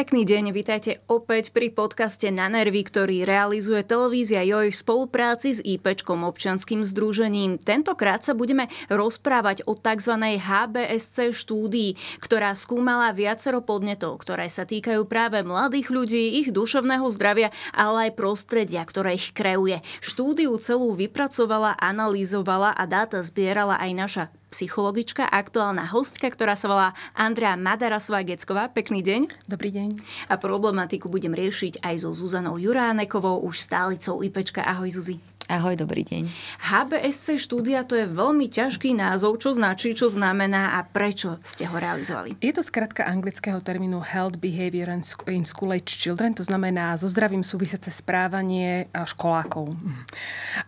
Pekný 0.00 0.24
deň, 0.24 0.56
vítajte 0.56 1.04
opäť 1.12 1.52
pri 1.52 1.68
podcaste 1.76 2.24
Na 2.32 2.48
nervy, 2.48 2.88
ktorý 2.88 3.28
realizuje 3.28 3.84
televízia 3.84 4.40
JOJ 4.40 4.72
v 4.72 4.80
spolupráci 4.80 5.48
s 5.52 5.60
IPčkom 5.60 6.24
občanským 6.24 6.80
združením. 6.80 7.60
Tentokrát 7.60 8.24
sa 8.24 8.32
budeme 8.32 8.72
rozprávať 8.88 9.60
o 9.68 9.76
tzv. 9.76 10.40
HBSC 10.40 11.36
štúdii, 11.36 12.16
ktorá 12.16 12.56
skúmala 12.56 13.12
viacero 13.12 13.60
podnetov, 13.60 14.24
ktoré 14.24 14.48
sa 14.48 14.64
týkajú 14.64 15.04
práve 15.04 15.44
mladých 15.44 15.92
ľudí, 15.92 16.40
ich 16.40 16.48
duševného 16.48 17.04
zdravia, 17.12 17.52
ale 17.76 18.08
aj 18.08 18.16
prostredia, 18.16 18.80
ktoré 18.88 19.20
ich 19.20 19.36
kreuje. 19.36 19.84
Štúdiu 20.00 20.56
celú 20.64 20.96
vypracovala, 20.96 21.76
analyzovala 21.76 22.72
a 22.72 22.88
dáta 22.88 23.20
zbierala 23.20 23.76
aj 23.76 23.90
naša 23.92 24.24
psychologička, 24.50 25.30
aktuálna 25.30 25.86
hostka, 25.88 26.26
ktorá 26.26 26.58
sa 26.58 26.66
volá 26.66 26.88
Andrea 27.14 27.54
Madarasová-Gecková. 27.54 28.74
Pekný 28.74 29.00
deň. 29.00 29.46
Dobrý 29.46 29.70
deň. 29.70 29.88
A 30.28 30.34
problematiku 30.36 31.06
budem 31.06 31.32
riešiť 31.32 31.80
aj 31.86 31.94
so 32.02 32.10
Zuzanou 32.10 32.58
Juránekovou, 32.58 33.46
už 33.46 33.62
stálicou 33.62 34.20
IPčka. 34.20 34.66
Ahoj 34.66 34.90
Zuzi. 34.90 35.16
Ahoj, 35.50 35.82
dobrý 35.82 36.06
deň. 36.06 36.30
HBSC 36.62 37.34
štúdia 37.34 37.82
to 37.82 37.98
je 37.98 38.06
veľmi 38.06 38.46
ťažký 38.46 38.94
názov, 38.94 39.42
čo 39.42 39.50
značí, 39.50 39.98
čo 39.98 40.06
znamená 40.06 40.78
a 40.78 40.86
prečo 40.86 41.42
ste 41.42 41.66
ho 41.66 41.74
realizovali. 41.74 42.38
Je 42.38 42.54
to 42.54 42.62
skratka 42.62 43.02
anglického 43.02 43.58
termínu 43.58 43.98
Health 43.98 44.38
Behavior 44.38 44.86
in 45.26 45.42
School 45.42 45.74
Age 45.74 45.90
Children, 45.90 46.38
to 46.38 46.46
znamená 46.46 46.94
so 46.94 47.10
zdravím 47.10 47.42
súvisiace 47.42 47.90
správanie 47.90 48.86
školákov. 48.94 49.74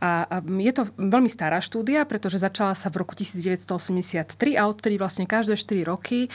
A, 0.03 0.27
a 0.27 0.37
je 0.43 0.73
to 0.75 0.91
veľmi 0.99 1.31
stará 1.31 1.63
štúdia, 1.63 2.03
pretože 2.03 2.43
začala 2.43 2.75
sa 2.75 2.91
v 2.91 3.07
roku 3.07 3.15
1983 3.15 4.27
a 4.59 4.67
odtedy 4.67 4.99
vlastne 4.99 5.31
každé 5.31 5.63
4 5.63 5.87
roky 5.87 6.27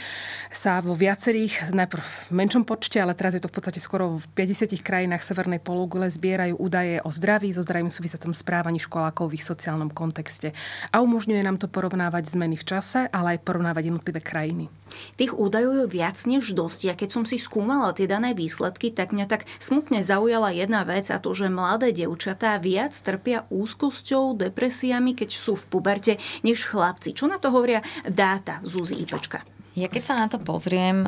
sa 0.55 0.79
vo 0.79 0.95
viacerých, 0.95 1.75
najprv 1.75 2.31
v 2.31 2.31
menšom 2.31 2.63
počte, 2.63 2.95
ale 3.03 3.11
teraz 3.11 3.35
je 3.35 3.43
to 3.43 3.51
v 3.51 3.59
podstate 3.59 3.83
skoro 3.83 4.15
v 4.15 4.23
50 4.39 4.71
krajinách 4.79 5.27
Severnej 5.27 5.59
pologule 5.59 6.07
zbierajú 6.07 6.55
údaje 6.55 7.03
o 7.03 7.11
zdraví, 7.11 7.51
so 7.51 7.59
zdravím 7.59 7.91
súvisiacom 7.91 8.36
správaní 8.37 8.77
školákov 8.77 9.33
v 9.33 9.41
ich 9.41 9.45
sociálnom 9.45 9.89
kontexte. 9.89 10.53
A 10.93 11.01
umožňuje 11.01 11.41
nám 11.41 11.57
to 11.57 11.65
porovnávať 11.65 12.29
zmeny 12.29 12.53
v 12.53 12.67
čase, 12.69 13.09
ale 13.09 13.35
aj 13.35 13.43
porovnávať 13.43 13.89
jednotlivé 13.89 14.21
krajiny. 14.21 14.69
Tých 15.17 15.35
údajov 15.35 15.83
je 15.83 15.87
viac 15.89 16.17
než 16.23 16.53
dosť. 16.53 16.79
Ja 16.87 16.93
keď 16.95 17.09
som 17.11 17.23
si 17.25 17.41
skúmala 17.41 17.91
tie 17.91 18.07
dané 18.07 18.31
výsledky, 18.37 18.93
tak 18.93 19.11
mňa 19.11 19.25
tak 19.27 19.49
smutne 19.59 19.99
zaujala 20.05 20.53
jedna 20.53 20.87
vec 20.87 21.09
a 21.11 21.17
to, 21.19 21.33
že 21.33 21.51
mladé 21.51 21.91
dievčatá 21.91 22.55
viac 22.61 22.93
trpia 22.95 23.43
úzkosťou, 23.51 24.37
depresiami, 24.37 25.17
keď 25.17 25.29
sú 25.33 25.57
v 25.57 25.67
puberte, 25.67 26.13
než 26.45 26.69
chlapci. 26.69 27.11
Čo 27.11 27.27
na 27.27 27.41
to 27.41 27.51
hovoria 27.51 27.83
dáta 28.07 28.63
Zuzi 28.63 28.95
Ipečka? 29.01 29.43
Ja 29.77 29.91
keď 29.91 30.03
sa 30.05 30.15
na 30.17 30.25
to 30.25 30.41
pozriem 30.41 31.05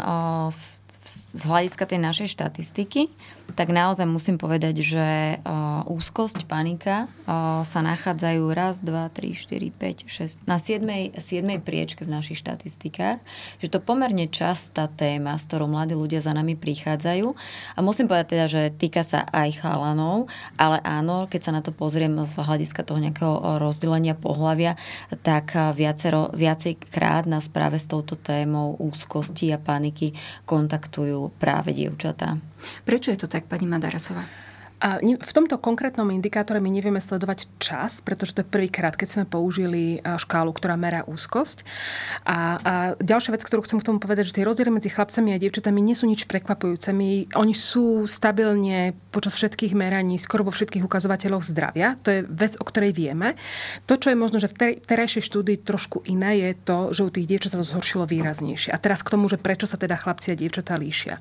z, 0.54 0.84
z 1.10 1.42
hľadiska 1.42 1.90
tej 1.90 2.00
našej 2.00 2.30
štatistiky, 2.38 3.10
tak 3.58 3.74
naozaj 3.74 4.06
musím 4.06 4.38
povedať, 4.38 4.86
že 4.86 5.08
uh, 5.42 5.82
úzkosť, 5.90 6.46
panika 6.46 7.10
uh, 7.26 7.66
sa 7.66 7.82
nachádzajú 7.82 8.44
raz, 8.54 8.86
dva, 8.86 9.10
tri, 9.10 9.34
štyri, 9.34 9.74
5, 9.74 10.06
6 10.06 10.46
na 10.46 10.62
7, 10.62 11.18
7 11.18 11.66
priečke 11.66 12.06
v 12.06 12.14
našich 12.14 12.46
štatistikách. 12.46 13.18
Že 13.60 13.68
to 13.74 13.80
pomerne 13.82 14.30
častá 14.30 14.86
téma, 14.86 15.42
s 15.42 15.50
ktorou 15.50 15.66
mladí 15.66 15.98
ľudia 15.98 16.22
za 16.22 16.32
nami 16.38 16.54
prichádzajú. 16.54 17.28
A 17.74 17.80
musím 17.82 18.06
povedať 18.06 18.28
teda, 18.38 18.46
že 18.46 18.62
týka 18.78 19.02
sa 19.02 19.26
aj 19.34 19.66
chalanov, 19.66 20.30
ale 20.62 20.78
áno, 20.86 21.26
keď 21.26 21.42
sa 21.42 21.52
na 21.58 21.66
to 21.66 21.74
pozriem 21.74 22.14
z 22.30 22.38
hľadiska 22.38 22.86
toho 22.86 23.02
nejakého 23.02 23.58
rozdelenia 23.58 24.14
pohľavia, 24.14 24.78
tak 25.26 25.58
viacero, 25.74 26.30
krát 26.94 27.26
nás 27.26 27.50
práve 27.50 27.82
s 27.82 27.90
touto 27.90 28.14
témou 28.14 28.78
úzkosti 28.78 29.50
a 29.56 29.58
paniky 29.58 30.14
kontaktujú 30.46 30.99
práve 31.40 31.72
dievčatá. 31.72 32.38
Prečo 32.84 33.12
je 33.12 33.20
to 33.20 33.28
tak, 33.28 33.46
pani 33.46 33.66
Madarasová? 33.70 34.49
A 34.80 35.04
v 35.04 35.32
tomto 35.36 35.60
konkrétnom 35.60 36.08
indikátore 36.08 36.64
my 36.64 36.72
nevieme 36.72 37.04
sledovať 37.04 37.52
čas, 37.60 38.00
pretože 38.00 38.32
to 38.32 38.42
je 38.42 38.48
prvýkrát, 38.48 38.96
keď 38.96 39.08
sme 39.12 39.26
použili 39.28 40.00
škálu, 40.00 40.56
ktorá 40.56 40.80
merá 40.80 41.04
úzkosť. 41.04 41.68
A, 42.24 42.38
a 42.64 42.74
ďalšia 42.96 43.36
vec, 43.36 43.44
ktorú 43.44 43.68
chcem 43.68 43.84
k 43.84 43.88
tomu 43.92 44.00
povedať, 44.00 44.32
že 44.32 44.40
tie 44.40 44.48
rozdiely 44.48 44.72
medzi 44.72 44.88
chlapcami 44.88 45.36
a 45.36 45.42
dievčatami 45.42 45.84
nie 45.84 46.00
sú 46.00 46.08
nič 46.08 46.24
prekvapujúce. 46.32 46.96
My, 46.96 47.28
oni 47.36 47.52
sú 47.52 48.08
stabilne 48.08 48.96
počas 49.12 49.36
všetkých 49.36 49.76
meraní, 49.76 50.16
skoro 50.16 50.48
vo 50.48 50.56
všetkých 50.56 50.88
ukazovateľoch 50.88 51.44
zdravia. 51.44 52.00
To 52.08 52.16
je 52.16 52.20
vec, 52.24 52.56
o 52.56 52.64
ktorej 52.64 52.96
vieme. 52.96 53.36
To, 53.84 54.00
čo 54.00 54.16
je 54.16 54.18
možno, 54.18 54.40
že 54.40 54.48
v 54.48 54.80
terajšej 54.80 55.28
štúdii 55.28 55.60
trošku 55.60 56.08
iné, 56.08 56.40
je 56.40 56.52
to, 56.56 56.78
že 56.96 57.02
u 57.04 57.12
tých 57.12 57.28
dievčat 57.28 57.52
to 57.60 57.68
zhoršilo 57.68 58.08
výraznejšie. 58.08 58.72
A 58.72 58.80
teraz 58.80 59.04
k 59.04 59.12
tomu, 59.12 59.28
že 59.28 59.36
prečo 59.36 59.68
sa 59.68 59.76
teda 59.76 60.00
chlapci 60.00 60.32
a 60.32 60.40
dievčatá 60.40 60.80
líšia. 60.80 61.20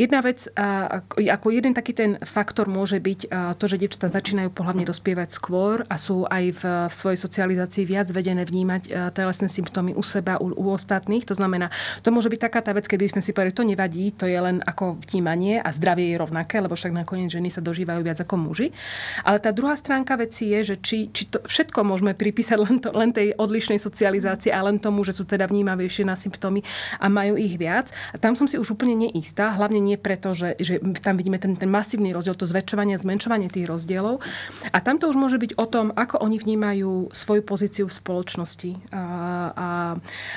Jedna 0.00 0.24
vec, 0.24 0.48
ako 0.56 1.52
jeden 1.52 1.76
taký 1.76 1.92
ten 1.92 2.16
faktor 2.24 2.64
môže 2.64 2.93
môže 2.94 3.26
byť 3.26 3.26
to, 3.58 3.64
že 3.66 3.80
dievčatá 3.82 4.06
začínajú 4.06 4.54
pohľavne 4.54 4.86
dospievať 4.86 5.34
skôr 5.34 5.82
a 5.90 5.98
sú 5.98 6.30
aj 6.30 6.44
v, 6.54 6.62
v 6.86 6.94
svojej 6.94 7.18
socializácii 7.18 7.82
viac 7.82 8.06
vedené 8.14 8.46
vnímať 8.46 9.10
telesné 9.10 9.50
symptómy 9.50 9.98
u 9.98 10.02
seba, 10.06 10.38
u, 10.38 10.54
u 10.54 10.70
ostatných. 10.70 11.26
To 11.26 11.34
znamená, 11.34 11.74
to 12.06 12.14
môže 12.14 12.30
byť 12.30 12.38
taká 12.38 12.62
tá 12.62 12.70
vec, 12.70 12.86
keby 12.86 13.10
sme 13.10 13.18
si 13.18 13.34
povedali, 13.34 13.50
to 13.50 13.66
nevadí, 13.66 14.14
to 14.14 14.30
je 14.30 14.38
len 14.38 14.62
ako 14.62 14.94
vnímanie 15.10 15.58
a 15.58 15.74
zdravie 15.74 16.14
je 16.14 16.22
rovnaké, 16.22 16.62
lebo 16.62 16.78
však 16.78 16.94
nakoniec 16.94 17.34
ženy 17.34 17.50
sa 17.50 17.58
dožívajú 17.58 18.00
viac 18.06 18.22
ako 18.22 18.34
muži. 18.38 18.70
Ale 19.26 19.42
tá 19.42 19.50
druhá 19.50 19.74
stránka 19.74 20.14
veci 20.14 20.54
je, 20.54 20.74
že 20.74 20.76
či, 20.78 21.10
či 21.10 21.26
to 21.34 21.42
všetko 21.42 21.82
môžeme 21.82 22.14
pripísať 22.14 22.58
len, 22.62 22.76
to, 22.78 22.94
len 22.94 23.10
tej 23.10 23.34
odlišnej 23.34 23.82
socializácii 23.82 24.54
a 24.54 24.62
len 24.62 24.78
tomu, 24.78 25.02
že 25.02 25.18
sú 25.18 25.26
teda 25.26 25.50
vnímavejšie 25.50 26.06
na 26.06 26.14
symptómy 26.14 26.62
a 27.02 27.10
majú 27.10 27.34
ich 27.34 27.58
viac. 27.58 27.90
A 28.14 28.22
tam 28.22 28.38
som 28.38 28.46
si 28.46 28.54
už 28.54 28.78
úplne 28.78 28.94
neistá, 28.94 29.50
hlavne 29.50 29.82
nie 29.82 29.98
preto, 29.98 30.30
že, 30.30 30.54
že 30.62 30.78
tam 31.02 31.18
vidíme 31.18 31.42
ten, 31.42 31.58
ten 31.58 31.66
masívny 31.66 32.14
rozdiel, 32.14 32.36
to 32.36 32.44
zväčšovanie 32.44 32.83
zvyšovanie, 32.84 33.00
zmenšovanie 33.00 33.48
tých 33.48 33.66
rozdielov. 33.66 34.20
A 34.68 34.78
tam 34.84 35.00
to 35.00 35.08
už 35.08 35.16
môže 35.16 35.40
byť 35.40 35.56
o 35.56 35.66
tom, 35.66 35.90
ako 35.96 36.20
oni 36.20 36.36
vnímajú 36.36 37.14
svoju 37.16 37.42
pozíciu 37.42 37.84
v 37.88 37.96
spoločnosti. 37.96 38.70
A, 38.92 39.02
a, 39.56 39.68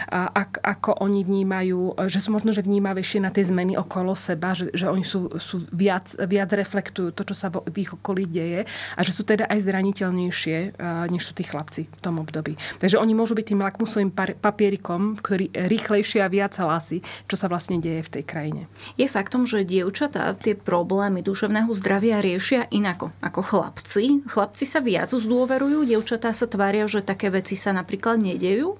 a 0.07 0.19
ak, 0.31 0.63
ako 0.63 1.03
oni 1.03 1.27
vnímajú, 1.27 2.07
že 2.07 2.23
sú 2.23 2.31
možno 2.31 2.55
že 2.55 2.63
vnímavejšie 2.63 3.19
na 3.19 3.31
tie 3.33 3.43
zmeny 3.43 3.75
okolo 3.75 4.15
seba, 4.15 4.55
že, 4.55 4.71
že 4.71 4.87
oni 4.87 5.03
sú, 5.03 5.35
sú 5.35 5.67
viac, 5.75 6.07
viac 6.23 6.49
reflektujú 6.55 7.11
to, 7.11 7.27
čo 7.27 7.35
sa 7.35 7.51
v 7.51 7.75
ich 7.83 7.91
okolí 7.91 8.23
deje 8.23 8.63
a 8.95 8.99
že 9.03 9.11
sú 9.11 9.27
teda 9.27 9.49
aj 9.51 9.67
zraniteľnejšie, 9.67 10.79
než 11.11 11.21
sú 11.27 11.33
tí 11.35 11.43
chlapci 11.43 11.91
v 11.91 11.99
tom 11.99 12.23
období. 12.23 12.55
Takže 12.79 12.95
oni 13.01 13.11
môžu 13.11 13.35
byť 13.35 13.45
tým 13.51 13.61
lakmusovým 13.63 14.11
papierikom, 14.39 15.19
ktorý 15.19 15.51
rýchlejšie 15.51 16.23
a 16.23 16.31
viac 16.31 16.55
hlási, 16.55 17.03
čo 17.27 17.35
sa 17.35 17.51
vlastne 17.51 17.81
deje 17.81 18.07
v 18.07 18.11
tej 18.19 18.23
krajine. 18.23 18.61
Je 18.95 19.05
faktom, 19.09 19.43
že 19.43 19.67
dievčatá 19.67 20.31
tie 20.37 20.53
problémy 20.55 21.19
duševného 21.25 21.69
zdravia 21.75 22.21
riešia 22.21 22.36
riešia 22.37 22.69
inako 22.69 23.09
ako 23.17 23.41
chlapci. 23.41 24.21
Chlapci 24.29 24.69
sa 24.69 24.77
viac 24.77 25.09
zdôverujú, 25.09 25.89
dievčatá 25.89 26.29
sa 26.37 26.45
tvária, 26.45 26.85
že 26.85 27.01
také 27.01 27.33
veci 27.33 27.57
sa 27.57 27.73
napríklad 27.73 28.21
nedejú. 28.21 28.77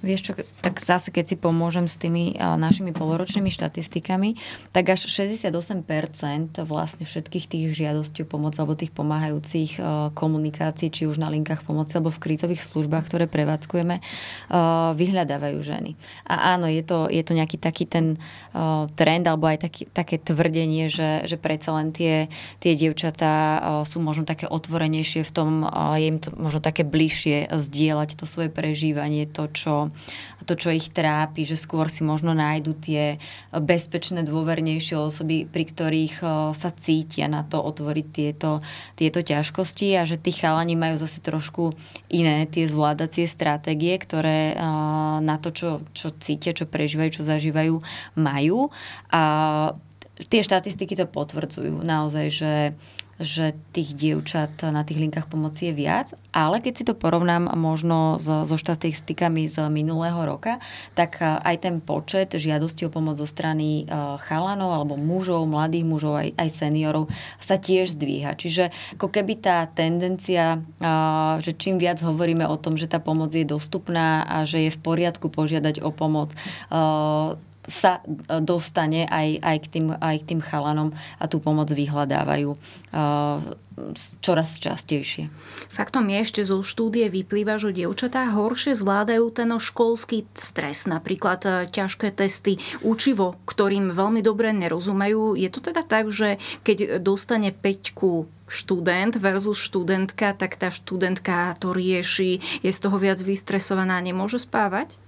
Vieš 0.00 0.20
čo, 0.24 0.32
tak 0.64 0.80
zase 0.80 1.12
keď 1.12 1.24
si 1.28 1.36
pomôžem 1.36 1.84
s 1.84 2.00
tými 2.00 2.40
našimi 2.40 2.96
poloročnými 2.96 3.52
štatistikami, 3.52 4.40
tak 4.72 4.96
až 4.96 5.12
68% 5.12 5.52
vlastne 6.64 7.04
všetkých 7.04 7.44
tých 7.44 7.64
žiadostí 7.76 8.24
o 8.24 8.28
pomoc 8.28 8.56
alebo 8.56 8.72
tých 8.72 8.96
pomáhajúcich 8.96 9.76
komunikácií, 10.16 10.88
či 10.88 11.04
už 11.04 11.20
na 11.20 11.28
linkách 11.28 11.68
pomoci 11.68 12.00
alebo 12.00 12.08
v 12.08 12.22
krízových 12.22 12.64
službách, 12.64 13.12
ktoré 13.12 13.28
prevádzkujeme, 13.28 14.00
vyhľadávajú 14.96 15.58
ženy. 15.60 16.00
A 16.24 16.56
áno, 16.56 16.64
je 16.64 16.80
to, 16.80 17.04
je 17.12 17.20
to 17.20 17.36
nejaký 17.36 17.60
taký 17.60 17.84
ten 17.84 18.16
trend 18.96 19.24
alebo 19.28 19.52
aj 19.52 19.68
taký, 19.68 19.84
také 19.92 20.16
tvrdenie, 20.16 20.88
že, 20.88 21.28
že 21.28 21.36
predsa 21.36 21.76
len 21.76 21.92
tie, 21.92 22.32
tie 22.64 22.72
dievčatá 22.72 23.60
sú 23.84 24.00
možno 24.00 24.24
také 24.24 24.48
otvorenejšie 24.48 25.28
v 25.28 25.32
tom, 25.32 25.68
je 26.00 26.08
im 26.08 26.18
to 26.18 26.32
možno 26.40 26.64
také 26.64 26.88
bližšie 26.88 27.52
zdieľať 27.52 28.16
to 28.16 28.24
svoje 28.24 28.48
prežívanie, 28.48 29.28
to, 29.28 29.44
čo 29.52 29.89
to, 30.46 30.54
čo 30.56 30.72
ich 30.72 30.90
trápi, 30.90 31.46
že 31.46 31.54
skôr 31.54 31.86
si 31.86 32.02
možno 32.02 32.32
nájdu 32.34 32.74
tie 32.80 33.20
bezpečné, 33.52 34.24
dôvernejšie 34.24 34.96
osoby, 34.98 35.44
pri 35.46 35.64
ktorých 35.68 36.14
sa 36.56 36.70
cítia 36.74 37.30
na 37.30 37.46
to 37.46 37.60
otvoriť 37.60 38.06
tieto, 38.10 38.64
tieto 38.96 39.20
ťažkosti 39.20 39.94
a 40.00 40.08
že 40.08 40.18
tí 40.18 40.32
chalani 40.34 40.74
majú 40.74 40.98
zase 40.98 41.22
trošku 41.22 41.76
iné 42.10 42.48
tie 42.48 42.66
zvládacie 42.66 43.28
stratégie, 43.28 43.94
ktoré 44.00 44.56
na 45.20 45.36
to, 45.38 45.54
čo, 45.54 45.70
čo 45.92 46.10
cítia, 46.18 46.56
čo 46.56 46.66
prežívajú, 46.66 47.20
čo 47.20 47.28
zažívajú, 47.28 47.78
majú. 48.18 48.72
A 49.12 49.22
tie 50.28 50.40
štatistiky 50.44 50.96
to 50.96 51.08
potvrdzujú 51.08 51.80
naozaj, 51.80 52.26
že 52.28 52.52
že 53.20 53.52
tých 53.76 53.92
dievčat 53.92 54.64
na 54.72 54.80
tých 54.80 54.96
linkách 54.96 55.28
pomoci 55.28 55.68
je 55.68 55.74
viac, 55.76 56.08
ale 56.32 56.64
keď 56.64 56.72
si 56.72 56.84
to 56.88 56.96
porovnám 56.96 57.52
možno 57.52 58.16
so, 58.16 58.48
so 58.48 58.56
štatistikami 58.56 59.44
z 59.44 59.68
minulého 59.68 60.16
roka, 60.24 60.56
tak 60.96 61.20
aj 61.20 61.56
ten 61.60 61.84
počet 61.84 62.32
žiadosti 62.32 62.88
o 62.88 62.90
pomoc 62.90 63.20
zo 63.20 63.28
strany 63.28 63.84
chalanov 64.24 64.72
alebo 64.72 64.96
mužov, 64.96 65.44
mladých 65.44 65.84
mužov, 65.84 66.16
aj, 66.16 66.28
aj 66.40 66.48
seniorov 66.48 67.12
sa 67.36 67.60
tiež 67.60 67.92
zdvíha. 68.00 68.40
Čiže 68.40 68.72
ako 68.96 69.12
keby 69.12 69.44
tá 69.44 69.68
tendencia, 69.68 70.64
že 71.44 71.52
čím 71.60 71.76
viac 71.76 72.00
hovoríme 72.00 72.48
o 72.48 72.56
tom, 72.56 72.80
že 72.80 72.88
tá 72.88 73.02
pomoc 73.02 73.36
je 73.36 73.44
dostupná 73.44 74.24
a 74.24 74.48
že 74.48 74.64
je 74.64 74.70
v 74.72 74.80
poriadku 74.80 75.28
požiadať 75.28 75.84
o 75.84 75.92
pomoc, 75.92 76.32
sa 77.68 78.00
dostane 78.40 79.04
aj, 79.04 79.28
aj, 79.44 79.56
k 79.62 79.66
tým, 79.68 79.86
aj 79.92 80.16
k 80.24 80.28
tým 80.32 80.40
chalanom 80.40 80.96
a 81.20 81.24
tú 81.28 81.44
pomoc 81.44 81.68
vyhľadávajú 81.68 82.56
čoraz 84.20 84.56
častejšie. 84.60 85.28
Faktom 85.72 86.08
je 86.08 86.18
ešte 86.20 86.42
zo 86.44 86.60
štúdie 86.60 87.08
vyplýva, 87.08 87.56
že 87.56 87.72
dievčatá 87.72 88.28
horšie 88.32 88.76
zvládajú 88.76 89.28
ten 89.32 89.48
školský 89.52 90.28
stres, 90.36 90.84
napríklad 90.88 91.68
ťažké 91.68 92.12
testy, 92.12 92.60
učivo, 92.84 93.36
ktorým 93.44 93.92
veľmi 93.92 94.20
dobre 94.20 94.52
nerozumejú. 94.52 95.36
Je 95.36 95.48
to 95.48 95.60
teda 95.64 95.84
tak, 95.84 96.12
že 96.12 96.40
keď 96.64 97.00
dostane 97.00 97.52
peťku 97.52 98.28
študent 98.50 99.14
versus 99.16 99.62
študentka, 99.62 100.34
tak 100.34 100.58
tá 100.58 100.74
študentka 100.74 101.54
to 101.62 101.70
rieši, 101.70 102.42
je 102.66 102.70
z 102.72 102.78
toho 102.82 102.98
viac 102.98 103.22
vystresovaná, 103.22 104.02
nemôže 104.02 104.42
spávať? 104.42 104.98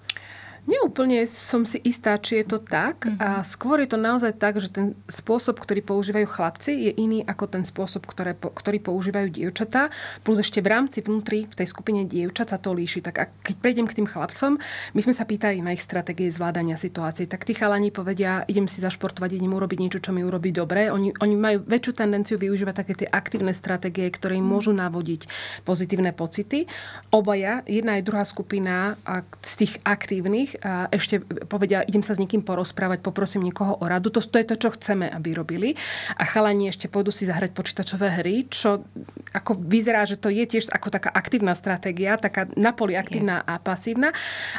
Neúplne 0.63 1.27
som 1.27 1.67
si 1.67 1.83
istá, 1.83 2.15
či 2.23 2.39
je 2.39 2.55
to 2.55 2.59
tak. 2.63 3.03
Mm-hmm. 3.03 3.19
A 3.19 3.43
skôr 3.43 3.83
je 3.83 3.91
to 3.91 3.99
naozaj 3.99 4.31
tak, 4.39 4.63
že 4.63 4.71
ten 4.71 4.95
spôsob, 5.11 5.59
ktorý 5.59 5.83
používajú 5.83 6.27
chlapci, 6.31 6.71
je 6.87 6.93
iný 7.03 7.27
ako 7.27 7.51
ten 7.51 7.67
spôsob, 7.67 8.07
ktoré, 8.07 8.39
ktorý 8.39 8.79
používajú 8.79 9.43
dievčatá. 9.43 9.91
Plus 10.23 10.39
ešte 10.39 10.63
v 10.63 10.71
rámci 10.71 11.03
vnútri, 11.03 11.51
v 11.51 11.55
tej 11.59 11.67
skupine 11.67 12.07
dievčat 12.07 12.55
sa 12.55 12.63
to 12.63 12.71
líši. 12.71 13.03
Tak 13.03 13.15
a 13.19 13.27
keď 13.43 13.55
prejdem 13.59 13.91
k 13.91 13.99
tým 13.99 14.07
chlapcom, 14.07 14.55
my 14.95 15.01
sme 15.03 15.11
sa 15.11 15.27
pýtali 15.27 15.59
na 15.67 15.75
ich 15.75 15.83
stratégie 15.83 16.31
zvládania 16.31 16.79
situácií. 16.79 17.27
Tak 17.27 17.43
tí 17.43 17.59
chalani 17.59 17.91
povedia, 17.91 18.47
idem 18.47 18.71
si 18.71 18.79
zašportovať, 18.79 19.43
idem 19.43 19.51
urobiť 19.51 19.79
niečo, 19.83 19.99
čo 19.99 20.15
mi 20.15 20.23
urobí 20.23 20.55
dobre. 20.55 20.95
Oni, 20.95 21.11
oni 21.11 21.35
majú 21.35 21.67
väčšiu 21.67 21.93
tendenciu 21.99 22.39
využívať 22.39 22.75
také 22.87 22.95
tie 23.03 23.09
aktívne 23.11 23.51
stratégie, 23.51 24.07
ktoré 24.15 24.39
im 24.39 24.47
mm. 24.47 24.53
môžu 24.55 24.71
navodiť 24.71 25.27
pozitívne 25.67 26.15
pocity. 26.15 26.71
Obaja, 27.11 27.67
jedna 27.67 27.99
aj 27.99 28.07
druhá 28.07 28.23
skupina 28.23 28.95
z 29.43 29.53
tých 29.67 29.83
aktívnych 29.83 30.52
a 30.61 30.91
ešte 30.93 31.25
povedia, 31.49 31.87
idem 31.89 32.05
sa 32.05 32.13
s 32.13 32.21
niekým 32.21 32.45
porozprávať, 32.45 33.01
poprosím 33.01 33.49
niekoho 33.49 33.81
o 33.81 33.85
radu. 33.89 34.13
To, 34.13 34.21
to 34.21 34.37
je 34.37 34.47
to, 34.53 34.57
čo 34.59 34.69
chceme, 34.77 35.09
aby 35.09 35.33
robili. 35.33 35.73
A 36.19 36.29
chalani 36.29 36.69
ešte 36.69 36.91
pôjdu 36.93 37.15
si 37.15 37.25
zahrať 37.25 37.57
počítačové 37.57 38.21
hry, 38.21 38.45
čo 38.51 38.85
ako 39.33 39.57
vyzerá, 39.57 40.05
že 40.05 40.21
to 40.21 40.29
je 40.29 40.45
tiež 40.45 40.69
ako 40.69 40.93
taká 40.93 41.09
aktívna 41.15 41.57
stratégia, 41.57 42.21
taká 42.21 42.51
napoli 42.59 42.99
aktívna 42.99 43.41
a 43.47 43.57
pasívna. 43.57 44.13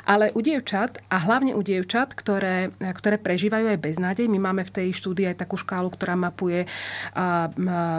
Ale 0.08 0.34
u 0.34 0.42
dievčat, 0.42 1.04
a 1.12 1.22
hlavne 1.22 1.54
u 1.54 1.62
dievčat, 1.62 2.18
ktoré, 2.18 2.74
ktoré 2.80 3.22
prežívajú 3.22 3.70
aj 3.70 3.80
beznádej, 3.84 4.26
my 4.32 4.40
máme 4.40 4.64
v 4.66 4.74
tej 4.74 4.88
štúdii 4.98 5.30
aj 5.30 5.46
takú 5.46 5.60
škálu, 5.60 5.92
ktorá 5.94 6.18
mapuje 6.18 6.66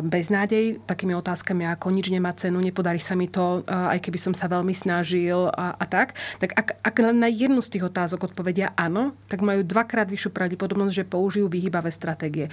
beznádej 0.02 0.82
takými 0.88 1.14
otázkami 1.14 1.68
ako 1.68 1.92
nič 1.92 2.10
nemá 2.10 2.32
cenu, 2.34 2.58
nepodarí 2.58 2.98
sa 2.98 3.14
mi 3.14 3.28
to, 3.28 3.62
aj 3.68 4.00
keby 4.00 4.18
som 4.18 4.34
sa 4.34 4.48
veľmi 4.48 4.72
snažil 4.72 5.50
a, 5.52 5.76
a 5.76 5.84
tak. 5.84 6.16
Tak 6.40 6.50
ak, 6.56 6.68
ak 6.80 6.96
na 7.12 7.28
jednu 7.28 7.60
z 7.60 7.76
tých 7.76 7.83
tých 7.84 7.92
otázok 7.92 8.32
odpovedia 8.32 8.72
áno, 8.80 9.12
tak 9.28 9.44
majú 9.44 9.60
dvakrát 9.60 10.08
vyššiu 10.08 10.32
pravdepodobnosť, 10.32 10.94
že 10.96 11.04
použijú 11.04 11.52
vyhybavé 11.52 11.92
stratégie. 11.92 12.48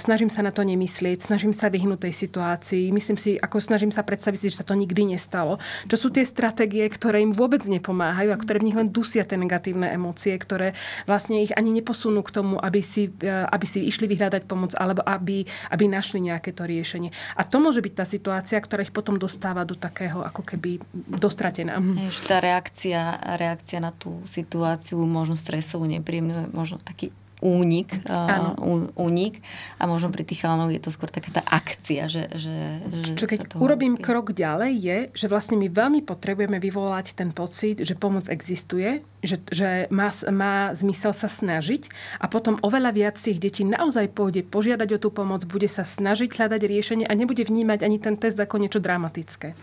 Snažím 0.00 0.32
sa 0.32 0.40
na 0.40 0.48
to 0.48 0.64
nemyslieť, 0.64 1.28
snažím 1.28 1.52
sa 1.52 1.68
vyhnúť 1.68 2.08
tej 2.08 2.14
situácii, 2.16 2.88
myslím 2.88 3.20
si, 3.20 3.36
ako 3.36 3.60
snažím 3.60 3.92
sa 3.92 4.00
predstaviť 4.00 4.48
že 4.48 4.64
sa 4.64 4.66
to 4.66 4.72
nikdy 4.72 5.12
nestalo. 5.12 5.60
Čo 5.92 5.96
sú 6.00 6.08
tie 6.08 6.24
stratégie, 6.24 6.88
ktoré 6.88 7.20
im 7.20 7.36
vôbec 7.36 7.60
nepomáhajú 7.68 8.32
a 8.32 8.40
ktoré 8.40 8.64
v 8.64 8.72
nich 8.72 8.78
len 8.78 8.88
dusia 8.88 9.28
tie 9.28 9.36
negatívne 9.36 9.92
emócie, 9.92 10.32
ktoré 10.32 10.72
vlastne 11.04 11.44
ich 11.44 11.52
ani 11.52 11.70
neposunú 11.76 12.24
k 12.24 12.32
tomu, 12.32 12.56
aby 12.56 12.80
si, 12.80 13.12
e, 13.20 13.28
aby 13.28 13.66
si 13.68 13.84
išli 13.84 14.08
vyhľadať 14.08 14.48
pomoc 14.48 14.72
alebo 14.78 15.04
aby, 15.04 15.44
aby 15.68 15.84
našli 15.84 16.24
nejaké 16.24 16.56
to 16.56 16.64
riešenie. 16.64 17.12
A 17.36 17.44
to 17.44 17.60
môže 17.60 17.84
byť 17.84 17.92
tá 17.92 18.04
situácia, 18.08 18.56
ktorá 18.56 18.82
ich 18.82 18.94
potom 18.94 19.20
dostáva 19.20 19.68
do 19.68 19.76
takého 19.76 20.24
ako 20.24 20.42
keby 20.42 20.80
dostratená. 20.94 21.76
tá 22.24 22.40
reakcia, 22.40 23.20
reakcia 23.36 23.78
na 23.82 23.92
tú 23.92 24.22
situáciu 24.24 24.61
situáciu, 24.62 25.02
možno 25.02 25.34
stresovú, 25.34 25.90
nepríjemnú, 25.90 26.54
možno 26.54 26.78
taký 26.78 27.10
únik, 27.42 27.90
uh, 28.06 28.54
únik 28.94 29.42
a 29.82 29.90
možno 29.90 30.14
pri 30.14 30.22
tých 30.22 30.46
chalanoch 30.46 30.70
je 30.70 30.78
to 30.78 30.94
skôr 30.94 31.10
taká 31.10 31.34
tá 31.34 31.42
akcia, 31.42 32.06
že, 32.06 32.30
že, 32.38 32.56
že 33.02 33.12
Čo 33.18 33.26
keď 33.26 33.58
urobím 33.58 33.98
urobí. 33.98 34.06
krok 34.06 34.30
ďalej 34.30 34.72
je, 34.78 34.98
že 35.10 35.26
vlastne 35.26 35.58
my 35.58 35.66
veľmi 35.66 36.06
potrebujeme 36.06 36.62
vyvolať 36.62 37.18
ten 37.18 37.34
pocit, 37.34 37.82
že 37.82 37.98
pomoc 37.98 38.30
existuje, 38.30 39.02
že, 39.26 39.42
že 39.50 39.90
má, 39.90 40.14
má 40.30 40.70
zmysel 40.70 41.10
sa 41.10 41.26
snažiť 41.26 41.90
a 42.22 42.30
potom 42.30 42.62
oveľa 42.62 42.94
viac 42.94 43.18
tých 43.18 43.42
detí 43.42 43.66
naozaj 43.66 44.14
pôjde 44.14 44.46
požiadať 44.46 44.94
o 44.94 45.02
tú 45.02 45.10
pomoc, 45.10 45.42
bude 45.42 45.66
sa 45.66 45.82
snažiť 45.82 46.30
hľadať 46.30 46.62
riešenie 46.62 47.06
a 47.10 47.12
nebude 47.18 47.42
vnímať 47.42 47.82
ani 47.82 47.98
ten 47.98 48.14
test 48.14 48.38
ako 48.38 48.62
niečo 48.62 48.78
dramatické. 48.78 49.58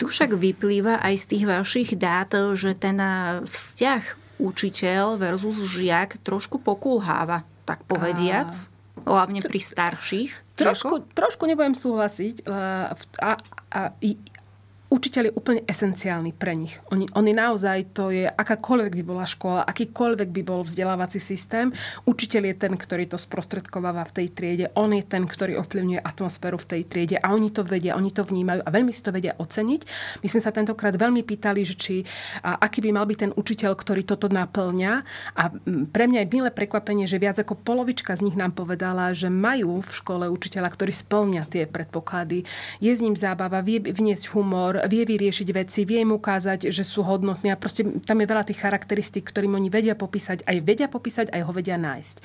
Tu 0.00 0.08
však 0.08 0.32
vyplýva 0.32 0.96
aj 1.04 1.14
z 1.20 1.24
tých 1.28 1.44
vašich 1.44 1.90
dát, 2.00 2.32
že 2.56 2.72
ten 2.72 2.96
vzťah 3.44 4.02
učiteľ 4.40 5.20
versus 5.20 5.60
žiak 5.68 6.16
trošku 6.24 6.56
pokulháva, 6.64 7.44
tak 7.68 7.84
povediac. 7.84 8.48
A... 8.48 8.68
Hlavne 9.00 9.44
pri 9.44 9.60
starších. 9.60 10.32
Trošku, 10.56 11.08
trošku 11.16 11.44
nebudem 11.48 11.72
súhlasiť. 11.72 12.44
A, 12.48 12.92
a, 13.20 13.30
a, 13.72 13.80
učiteľ 14.90 15.30
je 15.30 15.36
úplne 15.38 15.62
esenciálny 15.70 16.34
pre 16.34 16.58
nich. 16.58 16.82
Oni, 16.90 17.06
oni 17.14 17.30
naozaj, 17.30 17.94
to 17.94 18.10
je 18.10 18.26
akákoľvek 18.26 18.92
by 18.98 19.04
bola 19.06 19.22
škola, 19.22 19.62
akýkoľvek 19.62 20.28
by 20.34 20.42
bol 20.42 20.66
vzdelávací 20.66 21.22
systém, 21.22 21.70
učiteľ 22.10 22.42
je 22.50 22.54
ten, 22.58 22.74
ktorý 22.74 23.06
to 23.06 23.14
sprostredkováva 23.14 24.02
v 24.10 24.14
tej 24.20 24.26
triede, 24.34 24.66
on 24.74 24.90
je 24.90 25.06
ten, 25.06 25.30
ktorý 25.30 25.62
ovplyvňuje 25.62 26.02
atmosféru 26.02 26.58
v 26.58 26.66
tej 26.66 26.82
triede 26.90 27.16
a 27.22 27.30
oni 27.30 27.54
to 27.54 27.62
vedia, 27.62 27.94
oni 27.94 28.10
to 28.10 28.26
vnímajú 28.26 28.66
a 28.66 28.70
veľmi 28.74 28.90
si 28.90 29.06
to 29.06 29.14
vedia 29.14 29.38
oceniť. 29.38 29.80
My 30.26 30.28
sme 30.28 30.42
sa 30.42 30.50
tentokrát 30.50 30.98
veľmi 30.98 31.22
pýtali, 31.22 31.62
že 31.62 31.78
či, 31.78 31.96
a 32.42 32.58
aký 32.58 32.82
by 32.82 32.90
mal 32.90 33.06
byť 33.06 33.18
ten 33.30 33.32
učiteľ, 33.32 33.78
ktorý 33.78 34.02
toto 34.02 34.26
naplňa 34.26 34.92
a 35.38 35.42
pre 35.94 36.10
mňa 36.10 36.26
je 36.26 36.32
milé 36.34 36.50
prekvapenie, 36.50 37.06
že 37.06 37.22
viac 37.22 37.38
ako 37.38 37.54
polovička 37.54 38.18
z 38.18 38.26
nich 38.26 38.34
nám 38.34 38.58
povedala, 38.58 39.14
že 39.14 39.30
majú 39.30 39.78
v 39.78 39.90
škole 39.94 40.26
učiteľa, 40.26 40.66
ktorý 40.74 40.90
splňa 40.90 41.46
tie 41.46 41.70
predpoklady. 41.70 42.42
Je 42.82 42.90
s 42.90 42.98
ním 42.98 43.14
zábava, 43.14 43.62
vie 43.62 43.78
vniesť 43.78 44.34
humor, 44.34 44.79
vie 44.86 45.02
vyriešiť 45.04 45.48
veci, 45.50 45.82
vie 45.84 46.06
im 46.06 46.14
ukázať, 46.14 46.70
že 46.70 46.84
sú 46.86 47.02
hodnotní 47.02 47.50
a 47.50 47.58
proste 47.58 47.82
tam 48.06 48.22
je 48.22 48.30
veľa 48.30 48.46
tých 48.46 48.62
charakteristík, 48.62 49.26
ktorým 49.26 49.58
oni 49.58 49.68
vedia 49.72 49.98
popísať, 49.98 50.46
aj 50.46 50.56
vedia 50.62 50.86
popísať, 50.86 51.34
aj 51.34 51.42
ho 51.42 51.52
vedia 51.52 51.74
nájsť. 51.74 52.16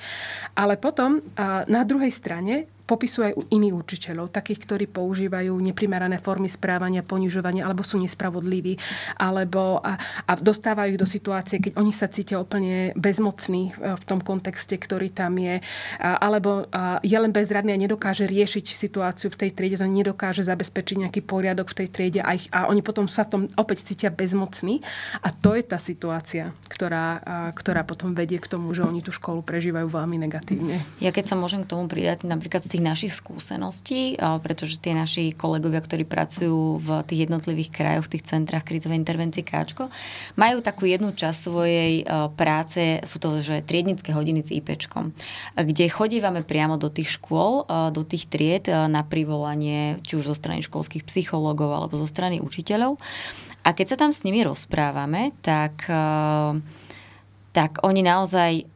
Ale 0.54 0.78
potom 0.78 1.24
na 1.66 1.82
druhej 1.82 2.14
strane 2.14 2.70
popisujú 2.86 3.22
aj 3.26 3.34
iných 3.50 3.74
učiteľov, 3.74 4.30
takých, 4.30 4.62
ktorí 4.62 4.86
používajú 4.86 5.50
neprimerané 5.58 6.22
formy 6.22 6.46
správania, 6.46 7.02
ponižovania, 7.02 7.66
alebo 7.66 7.82
sú 7.82 7.98
nespravodliví, 7.98 8.78
alebo 9.18 9.82
a, 9.82 9.98
a 10.30 10.32
dostávajú 10.38 10.94
ich 10.94 11.02
do 11.02 11.08
situácie, 11.08 11.58
keď 11.58 11.72
oni 11.76 11.90
sa 11.90 12.06
cítia 12.06 12.38
úplne 12.38 12.94
bezmocní 12.94 13.74
e, 13.74 13.98
v 13.98 14.04
tom 14.06 14.22
kontexte, 14.22 14.78
ktorý 14.78 15.10
tam 15.10 15.34
je, 15.36 15.58
a, 15.98 16.16
alebo 16.22 16.70
a, 16.70 17.02
je 17.02 17.18
len 17.18 17.34
bezradný 17.34 17.74
a 17.74 17.82
nedokáže 17.82 18.30
riešiť 18.30 18.64
situáciu 18.78 19.34
v 19.34 19.38
tej 19.46 19.50
triede, 19.50 19.82
že 19.82 19.90
nedokáže 19.90 20.46
zabezpečiť 20.46 20.96
nejaký 21.02 21.20
poriadok 21.26 21.74
v 21.74 21.76
tej 21.82 21.88
triede 21.90 22.20
a, 22.22 22.38
ich, 22.38 22.46
a 22.54 22.70
oni 22.70 22.86
potom 22.86 23.10
sa 23.10 23.26
v 23.26 23.30
tom 23.34 23.42
opäť 23.58 23.82
cítia 23.82 24.14
bezmocní. 24.14 24.78
A 25.26 25.34
to 25.34 25.58
je 25.58 25.66
tá 25.66 25.82
situácia, 25.82 26.54
ktorá, 26.70 27.18
a, 27.18 27.36
ktorá 27.50 27.82
potom 27.82 28.14
vedie 28.14 28.38
k 28.38 28.46
tomu, 28.46 28.70
že 28.70 28.86
oni 28.86 29.02
tú 29.02 29.10
školu 29.10 29.42
prežívajú 29.42 29.90
veľmi 29.90 30.22
negatívne. 30.22 30.86
Ja 31.02 31.10
keď 31.10 31.34
sa 31.34 31.36
môžem 31.36 31.66
k 31.66 31.74
tomu 31.74 31.90
pridať, 31.90 32.22
napríklad 32.22 32.62
z 32.62 32.75
tých 32.76 32.84
našich 32.84 33.16
skúseností, 33.16 34.20
pretože 34.20 34.76
tie 34.76 34.92
naši 34.92 35.32
kolegovia, 35.32 35.80
ktorí 35.80 36.04
pracujú 36.04 36.76
v 36.76 37.00
tých 37.08 37.24
jednotlivých 37.24 37.72
krajoch, 37.72 38.04
v 38.04 38.20
tých 38.20 38.28
centrách 38.28 38.68
krízovej 38.68 39.00
intervencie 39.00 39.40
Káčko, 39.40 39.88
majú 40.36 40.60
takú 40.60 40.84
jednu 40.84 41.16
časť 41.16 41.38
svojej 41.40 42.04
práce, 42.36 43.00
sú 43.08 43.16
to, 43.16 43.40
že 43.40 43.64
triednické 43.64 44.12
hodiny 44.12 44.44
s 44.44 44.52
IPčkom, 44.52 45.16
kde 45.56 45.88
chodívame 45.88 46.44
priamo 46.44 46.76
do 46.76 46.92
tých 46.92 47.16
škôl, 47.16 47.64
do 47.96 48.02
tých 48.04 48.28
tried 48.28 48.68
na 48.68 49.00
privolanie, 49.00 49.96
či 50.04 50.20
už 50.20 50.28
zo 50.28 50.36
strany 50.36 50.60
školských 50.60 51.08
psychológov 51.08 51.72
alebo 51.72 51.96
zo 51.96 52.04
strany 52.04 52.44
učiteľov. 52.44 53.00
A 53.64 53.72
keď 53.72 53.86
sa 53.88 53.96
tam 53.96 54.12
s 54.12 54.20
nimi 54.20 54.44
rozprávame, 54.44 55.32
tak, 55.40 55.88
tak 57.56 57.70
oni 57.80 58.04
naozaj 58.04 58.68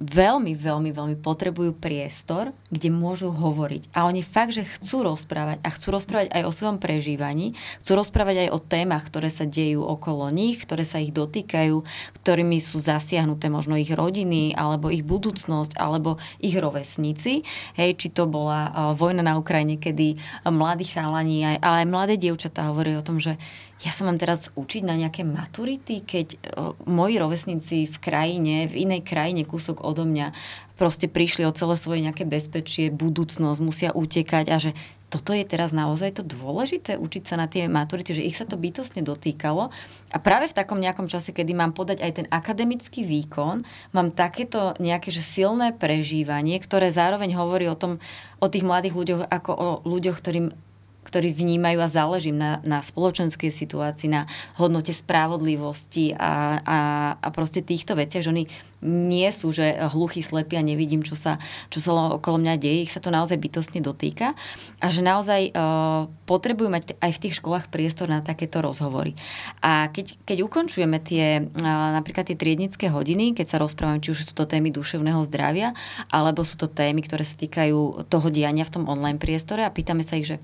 veľmi, 0.00 0.56
veľmi, 0.56 0.90
veľmi 0.96 1.16
potrebujú 1.20 1.76
priestor, 1.76 2.56
kde 2.72 2.88
môžu 2.88 3.28
hovoriť. 3.36 3.92
A 3.92 4.08
oni 4.08 4.24
fakt, 4.24 4.56
že 4.56 4.64
chcú 4.64 5.04
rozprávať 5.04 5.60
a 5.60 5.68
chcú 5.68 5.92
rozprávať 5.92 6.32
aj 6.32 6.42
o 6.48 6.52
svojom 6.56 6.80
prežívaní, 6.80 7.52
chcú 7.84 8.00
rozprávať 8.00 8.48
aj 8.48 8.56
o 8.56 8.58
témach, 8.64 9.04
ktoré 9.12 9.28
sa 9.28 9.44
dejú 9.44 9.84
okolo 9.84 10.32
nich, 10.32 10.64
ktoré 10.64 10.88
sa 10.88 11.04
ich 11.04 11.12
dotýkajú, 11.12 11.84
ktorými 12.16 12.64
sú 12.64 12.80
zasiahnuté 12.80 13.52
možno 13.52 13.76
ich 13.76 13.92
rodiny, 13.92 14.56
alebo 14.56 14.88
ich 14.88 15.04
budúcnosť, 15.04 15.76
alebo 15.76 16.16
ich 16.40 16.56
rovesníci. 16.56 17.44
Hej, 17.76 18.00
či 18.00 18.08
to 18.08 18.24
bola 18.24 18.92
vojna 18.96 19.20
na 19.20 19.36
Ukrajine, 19.36 19.76
kedy 19.76 20.16
mladí 20.48 20.88
chalani, 20.88 21.60
ale 21.60 21.84
aj 21.84 21.92
mladé 21.92 22.16
dievčatá 22.16 22.72
hovorí 22.72 22.96
o 22.96 23.04
tom, 23.04 23.20
že 23.20 23.36
ja 23.80 23.96
sa 23.96 24.04
mám 24.04 24.20
teraz 24.20 24.52
učiť 24.60 24.84
na 24.84 24.92
nejaké 24.92 25.24
maturity, 25.24 26.04
keď 26.04 26.36
moji 26.84 27.16
rovesníci 27.16 27.88
v 27.88 27.96
krajine, 27.96 28.68
v 28.68 28.84
inej 28.84 29.08
krajine 29.08 29.48
kúsok 29.48 29.80
odo 29.90 30.06
mňa, 30.06 30.32
proste 30.78 31.10
prišli 31.10 31.44
o 31.44 31.52
celé 31.52 31.74
svoje 31.74 32.00
nejaké 32.06 32.24
bezpečie, 32.24 32.94
budúcnosť, 32.94 33.58
musia 33.60 33.90
utekať 33.90 34.46
a 34.48 34.56
že 34.62 34.72
toto 35.10 35.34
je 35.34 35.42
teraz 35.42 35.74
naozaj 35.74 36.22
to 36.22 36.22
dôležité, 36.22 36.94
učiť 36.94 37.22
sa 37.26 37.34
na 37.34 37.50
tie 37.50 37.66
maturity, 37.66 38.14
že 38.14 38.22
ich 38.22 38.38
sa 38.38 38.46
to 38.46 38.54
bytostne 38.54 39.02
dotýkalo. 39.02 39.74
A 40.14 40.16
práve 40.22 40.46
v 40.46 40.54
takom 40.54 40.78
nejakom 40.78 41.10
čase, 41.10 41.34
kedy 41.34 41.50
mám 41.50 41.74
podať 41.74 41.98
aj 41.98 42.12
ten 42.14 42.26
akademický 42.30 43.02
výkon, 43.02 43.66
mám 43.90 44.08
takéto 44.14 44.78
nejaké 44.78 45.10
že 45.10 45.26
silné 45.26 45.74
prežívanie, 45.74 46.62
ktoré 46.62 46.94
zároveň 46.94 47.34
hovorí 47.34 47.66
o 47.66 47.74
tom, 47.74 47.98
o 48.38 48.46
tých 48.46 48.62
mladých 48.62 48.94
ľuďoch 48.94 49.22
ako 49.26 49.50
o 49.50 49.68
ľuďoch, 49.82 50.16
ktorým 50.22 50.69
ktorí 51.04 51.32
vnímajú 51.32 51.78
a 51.80 51.88
záleží 51.88 52.30
na, 52.30 52.60
na 52.60 52.84
spoločenskej 52.84 53.48
situácii, 53.48 54.12
na 54.12 54.28
hodnote 54.60 54.92
spravodlivosti 54.92 56.12
a, 56.14 56.60
a, 56.60 56.78
a 57.16 57.28
proste 57.32 57.64
týchto 57.64 57.96
veciach, 57.96 58.24
že 58.24 58.32
oni 58.32 58.44
nie 58.80 59.28
sú, 59.28 59.52
že 59.52 59.76
hluchí, 59.92 60.24
slepí 60.24 60.56
a 60.56 60.64
nevidím, 60.64 61.04
čo 61.04 61.12
sa, 61.12 61.36
čo 61.68 61.84
sa 61.84 62.16
okolo 62.16 62.40
mňa 62.40 62.54
deje. 62.56 62.88
Ich 62.88 62.92
sa 62.96 63.00
to 63.04 63.12
naozaj 63.12 63.36
bytostne 63.36 63.84
dotýka 63.84 64.32
a 64.80 64.86
že 64.88 65.04
naozaj 65.04 65.52
uh, 65.52 66.08
potrebujú 66.24 66.72
mať 66.72 66.96
aj 66.96 67.12
v 67.12 67.22
tých 67.28 67.36
školách 67.44 67.68
priestor 67.68 68.08
na 68.08 68.24
takéto 68.24 68.64
rozhovory. 68.64 69.12
A 69.60 69.92
keď, 69.92 70.16
keď 70.24 70.38
ukončujeme 70.48 70.96
tie, 70.96 71.44
uh, 71.44 71.88
napríklad 71.92 72.32
tie 72.32 72.40
triednické 72.40 72.88
hodiny, 72.88 73.36
keď 73.36 73.46
sa 73.52 73.60
rozprávame, 73.60 74.00
či 74.00 74.16
už 74.16 74.32
sú 74.32 74.32
to 74.32 74.48
témy 74.48 74.72
duševného 74.72 75.20
zdravia, 75.28 75.76
alebo 76.08 76.40
sú 76.40 76.56
to 76.56 76.64
témy, 76.64 77.04
ktoré 77.04 77.28
sa 77.28 77.36
týkajú 77.36 78.08
toho 78.08 78.28
diania 78.32 78.64
v 78.64 78.80
tom 78.80 78.88
online 78.88 79.20
priestore 79.20 79.60
a 79.60 79.74
pýtame 79.74 80.08
sa 80.08 80.16
ich, 80.16 80.24
že 80.24 80.40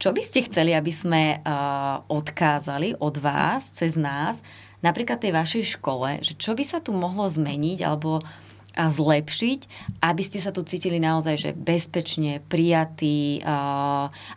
čo 0.00 0.16
by 0.16 0.22
ste 0.24 0.48
chceli, 0.48 0.72
aby 0.72 0.88
sme 0.88 1.44
odkázali 2.08 2.96
od 2.96 3.20
vás, 3.20 3.68
cez 3.76 4.00
nás, 4.00 4.40
napríklad 4.80 5.20
tej 5.20 5.36
vašej 5.36 5.76
škole, 5.76 6.24
že 6.24 6.40
čo 6.40 6.56
by 6.56 6.64
sa 6.64 6.80
tu 6.80 6.96
mohlo 6.96 7.28
zmeniť 7.28 7.84
alebo 7.84 8.24
a 8.70 8.86
zlepšiť, 8.86 9.60
aby 9.98 10.22
ste 10.22 10.38
sa 10.38 10.54
tu 10.54 10.62
cítili 10.62 11.02
naozaj 11.02 11.36
že 11.36 11.50
bezpečne, 11.58 12.38
prijatí, 12.46 13.42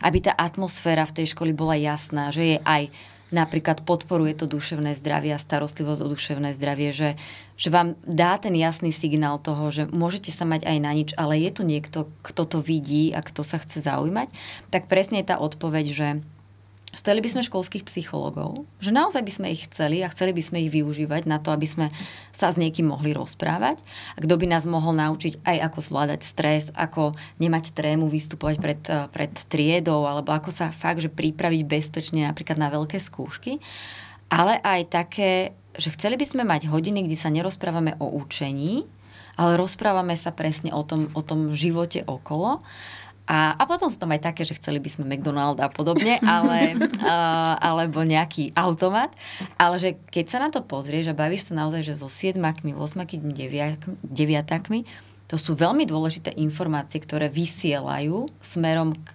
aby 0.02 0.18
tá 0.20 0.34
atmosféra 0.34 1.06
v 1.06 1.22
tej 1.22 1.26
škole 1.32 1.54
bola 1.54 1.78
jasná, 1.78 2.34
že 2.34 2.42
je 2.42 2.58
aj 2.66 2.90
napríklad 3.34 3.82
podporuje 3.82 4.38
to 4.38 4.46
duševné 4.46 4.94
zdravie 4.94 5.34
a 5.34 5.42
starostlivosť 5.42 6.00
o 6.06 6.08
duševné 6.14 6.54
zdravie, 6.54 6.94
že, 6.94 7.10
že 7.58 7.68
vám 7.74 7.98
dá 8.06 8.38
ten 8.38 8.54
jasný 8.54 8.94
signál 8.94 9.42
toho, 9.42 9.74
že 9.74 9.90
môžete 9.90 10.30
sa 10.30 10.46
mať 10.46 10.62
aj 10.62 10.78
na 10.78 10.92
nič, 10.94 11.10
ale 11.18 11.42
je 11.42 11.50
tu 11.50 11.62
niekto, 11.66 12.06
kto 12.22 12.46
to 12.46 12.58
vidí 12.62 13.10
a 13.10 13.18
kto 13.26 13.42
sa 13.42 13.58
chce 13.58 13.82
zaujímať, 13.82 14.30
tak 14.70 14.86
presne 14.86 15.20
je 15.20 15.34
tá 15.34 15.42
odpoveď, 15.42 15.86
že 15.90 16.08
Chceli 16.94 17.20
by 17.20 17.28
sme 17.30 17.42
školských 17.46 17.84
psychologov, 17.86 18.64
že 18.78 18.94
naozaj 18.94 19.22
by 19.26 19.32
sme 19.34 19.48
ich 19.50 19.66
chceli 19.66 20.00
a 20.00 20.10
chceli 20.10 20.30
by 20.30 20.42
sme 20.42 20.58
ich 20.62 20.70
využívať 20.70 21.26
na 21.26 21.42
to, 21.42 21.50
aby 21.50 21.66
sme 21.66 21.86
sa 22.30 22.54
s 22.54 22.56
niekým 22.56 22.88
mohli 22.90 23.10
rozprávať. 23.10 23.82
Kto 24.18 24.34
by 24.38 24.46
nás 24.46 24.64
mohol 24.64 24.94
naučiť 24.94 25.42
aj 25.42 25.56
ako 25.70 25.78
zvládať 25.82 26.20
stres, 26.22 26.70
ako 26.72 27.18
nemať 27.42 27.74
trému 27.74 28.06
vystupovať 28.06 28.56
pred, 28.62 28.80
eh, 28.86 29.06
pred 29.10 29.32
triedou, 29.50 30.06
alebo 30.06 30.30
ako 30.30 30.54
sa 30.54 30.70
fakt, 30.70 31.02
že 31.02 31.10
pripraviť 31.10 31.62
bezpečne 31.66 32.26
napríklad 32.26 32.56
na 32.56 32.70
veľké 32.70 33.02
skúšky. 33.02 33.58
Ale 34.30 34.62
aj 34.62 34.80
také, 34.90 35.52
že 35.74 35.92
chceli 35.94 36.14
by 36.14 36.26
sme 36.26 36.42
mať 36.46 36.70
hodiny, 36.70 37.04
kde 37.04 37.18
sa 37.18 37.30
nerozprávame 37.30 37.98
o 37.98 38.08
učení, 38.14 38.86
ale 39.34 39.58
rozprávame 39.58 40.14
sa 40.14 40.30
presne 40.30 40.70
o 40.70 40.86
tom, 40.86 41.10
o 41.14 41.22
tom 41.22 41.54
živote 41.54 42.06
okolo. 42.06 42.62
A, 43.24 43.56
a 43.56 43.64
potom 43.64 43.88
sú 43.88 43.96
tam 43.96 44.12
aj 44.12 44.20
také, 44.20 44.44
že 44.44 44.56
chceli 44.60 44.84
by 44.84 44.88
sme 44.92 45.08
McDonald 45.08 45.56
a 45.56 45.72
podobne, 45.72 46.20
ale, 46.36 46.76
uh, 46.76 47.56
alebo 47.56 48.04
nejaký 48.04 48.52
automat. 48.52 49.12
Ale 49.56 49.80
že 49.80 49.96
keď 50.12 50.24
sa 50.28 50.38
na 50.44 50.48
to 50.52 50.60
pozrieš 50.60 51.12
a 51.12 51.16
bavíš 51.16 51.48
sa 51.48 51.56
naozaj, 51.56 51.88
že 51.88 51.94
so 51.96 52.12
siedmakmi, 52.12 52.76
osmakmi, 52.76 53.32
deviatakmi, 54.04 54.84
to 55.24 55.40
sú 55.40 55.56
veľmi 55.56 55.88
dôležité 55.88 56.36
informácie, 56.36 57.00
ktoré 57.00 57.32
vysielajú 57.32 58.28
smerom 58.44 58.92
k 58.92 59.08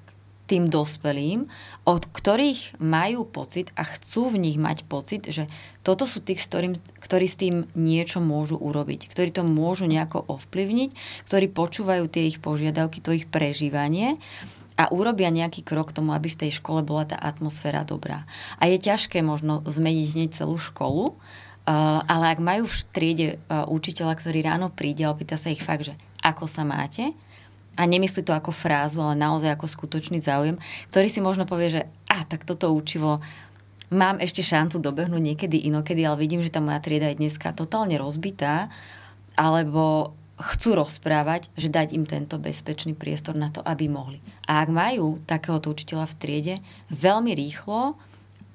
tým 0.49 0.65
dospelým, 0.65 1.45
od 1.85 2.09
ktorých 2.09 2.81
majú 2.81 3.29
pocit 3.29 3.69
a 3.77 3.85
chcú 3.85 4.33
v 4.33 4.49
nich 4.49 4.57
mať 4.57 4.89
pocit, 4.89 5.29
že 5.29 5.45
toto 5.89 6.05
sú 6.05 6.21
tí, 6.21 6.37
ktorí 6.37 7.25
s 7.25 7.33
tým 7.33 7.65
niečo 7.73 8.21
môžu 8.21 8.61
urobiť, 8.61 9.09
ktorí 9.09 9.33
to 9.33 9.41
môžu 9.41 9.89
nejako 9.89 10.21
ovplyvniť, 10.21 10.93
ktorí 11.25 11.49
počúvajú 11.49 12.05
tie 12.05 12.29
ich 12.29 12.37
požiadavky, 12.37 13.01
to 13.01 13.17
ich 13.17 13.25
prežívanie 13.25 14.21
a 14.77 14.93
urobia 14.93 15.33
nejaký 15.33 15.65
krok 15.65 15.89
k 15.89 15.97
tomu, 15.97 16.13
aby 16.13 16.29
v 16.29 16.45
tej 16.45 16.61
škole 16.61 16.85
bola 16.85 17.09
tá 17.09 17.17
atmosféra 17.17 17.81
dobrá. 17.81 18.29
A 18.61 18.69
je 18.69 18.77
ťažké 18.77 19.25
možno 19.25 19.65
zmeniť 19.65 20.07
hneď 20.13 20.29
celú 20.37 20.61
školu, 20.61 21.17
ale 22.05 22.25
ak 22.31 22.37
majú 22.37 22.69
v 22.69 22.77
triede 22.93 23.27
učiteľa, 23.49 24.13
ktorý 24.21 24.45
ráno 24.45 24.69
príde 24.69 25.09
a 25.09 25.11
opýta 25.11 25.41
sa 25.41 25.49
ich 25.49 25.65
fakt, 25.65 25.89
že 25.89 25.97
ako 26.21 26.45
sa 26.45 26.61
máte, 26.61 27.17
a 27.79 27.87
nemyslí 27.87 28.27
to 28.27 28.35
ako 28.35 28.51
frázu, 28.51 28.99
ale 28.99 29.15
naozaj 29.15 29.55
ako 29.55 29.71
skutočný 29.71 30.19
záujem, 30.19 30.59
ktorý 30.91 31.07
si 31.07 31.23
možno 31.23 31.47
povie, 31.47 31.79
že 31.79 31.81
a 32.11 32.27
tak 32.27 32.43
toto 32.43 32.75
učivo 32.75 33.23
mám 33.89 34.21
ešte 34.21 34.45
šancu 34.45 34.81
dobehnúť 34.81 35.21
niekedy 35.21 35.65
inokedy, 35.69 36.05
ale 36.05 36.21
vidím, 36.21 36.41
že 36.45 36.53
tá 36.53 36.61
moja 36.61 36.81
trieda 36.81 37.09
je 37.09 37.21
dneska 37.21 37.53
totálne 37.53 37.97
rozbitá, 37.97 38.69
alebo 39.33 40.13
chcú 40.39 40.79
rozprávať, 40.79 41.51
že 41.59 41.67
dať 41.67 41.91
im 41.95 42.07
tento 42.07 42.39
bezpečný 42.39 42.95
priestor 42.95 43.35
na 43.35 43.51
to, 43.51 43.59
aby 43.59 43.91
mohli. 43.91 44.23
A 44.47 44.63
ak 44.63 44.69
majú 44.71 45.19
takéhoto 45.27 45.75
učiteľa 45.75 46.07
v 46.15 46.17
triede, 46.17 46.55
veľmi 46.93 47.35
rýchlo 47.35 47.99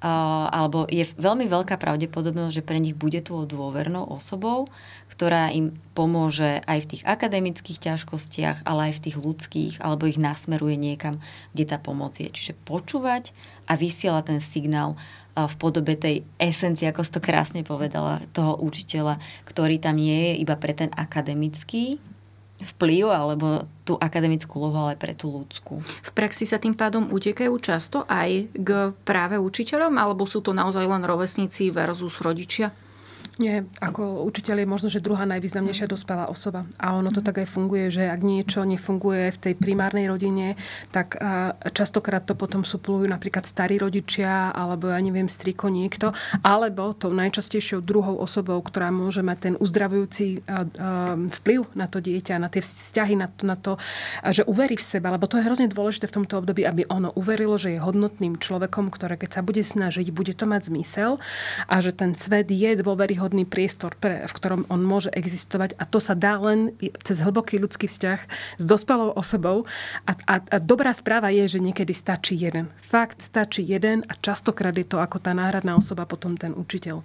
alebo 0.05 0.85
je 0.85 1.07
veľmi 1.17 1.49
veľká 1.49 1.81
pravdepodobnosť, 1.81 2.61
že 2.61 2.67
pre 2.67 2.77
nich 2.77 2.93
bude 2.93 3.25
tú 3.25 3.41
dôvernou 3.41 4.05
osobou, 4.05 4.69
ktorá 5.09 5.49
im 5.49 5.73
pomôže 5.97 6.61
aj 6.69 6.85
v 6.85 6.89
tých 6.93 7.03
akademických 7.09 7.79
ťažkostiach, 7.81 8.69
ale 8.69 8.91
aj 8.91 9.01
v 9.01 9.03
tých 9.09 9.17
ľudských, 9.17 9.73
alebo 9.81 10.05
ich 10.05 10.21
nasmeruje 10.21 10.77
niekam, 10.77 11.17
kde 11.57 11.65
tá 11.65 11.77
pomoc 11.81 12.21
je. 12.21 12.29
Čiže 12.29 12.53
počúvať 12.69 13.33
a 13.65 13.73
vysiela 13.79 14.21
ten 14.21 14.37
signál 14.37 14.93
v 15.35 15.55
podobe 15.59 15.99
tej 15.99 16.23
esencie, 16.39 16.87
ako 16.87 17.03
si 17.03 17.11
to 17.11 17.19
krásne 17.19 17.61
povedala, 17.67 18.23
toho 18.31 18.55
učiteľa, 18.63 19.19
ktorý 19.43 19.83
tam 19.83 19.99
nie 19.99 20.31
je 20.31 20.47
iba 20.47 20.55
pre 20.55 20.71
ten 20.71 20.87
akademický 20.95 21.99
vplyv 22.55 23.11
alebo 23.11 23.67
tú 23.83 23.99
akademickú 23.99 24.63
úlohu, 24.63 24.87
ale 24.87 24.95
pre 24.95 25.11
tú 25.11 25.27
ľudskú. 25.27 25.83
V 25.83 26.11
praxi 26.15 26.47
sa 26.47 26.55
tým 26.55 26.71
pádom 26.71 27.11
utekajú 27.11 27.51
často 27.59 28.07
aj 28.07 28.47
k 28.55 28.69
práve 29.03 29.35
učiteľom, 29.35 29.91
alebo 29.99 30.23
sú 30.23 30.39
to 30.39 30.55
naozaj 30.55 30.87
len 30.87 31.03
rovesníci 31.03 31.67
versus 31.75 32.23
rodičia? 32.23 32.71
Nie, 33.35 33.67
ako 33.83 34.23
učiteľ 34.31 34.63
je 34.63 34.67
možno, 34.69 34.87
že 34.87 35.03
druhá 35.03 35.27
najvýznamnejšia 35.27 35.91
dospelá 35.91 36.31
osoba. 36.31 36.63
A 36.79 36.95
ono 36.95 37.11
to 37.11 37.19
tak 37.19 37.43
aj 37.43 37.51
funguje, 37.51 37.91
že 37.91 38.07
ak 38.07 38.23
niečo 38.23 38.63
nefunguje 38.63 39.35
v 39.35 39.41
tej 39.41 39.53
primárnej 39.59 40.07
rodine, 40.07 40.55
tak 40.95 41.19
častokrát 41.75 42.23
to 42.23 42.37
potom 42.37 42.63
suplujú 42.63 43.09
napríklad 43.11 43.43
starí 43.43 43.75
rodičia, 43.75 44.55
alebo 44.55 44.87
ja 44.87 44.99
neviem, 45.03 45.27
striko 45.27 45.67
niekto, 45.67 46.15
alebo 46.45 46.95
tou 46.95 47.11
najčastejšou 47.11 47.83
druhou 47.83 48.15
osobou, 48.21 48.61
ktorá 48.63 48.87
môže 48.93 49.19
mať 49.19 49.37
ten 49.51 49.55
uzdravujúci 49.59 50.45
vplyv 51.43 51.59
na 51.75 51.91
to 51.91 51.99
dieťa, 51.99 52.39
na 52.39 52.47
tie 52.47 52.63
vzťahy, 52.63 53.19
na 53.19 53.27
to, 53.27 53.41
na 53.43 53.57
to 53.59 53.71
že 54.23 54.47
uverí 54.47 54.79
v 54.79 54.85
seba, 54.85 55.11
lebo 55.11 55.27
to 55.27 55.41
je 55.41 55.47
hrozne 55.49 55.67
dôležité 55.67 56.07
v 56.07 56.23
tomto 56.23 56.39
období, 56.39 56.63
aby 56.63 56.87
ono 56.87 57.11
uverilo, 57.19 57.59
že 57.59 57.75
je 57.75 57.83
hodnotným 57.83 58.39
človekom, 58.39 58.87
ktoré 58.93 59.19
keď 59.19 59.39
sa 59.39 59.41
bude 59.43 59.59
snažiť, 59.65 60.07
bude 60.15 60.31
to 60.31 60.47
mať 60.47 60.71
zmysel 60.71 61.19
a 61.67 61.75
že 61.83 61.91
ten 61.91 62.15
svet 62.15 62.47
je 62.47 62.79
dôveryhodný 62.79 63.14
dôveryhodný 63.15 63.47
priestor, 63.47 63.95
pre, 63.95 64.27
v 64.27 64.33
ktorom 64.35 64.61
on 64.67 64.83
môže 64.83 65.07
existovať 65.07 65.79
a 65.79 65.87
to 65.87 66.03
sa 66.03 66.19
dá 66.19 66.35
len 66.35 66.75
cez 66.99 67.23
hlboký 67.23 67.55
ľudský 67.63 67.87
vzťah 67.87 68.19
s 68.59 68.63
dospelou 68.67 69.15
osobou 69.15 69.63
a, 70.03 70.11
a, 70.27 70.35
a 70.43 70.57
dobrá 70.59 70.91
správa 70.91 71.31
je, 71.31 71.57
že 71.57 71.63
niekedy 71.63 71.95
stačí 71.95 72.35
jeden. 72.35 72.67
Fakt 72.83 73.23
stačí 73.23 73.63
jeden 73.63 74.03
a 74.11 74.13
častokrát 74.19 74.75
je 74.75 74.83
to 74.83 74.99
ako 74.99 75.23
tá 75.23 75.31
náhradná 75.31 75.79
osoba 75.79 76.03
potom 76.03 76.35
ten 76.35 76.51
učiteľ, 76.51 77.01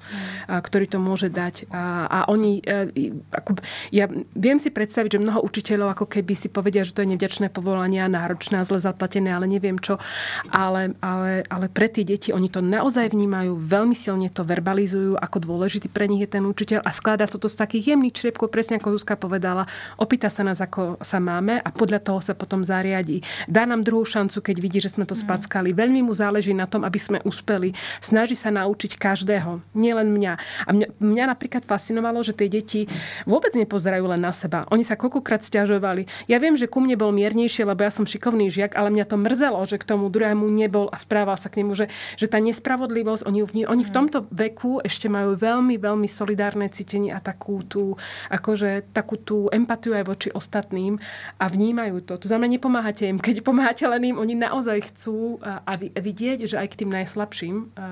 a, 0.51 0.59
ktorý 0.59 0.91
to 0.91 0.99
môže 0.99 1.31
dať. 1.31 1.71
A, 1.71 2.11
a 2.11 2.19
oni, 2.27 2.59
a, 2.67 2.91
e, 2.91 3.15
ako, 3.31 3.63
ja 3.95 4.11
viem 4.35 4.59
si 4.59 4.75
predstaviť, 4.75 5.15
že 5.15 5.23
mnoho 5.23 5.47
učiteľov 5.47 5.95
ako 5.95 6.11
keby 6.11 6.35
si 6.35 6.51
povedia, 6.51 6.83
že 6.83 6.93
to 6.93 7.07
je 7.07 7.15
nevďačné 7.15 7.55
povolanie, 7.55 8.03
náročné 8.03 8.59
a 8.59 8.67
zle 8.67 8.83
zaplatené, 8.83 9.31
ale 9.31 9.47
neviem 9.47 9.79
čo. 9.79 10.03
Ale, 10.51 10.99
ale, 10.99 11.47
ale 11.47 11.67
pre 11.71 11.87
tie 11.87 12.03
deti 12.03 12.35
oni 12.35 12.51
to 12.51 12.59
naozaj 12.65 13.13
vnímajú, 13.13 13.55
veľmi 13.55 13.95
silne 13.95 14.27
to 14.33 14.43
verbalizujú 14.43 15.21
ako 15.21 15.37
dôležitý 15.39 15.90
pre 15.91 16.07
nich 16.07 16.23
je 16.23 16.31
ten 16.31 16.47
učiteľ 16.47 16.87
a 16.87 16.91
skladá 16.95 17.27
sa 17.27 17.37
to 17.37 17.51
z 17.51 17.59
takých 17.59 17.95
jemných 17.95 18.15
čriepkov, 18.15 18.49
presne 18.55 18.79
ako 18.79 18.95
Zuzka 18.97 19.19
povedala. 19.19 19.67
Opýta 19.99 20.31
sa 20.31 20.47
nás, 20.47 20.63
ako 20.63 21.03
sa 21.03 21.19
máme 21.19 21.59
a 21.59 21.69
podľa 21.75 22.01
toho 22.01 22.23
sa 22.23 22.33
potom 22.39 22.63
zariadí. 22.63 23.21
Dá 23.51 23.67
nám 23.67 23.83
druhú 23.83 24.07
šancu, 24.07 24.39
keď 24.41 24.57
vidí, 24.63 24.79
že 24.79 24.95
sme 24.95 25.05
to 25.05 25.19
mm. 25.19 25.27
spackali. 25.27 25.75
Veľmi 25.75 26.07
mu 26.07 26.15
záleží 26.15 26.55
na 26.55 26.71
tom, 26.71 26.87
aby 26.87 26.97
sme 26.97 27.19
uspeli. 27.27 27.75
Snaží 27.99 28.39
sa 28.39 28.55
naučiť 28.55 28.95
každého, 28.95 29.61
nielen 29.75 30.15
mňa. 30.15 30.33
A 30.65 30.71
mňa, 30.71 30.87
mňa 31.03 31.25
napríklad 31.35 31.67
fascinovalo, 31.67 32.23
že 32.23 32.37
tie 32.37 32.47
deti 32.47 32.87
vôbec 33.27 33.51
nepozerajú 33.59 34.05
len 34.07 34.23
na 34.23 34.31
seba. 34.31 34.69
Oni 34.71 34.87
sa 34.87 34.95
koľkokrát 34.95 35.43
stiažovali. 35.43 36.07
Ja 36.31 36.39
viem, 36.39 36.55
že 36.55 36.71
ku 36.71 36.79
mne 36.79 36.95
bol 36.95 37.11
miernejšie, 37.11 37.67
lebo 37.67 37.83
ja 37.83 37.91
som 37.91 38.07
šikovný 38.07 38.53
žiak, 38.53 38.79
ale 38.79 38.93
mňa 38.95 39.05
to 39.09 39.17
mrzelo, 39.19 39.61
že 39.67 39.81
k 39.81 39.89
tomu 39.89 40.13
druhému 40.13 40.47
nebol 40.47 40.87
a 40.93 40.97
správal 41.01 41.41
sa 41.41 41.49
k 41.49 41.65
nemu, 41.65 41.73
že, 41.75 41.87
že 42.21 42.31
tá 42.31 42.39
nespravodlivosť, 42.39 43.25
oni, 43.25 43.67
oni 43.67 43.83
v 43.83 43.91
mm. 43.91 43.97
tomto 43.97 44.19
veku 44.31 44.85
ešte 44.85 45.09
majú 45.09 45.35
veľmi 45.35 45.80
veľmi 45.81 46.07
solidárne 46.07 46.69
cítenie 46.69 47.11
a 47.11 47.19
takú 47.19 47.65
tú, 47.65 47.97
akože, 48.29 48.93
takú 48.93 49.17
tú 49.17 49.49
empatiu 49.49 49.97
aj 49.97 50.05
voči 50.05 50.29
ostatným 50.31 51.01
a 51.41 51.45
vnímajú 51.49 52.05
to. 52.05 52.21
To 52.21 52.27
znamená, 52.29 52.61
nepomáhate 52.61 53.09
im. 53.09 53.17
Keď 53.17 53.41
pomáhate 53.41 53.89
len 53.89 54.13
im, 54.13 54.17
oni 54.21 54.37
naozaj 54.37 54.93
chcú 54.93 55.41
a, 55.41 55.65
vidieť, 55.77 56.45
že 56.45 56.57
aj 56.61 56.69
k 56.77 56.79
tým 56.85 56.91
najslabším, 56.93 57.55
a, 57.75 57.81
a, 57.81 57.87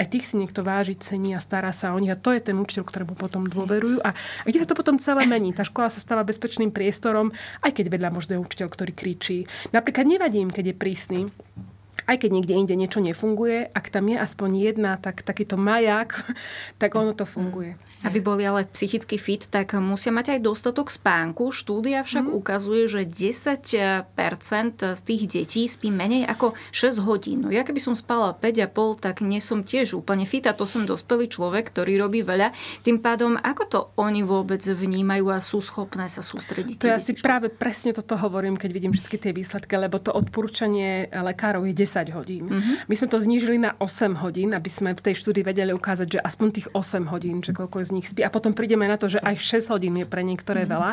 aj 0.00 0.06
tých 0.08 0.24
si 0.32 0.34
niekto 0.40 0.64
váži, 0.64 0.96
cení 0.96 1.36
a 1.36 1.40
stará 1.44 1.70
sa 1.70 1.92
o 1.92 1.98
nich. 2.00 2.10
A 2.10 2.18
to 2.18 2.32
je 2.32 2.40
ten 2.40 2.56
učiteľ, 2.56 2.84
ktorému 2.88 3.14
potom 3.14 3.44
dôverujú. 3.44 4.00
A, 4.00 4.16
a 4.16 4.46
kde 4.48 4.64
sa 4.64 4.68
to 4.72 4.78
potom 4.78 4.96
celé 4.96 5.28
mení? 5.28 5.52
Tá 5.52 5.62
škola 5.62 5.92
sa 5.92 6.00
stáva 6.00 6.24
bezpečným 6.24 6.72
priestorom, 6.72 7.30
aj 7.60 7.76
keď 7.76 7.86
vedľa 7.92 8.10
možno 8.10 8.32
je 8.38 8.44
učiteľ, 8.44 8.68
ktorý 8.72 8.92
kričí. 8.96 9.44
Napríklad 9.74 10.08
nevadí 10.08 10.40
im, 10.40 10.48
keď 10.48 10.72
je 10.72 10.76
prísny 10.80 11.20
aj 12.08 12.16
keď 12.24 12.30
niekde 12.32 12.54
inde 12.56 12.74
niečo 12.74 13.04
nefunguje, 13.04 13.68
ak 13.68 13.92
tam 13.92 14.08
je 14.08 14.16
aspoň 14.16 14.50
jedna, 14.56 14.96
tak 14.96 15.20
takýto 15.20 15.60
maják, 15.60 16.16
tak 16.80 16.96
ono 16.96 17.12
to 17.12 17.28
funguje. 17.28 17.76
Aby 18.06 18.22
boli 18.22 18.46
ale 18.46 18.70
psychicky 18.70 19.18
fit, 19.18 19.42
tak 19.50 19.74
musia 19.74 20.14
mať 20.14 20.38
aj 20.38 20.40
dostatok 20.46 20.86
spánku. 20.86 21.50
Štúdia 21.50 22.06
však 22.06 22.30
mm. 22.30 22.34
ukazuje, 22.34 22.86
že 22.86 23.02
10% 23.02 24.06
z 24.94 25.00
tých 25.02 25.22
detí 25.26 25.66
spí 25.66 25.90
menej 25.90 26.30
ako 26.30 26.54
6 26.70 27.02
hodín. 27.02 27.42
No 27.42 27.50
ja 27.50 27.66
keby 27.66 27.82
som 27.82 27.98
spala 27.98 28.30
5,5, 28.38 29.02
tak 29.02 29.20
nie 29.26 29.42
som 29.42 29.66
tiež 29.66 29.98
úplne 29.98 30.22
fit 30.30 30.46
a 30.46 30.54
to 30.54 30.62
som 30.62 30.86
dospelý 30.86 31.26
človek, 31.26 31.74
ktorý 31.74 31.98
robí 31.98 32.22
veľa. 32.22 32.54
Tým 32.86 33.02
pádom, 33.02 33.34
ako 33.34 33.62
to 33.66 33.80
oni 33.98 34.22
vôbec 34.22 34.62
vnímajú 34.62 35.34
a 35.34 35.42
sú 35.42 35.58
schopné 35.58 36.06
sa 36.06 36.22
sústrediť? 36.22 36.86
To 36.86 36.92
ja 36.94 37.02
si 37.02 37.18
práve 37.18 37.50
presne 37.50 37.90
toto 37.90 38.14
hovorím, 38.14 38.54
keď 38.54 38.70
vidím 38.70 38.92
všetky 38.94 39.18
tie 39.18 39.32
výsledky, 39.34 39.74
lebo 39.74 39.98
to 39.98 40.14
odporúčanie 40.14 41.10
lekárov 41.10 41.66
je 41.66 41.74
10 41.74 42.14
hodín. 42.14 42.46
Mm-hmm. 42.46 42.74
My 42.86 42.94
sme 42.94 43.08
to 43.10 43.18
znížili 43.18 43.56
na 43.58 43.74
8 43.82 44.22
hodín, 44.22 44.54
aby 44.54 44.70
sme 44.70 44.94
v 44.94 45.02
tej 45.02 45.14
štúdii 45.18 45.42
vedeli 45.42 45.74
ukázať, 45.74 46.18
že 46.18 46.20
aspoň 46.22 46.48
tých 46.54 46.68
8 46.70 47.10
hodín, 47.10 47.42
že 47.42 47.50
koľko 47.50 47.82
je 47.82 47.87
z 47.88 47.96
nich 47.96 48.06
spí. 48.06 48.20
A 48.20 48.28
potom 48.28 48.52
prídeme 48.52 48.84
na 48.84 49.00
to, 49.00 49.08
že 49.08 49.18
aj 49.24 49.40
6 49.64 49.72
hodín 49.72 49.96
je 49.96 50.04
pre 50.04 50.20
niektoré 50.20 50.68
mm-hmm. 50.68 50.74
veľa. 50.76 50.90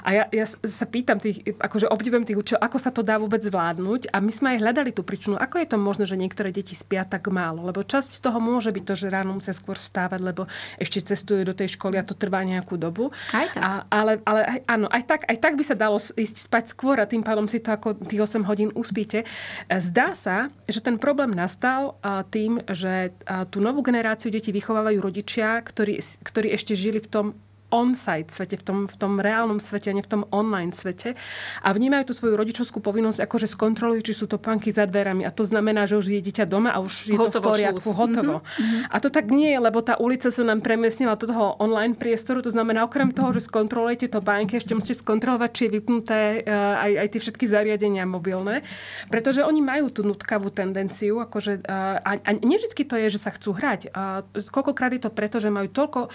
A 0.00 0.08
ja, 0.16 0.24
ja 0.32 0.46
sa 0.48 0.88
pýtam 0.88 1.20
tých, 1.20 1.44
akože 1.60 1.92
obdivujem 1.92 2.24
tých 2.24 2.40
učiteľov, 2.40 2.64
ako 2.64 2.78
sa 2.80 2.90
to 2.90 3.04
dá 3.04 3.20
vôbec 3.20 3.44
zvládnuť. 3.44 4.08
A 4.10 4.24
my 4.24 4.32
sme 4.32 4.56
aj 4.56 4.58
hľadali 4.64 4.90
tú 4.96 5.04
príčinu, 5.04 5.36
ako 5.36 5.60
je 5.60 5.68
to 5.68 5.76
možné, 5.76 6.04
že 6.08 6.16
niektoré 6.16 6.48
deti 6.50 6.72
spia 6.72 7.04
tak 7.04 7.28
málo. 7.28 7.68
Lebo 7.68 7.84
časť 7.84 8.24
toho 8.24 8.40
môže 8.40 8.72
byť 8.72 8.84
to, 8.88 8.94
že 8.96 9.12
ráno 9.12 9.36
musia 9.36 9.52
skôr 9.52 9.76
vstávať, 9.76 10.20
lebo 10.24 10.48
ešte 10.80 11.04
cestujú 11.04 11.44
do 11.44 11.52
tej 11.52 11.76
školy 11.76 12.00
a 12.00 12.06
to 12.06 12.16
trvá 12.16 12.40
nejakú 12.40 12.80
dobu. 12.80 13.12
Aj 13.36 13.46
tak. 13.52 13.60
A, 13.60 13.70
ale, 13.92 14.24
ale 14.24 14.40
aj, 14.46 14.58
áno, 14.64 14.86
aj 14.88 15.02
tak, 15.04 15.20
aj 15.28 15.36
tak 15.36 15.54
by 15.58 15.64
sa 15.66 15.76
dalo 15.76 16.00
ísť 16.00 16.36
spať 16.48 16.64
skôr 16.72 16.96
a 17.02 17.04
tým 17.04 17.20
pádom 17.20 17.44
si 17.44 17.60
to 17.60 17.74
ako 17.74 17.98
tých 18.08 18.22
8 18.24 18.48
hodín 18.48 18.70
uspíte. 18.72 19.28
Zdá 19.68 20.16
sa, 20.16 20.48
že 20.70 20.80
ten 20.80 20.96
problém 20.96 21.34
nastal 21.34 21.98
tým, 22.30 22.62
že 22.70 23.12
tú 23.50 23.58
novú 23.60 23.82
generáciu 23.82 24.30
detí 24.30 24.54
vychovávajú 24.54 24.98
rodičia, 25.02 25.60
ktorí, 25.60 25.98
ktorí 26.30 26.54
ešte 26.54 26.78
žili 26.78 27.02
v 27.02 27.10
tom 27.10 27.26
on-site 27.70 28.34
svete, 28.34 28.58
v 28.58 28.64
tom, 28.66 28.78
v 28.90 28.96
tom 28.98 29.18
reálnom 29.18 29.62
svete, 29.62 29.90
a 29.90 29.96
nie 29.96 30.04
v 30.04 30.10
tom 30.10 30.22
online 30.34 30.74
svete. 30.74 31.14
A 31.62 31.70
vnímajú 31.70 32.10
tú 32.10 32.14
svoju 32.18 32.34
rodičovskú 32.34 32.82
povinnosť, 32.82 33.22
ako 33.22 33.36
že 33.38 33.48
skontrolujú, 33.48 34.00
či 34.10 34.14
sú 34.14 34.26
to 34.26 34.36
panky 34.36 34.74
za 34.74 34.84
dverami. 34.86 35.22
A 35.22 35.30
to 35.30 35.46
znamená, 35.46 35.86
že 35.86 35.96
už 35.96 36.10
je 36.10 36.20
dieťa 36.20 36.44
doma 36.50 36.74
a 36.74 36.82
už 36.82 37.14
je 37.14 37.18
hotovo, 37.18 37.30
to 37.30 37.40
v 37.40 37.46
poriadku, 37.46 37.88
šlús. 37.90 37.98
hotovo. 37.98 38.36
Mm-hmm. 38.42 38.80
A 38.90 38.96
to 38.98 39.08
tak 39.08 39.26
nie 39.30 39.54
je, 39.54 39.58
lebo 39.62 39.78
tá 39.80 39.94
ulica 39.96 40.28
sa 40.28 40.42
nám 40.42 40.60
premiestnila 40.60 41.14
do 41.14 41.30
toho 41.30 41.56
online 41.62 41.94
priestoru. 41.94 42.42
To 42.42 42.52
znamená, 42.52 42.84
okrem 42.84 43.14
toho, 43.14 43.30
že 43.30 43.46
skontrolujete 43.46 44.10
to 44.10 44.20
banky, 44.20 44.58
ešte 44.58 44.74
musíte 44.74 44.98
skontrolovať, 45.00 45.50
či 45.54 45.62
je 45.66 45.74
vypnuté 45.78 46.20
uh, 46.42 46.82
aj, 46.82 46.92
aj 47.06 47.08
tie 47.14 47.20
všetky 47.22 47.44
zariadenia 47.46 48.04
mobilné. 48.04 48.66
Pretože 49.08 49.46
oni 49.46 49.62
majú 49.62 49.88
tú 49.94 50.02
nutkavú 50.02 50.50
tendenciu, 50.50 51.22
akože, 51.22 51.62
uh, 51.64 52.02
a, 52.02 52.10
a 52.18 52.30
nie 52.42 52.58
vždy 52.58 52.82
to 52.82 52.98
je, 52.98 53.06
že 53.14 53.22
sa 53.22 53.30
chcú 53.30 53.54
hrať. 53.54 53.94
Uh, 53.94 54.26
koľkokrát 54.50 54.90
je 54.96 55.02
to 55.06 55.10
preto, 55.14 55.38
že 55.38 55.52
majú 55.52 55.70
toľko 55.70 56.10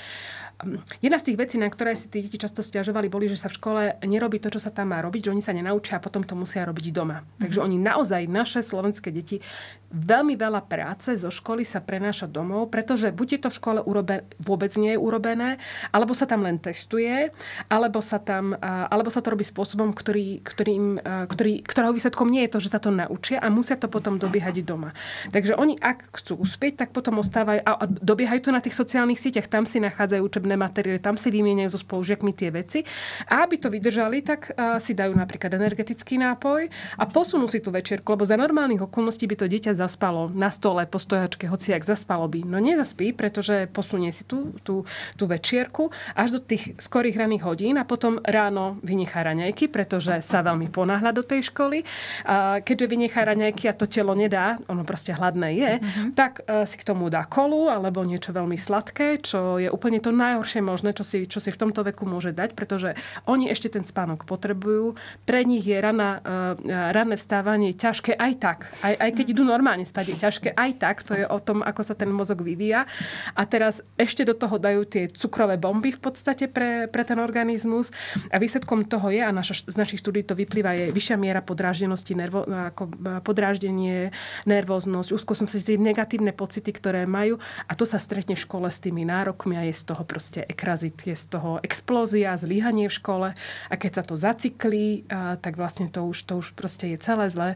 Jedna 1.04 1.20
z 1.20 1.26
tých 1.32 1.40
vecí, 1.40 1.56
na 1.60 1.68
ktoré 1.68 2.00
si 2.00 2.08
tí 2.08 2.24
deti 2.24 2.40
často 2.40 2.64
stiažovali, 2.64 3.12
boli, 3.12 3.28
že 3.28 3.36
sa 3.36 3.52
v 3.52 3.58
škole 3.60 3.82
nerobí 4.08 4.40
to, 4.40 4.48
čo 4.48 4.64
sa 4.64 4.72
tam 4.72 4.96
má 4.96 5.04
robiť, 5.04 5.28
že 5.28 5.32
oni 5.36 5.44
sa 5.44 5.52
nenaučia 5.52 6.00
a 6.00 6.04
potom 6.04 6.24
to 6.24 6.32
musia 6.32 6.64
robiť 6.64 6.96
doma. 6.96 7.20
Mm-hmm. 7.20 7.42
Takže 7.44 7.60
oni 7.60 7.76
naozaj, 7.76 8.22
naše 8.32 8.64
slovenské 8.64 9.12
deti, 9.12 9.44
veľmi 9.92 10.36
veľa 10.36 10.64
práce 10.68 11.16
zo 11.16 11.32
školy 11.32 11.64
sa 11.68 11.80
prenáša 11.84 12.28
domov, 12.28 12.72
pretože 12.72 13.12
buď 13.12 13.28
je 13.36 13.40
to 13.44 13.50
v 13.52 13.58
škole 13.60 13.80
urobe, 13.84 14.24
vôbec 14.44 14.72
nie 14.80 14.96
je 14.96 15.00
urobené, 15.00 15.50
alebo 15.92 16.12
sa 16.12 16.28
tam 16.28 16.44
len 16.44 16.60
testuje, 16.60 17.32
alebo 17.72 18.00
sa, 18.00 18.20
tam, 18.20 18.56
alebo 18.64 19.12
sa 19.12 19.20
to 19.24 19.32
robí 19.32 19.44
spôsobom, 19.44 19.92
ktorý, 19.92 20.44
ktorým, 20.44 21.00
ktorý, 21.32 21.64
ktorého 21.64 21.96
výsledkom 21.96 22.32
nie 22.32 22.48
je 22.48 22.54
to, 22.56 22.60
že 22.64 22.72
sa 22.76 22.80
to 22.80 22.96
naučia 22.96 23.44
a 23.44 23.52
musia 23.52 23.76
to 23.80 23.92
potom 23.92 24.20
dobiehať 24.20 24.64
doma. 24.64 24.96
Takže 25.36 25.56
oni, 25.56 25.76
ak 25.80 26.16
chcú 26.16 26.44
uspieť, 26.44 26.88
tak 26.88 26.90
potom 26.96 27.20
ostávajú 27.20 27.60
a 27.64 27.84
dobiehajú 27.88 28.40
to 28.48 28.56
na 28.56 28.64
tých 28.64 28.76
sociálnych 28.76 29.20
sieťach, 29.20 29.52
tam 29.52 29.68
si 29.68 29.80
nachádzajú 29.80 30.22
učebné 30.24 30.45
učebné 30.46 30.62
materiály, 30.62 31.02
tam 31.02 31.18
si 31.18 31.34
vymieňajú 31.34 31.74
so 31.74 31.82
spolužiakmi 31.82 32.30
tie 32.38 32.54
veci. 32.54 32.86
A 33.34 33.42
aby 33.42 33.58
to 33.58 33.74
vydržali, 33.74 34.22
tak 34.22 34.54
uh, 34.54 34.78
si 34.78 34.94
dajú 34.94 35.18
napríklad 35.18 35.58
energetický 35.58 36.22
nápoj 36.22 36.70
a 37.02 37.04
posunú 37.10 37.50
si 37.50 37.58
tú 37.66 37.74
večerku, 37.74 38.14
lebo 38.14 38.22
za 38.22 38.38
normálnych 38.38 38.86
okolností 38.86 39.26
by 39.26 39.42
to 39.42 39.50
dieťa 39.50 39.74
zaspalo 39.74 40.30
na 40.30 40.54
stole 40.54 40.86
po 40.86 41.02
stojačke, 41.02 41.50
hoci 41.50 41.74
ak 41.74 41.82
zaspalo 41.82 42.30
by. 42.30 42.46
No 42.46 42.62
nezaspí, 42.62 43.10
pretože 43.18 43.66
posunie 43.74 44.14
si 44.14 44.22
tú, 44.22 44.54
tú, 44.62 44.86
tú 45.18 45.26
večierku 45.26 45.90
až 46.14 46.38
do 46.38 46.40
tých 46.46 46.78
skorých 46.78 47.18
raných 47.18 47.42
hodín 47.50 47.82
a 47.82 47.90
potom 47.90 48.22
ráno 48.22 48.78
vynechá 48.86 49.26
raňajky, 49.26 49.74
pretože 49.74 50.22
sa 50.22 50.46
veľmi 50.46 50.70
ponáhľa 50.70 51.10
do 51.10 51.26
tej 51.26 51.50
školy. 51.50 51.82
A 52.30 52.62
keďže 52.62 52.86
vynechá 52.86 53.26
raňajky 53.26 53.66
a 53.66 53.74
to 53.74 53.90
telo 53.90 54.14
nedá, 54.14 54.62
ono 54.70 54.86
proste 54.86 55.10
hladné 55.10 55.50
je, 55.58 55.72
mm-hmm. 55.82 56.10
tak 56.14 56.46
uh, 56.46 56.70
si 56.70 56.78
k 56.78 56.86
tomu 56.86 57.10
dá 57.10 57.26
kolu 57.26 57.74
alebo 57.74 58.06
niečo 58.06 58.30
veľmi 58.30 58.60
sladké, 58.60 59.24
čo 59.24 59.58
je 59.58 59.72
úplne 59.72 59.98
to 60.04 60.12
naj 60.12 60.35
najhoršie 60.36 60.60
možné, 60.60 60.92
čo 60.92 61.08
si, 61.08 61.24
čo 61.24 61.40
si 61.40 61.56
v 61.56 61.60
tomto 61.64 61.88
veku 61.88 62.04
môže 62.04 62.36
dať, 62.36 62.60
pretože 62.60 63.00
oni 63.24 63.48
ešte 63.48 63.72
ten 63.72 63.88
spánok 63.88 64.28
potrebujú. 64.28 65.00
Pre 65.24 65.40
nich 65.48 65.64
je 65.64 65.80
rana, 65.80 66.20
uh, 66.20 66.92
ranné 66.92 67.16
vstávanie 67.16 67.72
ťažké 67.72 68.20
aj 68.20 68.34
tak. 68.44 68.60
Aj, 68.84 69.00
aj 69.00 69.12
keď 69.16 69.26
idú 69.32 69.44
normálne 69.48 69.88
spať, 69.88 70.06
je 70.12 70.18
ťažké 70.20 70.50
aj 70.52 70.72
tak. 70.76 71.08
To 71.08 71.14
je 71.16 71.24
o 71.24 71.40
tom, 71.40 71.64
ako 71.64 71.82
sa 71.88 71.96
ten 71.96 72.12
mozog 72.12 72.44
vyvíja. 72.44 72.84
A 73.32 73.48
teraz 73.48 73.80
ešte 73.96 74.28
do 74.28 74.36
toho 74.36 74.60
dajú 74.60 74.84
tie 74.84 75.08
cukrové 75.08 75.56
bomby 75.56 75.96
v 75.96 76.02
podstate 76.02 76.52
pre, 76.52 76.92
pre 76.92 77.08
ten 77.08 77.22
organizmus. 77.22 77.96
A 78.28 78.42
výsledkom 78.42 78.90
toho 78.90 79.08
je, 79.14 79.24
a 79.24 79.32
naša, 79.32 79.64
z 79.72 79.76
našich 79.80 80.04
štúdí 80.04 80.28
to 80.28 80.36
vyplýva, 80.36 80.76
je 80.76 80.86
vyššia 80.92 81.16
miera 81.16 81.40
podráždenosti, 81.40 82.12
nervo, 82.18 82.44
ako 82.44 82.92
podráždenie, 83.24 84.12
nervóznosť, 84.44 85.16
úzko 85.16 85.38
som 85.38 85.46
tie 85.46 85.78
negatívne 85.78 86.34
pocity, 86.34 86.74
ktoré 86.74 87.06
majú. 87.06 87.38
A 87.70 87.78
to 87.78 87.86
sa 87.86 88.02
stretne 88.02 88.34
v 88.34 88.44
škole 88.44 88.68
s 88.68 88.82
tými 88.82 89.06
nárokmi 89.06 89.56
a 89.56 89.64
je 89.64 89.74
z 89.74 89.84
toho 89.86 90.04
proste 90.04 90.25
proste 90.26 90.42
ekrazit, 90.50 90.98
je 91.06 91.14
z 91.14 91.38
toho 91.38 91.62
explózia, 91.62 92.34
zlyhanie 92.34 92.90
v 92.90 92.98
škole 92.98 93.28
a 93.70 93.74
keď 93.78 93.92
sa 93.94 94.04
to 94.10 94.18
zacyklí, 94.18 95.06
a, 95.06 95.38
tak 95.38 95.54
vlastne 95.54 95.86
to 95.86 96.02
už, 96.02 96.26
to 96.26 96.42
už 96.42 96.58
proste 96.58 96.90
je 96.90 96.98
celé 96.98 97.30
zlé. 97.30 97.50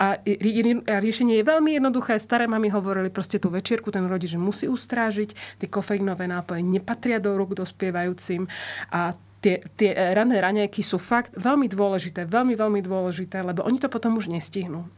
A 0.00 0.16
riešenie 0.24 1.36
je 1.36 1.44
veľmi 1.44 1.76
jednoduché. 1.76 2.16
Staré 2.16 2.48
mami 2.48 2.72
hovorili 2.72 3.12
proste 3.12 3.36
tú 3.36 3.52
večierku, 3.52 3.92
ten 3.92 4.08
rodič 4.08 4.40
musí 4.40 4.72
ustrážiť, 4.72 5.60
tie 5.60 5.68
kofeínové 5.68 6.24
nápoje 6.24 6.64
nepatria 6.64 7.20
do 7.20 7.36
rúk 7.36 7.52
dospievajúcim 7.60 8.48
a 8.88 9.12
tie, 9.44 9.60
tie 9.76 9.92
rané 9.92 10.40
raňajky 10.40 10.80
sú 10.80 10.96
fakt 10.96 11.36
veľmi 11.36 11.68
dôležité, 11.68 12.24
veľmi, 12.24 12.56
veľmi 12.56 12.80
dôležité, 12.80 13.44
lebo 13.44 13.60
oni 13.68 13.76
to 13.76 13.92
potom 13.92 14.16
už 14.16 14.32
nestihnú. 14.32 14.88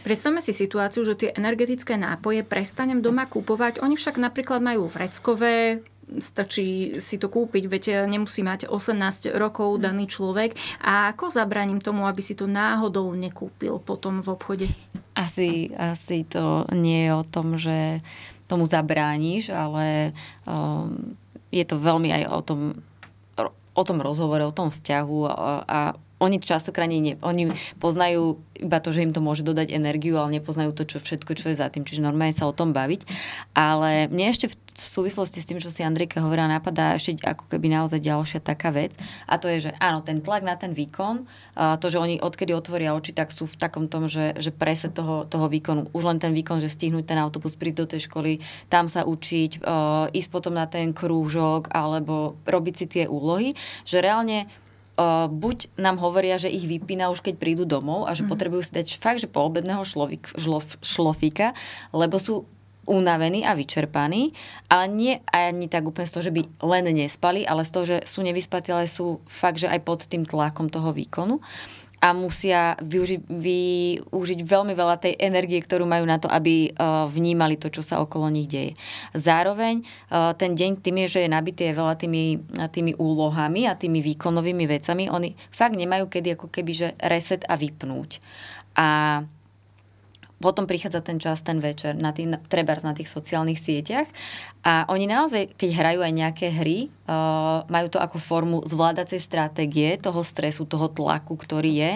Predstavme 0.00 0.40
si 0.40 0.56
situáciu, 0.56 1.04
že 1.04 1.20
tie 1.20 1.30
energetické 1.36 2.00
nápoje 2.00 2.40
prestanem 2.40 3.04
doma 3.04 3.28
kúpovať. 3.28 3.84
Oni 3.84 4.00
však 4.00 4.16
napríklad 4.16 4.64
majú 4.64 4.88
vreckové, 4.88 5.84
stačí 6.18 6.98
si 6.98 7.16
to 7.20 7.30
kúpiť, 7.30 7.70
veď 7.70 7.84
nemusí 8.10 8.42
mať 8.42 8.66
18 8.66 9.30
rokov 9.38 9.78
mm. 9.78 9.80
daný 9.80 10.04
človek. 10.10 10.58
A 10.82 11.14
ako 11.14 11.30
zabraním 11.30 11.78
tomu, 11.78 12.10
aby 12.10 12.18
si 12.18 12.34
to 12.34 12.50
náhodou 12.50 13.14
nekúpil 13.14 13.78
potom 13.78 14.18
v 14.18 14.28
obchode? 14.34 14.66
Asi, 15.14 15.70
asi 15.78 16.26
to 16.26 16.66
nie 16.74 17.06
je 17.06 17.12
o 17.14 17.24
tom, 17.24 17.54
že 17.54 18.02
tomu 18.50 18.66
zabrániš, 18.66 19.54
ale 19.54 20.10
um, 20.42 21.14
je 21.54 21.62
to 21.62 21.78
veľmi 21.78 22.10
aj 22.10 22.22
o 22.26 22.40
tom, 22.42 22.60
o 23.74 23.82
tom 23.86 23.98
rozhovore, 24.02 24.42
o 24.42 24.54
tom 24.54 24.74
vzťahu 24.74 25.18
a, 25.30 25.32
a 25.62 25.80
oni 26.20 26.36
častokrát 26.38 26.86
nie, 26.86 27.16
oni 27.24 27.50
poznajú 27.80 28.36
iba 28.60 28.76
to, 28.76 28.92
že 28.92 29.08
im 29.08 29.16
to 29.16 29.24
môže 29.24 29.40
dodať 29.40 29.72
energiu, 29.72 30.20
ale 30.20 30.36
nepoznajú 30.36 30.76
to, 30.76 30.84
čo 30.84 31.00
všetko, 31.00 31.32
čo 31.32 31.48
je 31.48 31.56
za 31.56 31.72
tým. 31.72 31.88
Čiže 31.88 32.04
normálne 32.04 32.36
sa 32.36 32.44
o 32.44 32.52
tom 32.52 32.76
baviť. 32.76 33.08
Ale 33.56 34.12
mne 34.12 34.28
ešte 34.28 34.52
v 34.52 34.56
súvislosti 34.76 35.40
s 35.40 35.48
tým, 35.48 35.64
čo 35.64 35.72
si 35.72 35.80
Andrejka 35.80 36.20
hovorila, 36.20 36.60
napadá 36.60 36.92
ešte 36.92 37.16
ako 37.24 37.48
keby 37.48 37.72
naozaj 37.72 38.04
ďalšia 38.04 38.44
taká 38.44 38.68
vec. 38.68 38.92
A 39.24 39.40
to 39.40 39.48
je, 39.48 39.68
že 39.68 39.70
áno, 39.80 40.04
ten 40.04 40.20
tlak 40.20 40.44
na 40.44 40.60
ten 40.60 40.76
výkon, 40.76 41.24
to, 41.56 41.86
že 41.88 41.96
oni 41.96 42.20
odkedy 42.20 42.52
otvoria 42.52 42.92
oči, 42.92 43.16
tak 43.16 43.32
sú 43.32 43.48
v 43.48 43.56
takom 43.56 43.88
tom, 43.88 44.12
že, 44.12 44.36
že 44.36 44.52
prese 44.52 44.92
toho, 44.92 45.24
toho 45.24 45.48
výkonu. 45.48 45.88
Už 45.96 46.04
len 46.04 46.20
ten 46.20 46.36
výkon, 46.36 46.60
že 46.60 46.68
stihnúť 46.68 47.08
ten 47.08 47.16
autobus, 47.16 47.56
prísť 47.56 47.78
do 47.80 47.86
tej 47.96 48.00
školy, 48.12 48.44
tam 48.68 48.92
sa 48.92 49.08
učiť, 49.08 49.64
ísť 50.12 50.28
potom 50.28 50.52
na 50.52 50.68
ten 50.68 50.92
krúžok 50.92 51.72
alebo 51.72 52.36
robiť 52.44 52.74
si 52.76 52.84
tie 52.84 53.04
úlohy, 53.08 53.56
že 53.88 54.04
reálne 54.04 54.52
uh, 55.00 55.26
buď 55.32 55.72
nám 55.80 55.96
hovoria, 55.96 56.36
že 56.36 56.52
ich 56.52 56.68
vypína 56.68 57.08
už 57.08 57.24
keď 57.24 57.40
prídu 57.40 57.64
domov 57.64 58.04
a 58.04 58.12
že 58.12 58.28
mm. 58.28 58.28
potrebujú 58.28 58.62
si 58.68 58.76
dať 58.76 59.00
fakt, 59.00 59.24
že 59.24 59.32
poobedného 59.32 59.80
šlovik, 59.88 60.28
šlof, 60.36 60.76
šlofíka, 60.84 61.56
lebo 61.96 62.20
sú 62.20 62.44
unavení 62.88 63.46
a 63.46 63.54
vyčerpaní, 63.54 64.34
ale 64.66 64.84
nie 64.90 65.14
ani 65.30 65.70
tak 65.70 65.86
úplne 65.86 66.08
z 66.08 66.14
toho, 66.16 66.24
že 66.26 66.34
by 66.34 66.42
len 66.64 66.90
nespali, 66.90 67.46
ale 67.46 67.62
z 67.62 67.70
toho, 67.70 67.84
že 67.86 67.96
sú 68.02 68.24
nevyspatí, 68.24 68.74
ale 68.74 68.90
sú 68.90 69.22
fakt, 69.30 69.62
že 69.62 69.70
aj 69.70 69.80
pod 69.86 70.10
tým 70.10 70.26
tlakom 70.26 70.66
toho 70.66 70.90
výkonu 70.90 71.38
a 72.00 72.16
musia 72.16 72.80
využi- 72.80 73.20
využiť 73.28 74.40
veľmi 74.40 74.72
veľa 74.72 74.96
tej 74.96 75.20
energie, 75.20 75.60
ktorú 75.60 75.84
majú 75.84 76.08
na 76.08 76.16
to, 76.16 76.32
aby 76.32 76.72
uh, 76.72 77.04
vnímali 77.04 77.60
to, 77.60 77.68
čo 77.68 77.84
sa 77.84 78.00
okolo 78.00 78.32
nich 78.32 78.48
deje. 78.48 78.72
Zároveň 79.12 79.84
uh, 79.84 80.32
ten 80.32 80.56
deň 80.56 80.80
tým 80.80 81.04
je, 81.04 81.20
že 81.20 81.20
je 81.28 81.30
nabitý 81.30 81.68
veľa 81.76 82.00
tými, 82.00 82.40
tými 82.72 82.96
úlohami 82.96 83.68
a 83.68 83.76
tými 83.76 84.00
výkonovými 84.00 84.64
vecami. 84.64 85.12
Oni 85.12 85.36
fakt 85.52 85.76
nemajú 85.76 86.08
kedy 86.08 86.40
ako 86.40 86.48
keby, 86.48 86.72
že 86.72 86.88
reset 87.04 87.44
a 87.44 87.60
vypnúť. 87.60 88.16
A 88.80 89.20
potom 90.40 90.64
prichádza 90.64 91.04
ten 91.04 91.20
čas, 91.20 91.44
ten 91.44 91.60
večer, 91.60 91.94
na 92.00 92.16
tých, 92.16 92.40
trebárs 92.48 92.80
na 92.80 92.96
tých 92.96 93.12
sociálnych 93.12 93.60
sieťach 93.60 94.08
a 94.64 94.88
oni 94.88 95.04
naozaj, 95.04 95.52
keď 95.52 95.70
hrajú 95.76 96.00
aj 96.00 96.12
nejaké 96.16 96.46
hry, 96.48 96.88
uh, 96.88 97.64
majú 97.68 97.92
to 97.92 98.00
ako 98.00 98.16
formu 98.16 98.58
zvládacej 98.64 99.20
stratégie 99.20 100.00
toho 100.00 100.24
stresu, 100.24 100.64
toho 100.64 100.88
tlaku, 100.88 101.36
ktorý 101.36 101.72
je, 101.76 101.92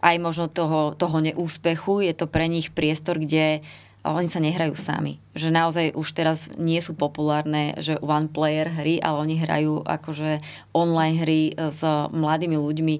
aj 0.00 0.16
možno 0.22 0.46
toho, 0.46 0.94
toho 0.94 1.18
neúspechu. 1.18 2.06
Je 2.06 2.14
to 2.14 2.30
pre 2.30 2.46
nich 2.46 2.70
priestor, 2.70 3.18
kde 3.18 3.62
oni 4.00 4.32
sa 4.32 4.40
nehrajú 4.40 4.72
sami. 4.80 5.20
Že 5.36 5.48
naozaj 5.52 5.86
už 5.92 6.08
teraz 6.16 6.48
nie 6.56 6.80
sú 6.80 6.96
populárne, 6.96 7.76
že 7.76 8.00
one 8.00 8.32
player 8.32 8.72
hry, 8.72 8.96
ale 8.96 9.28
oni 9.28 9.36
hrajú 9.36 9.84
akože 9.84 10.40
online 10.72 11.16
hry 11.20 11.40
s 11.52 11.84
mladými 12.08 12.56
ľuďmi 12.56 12.94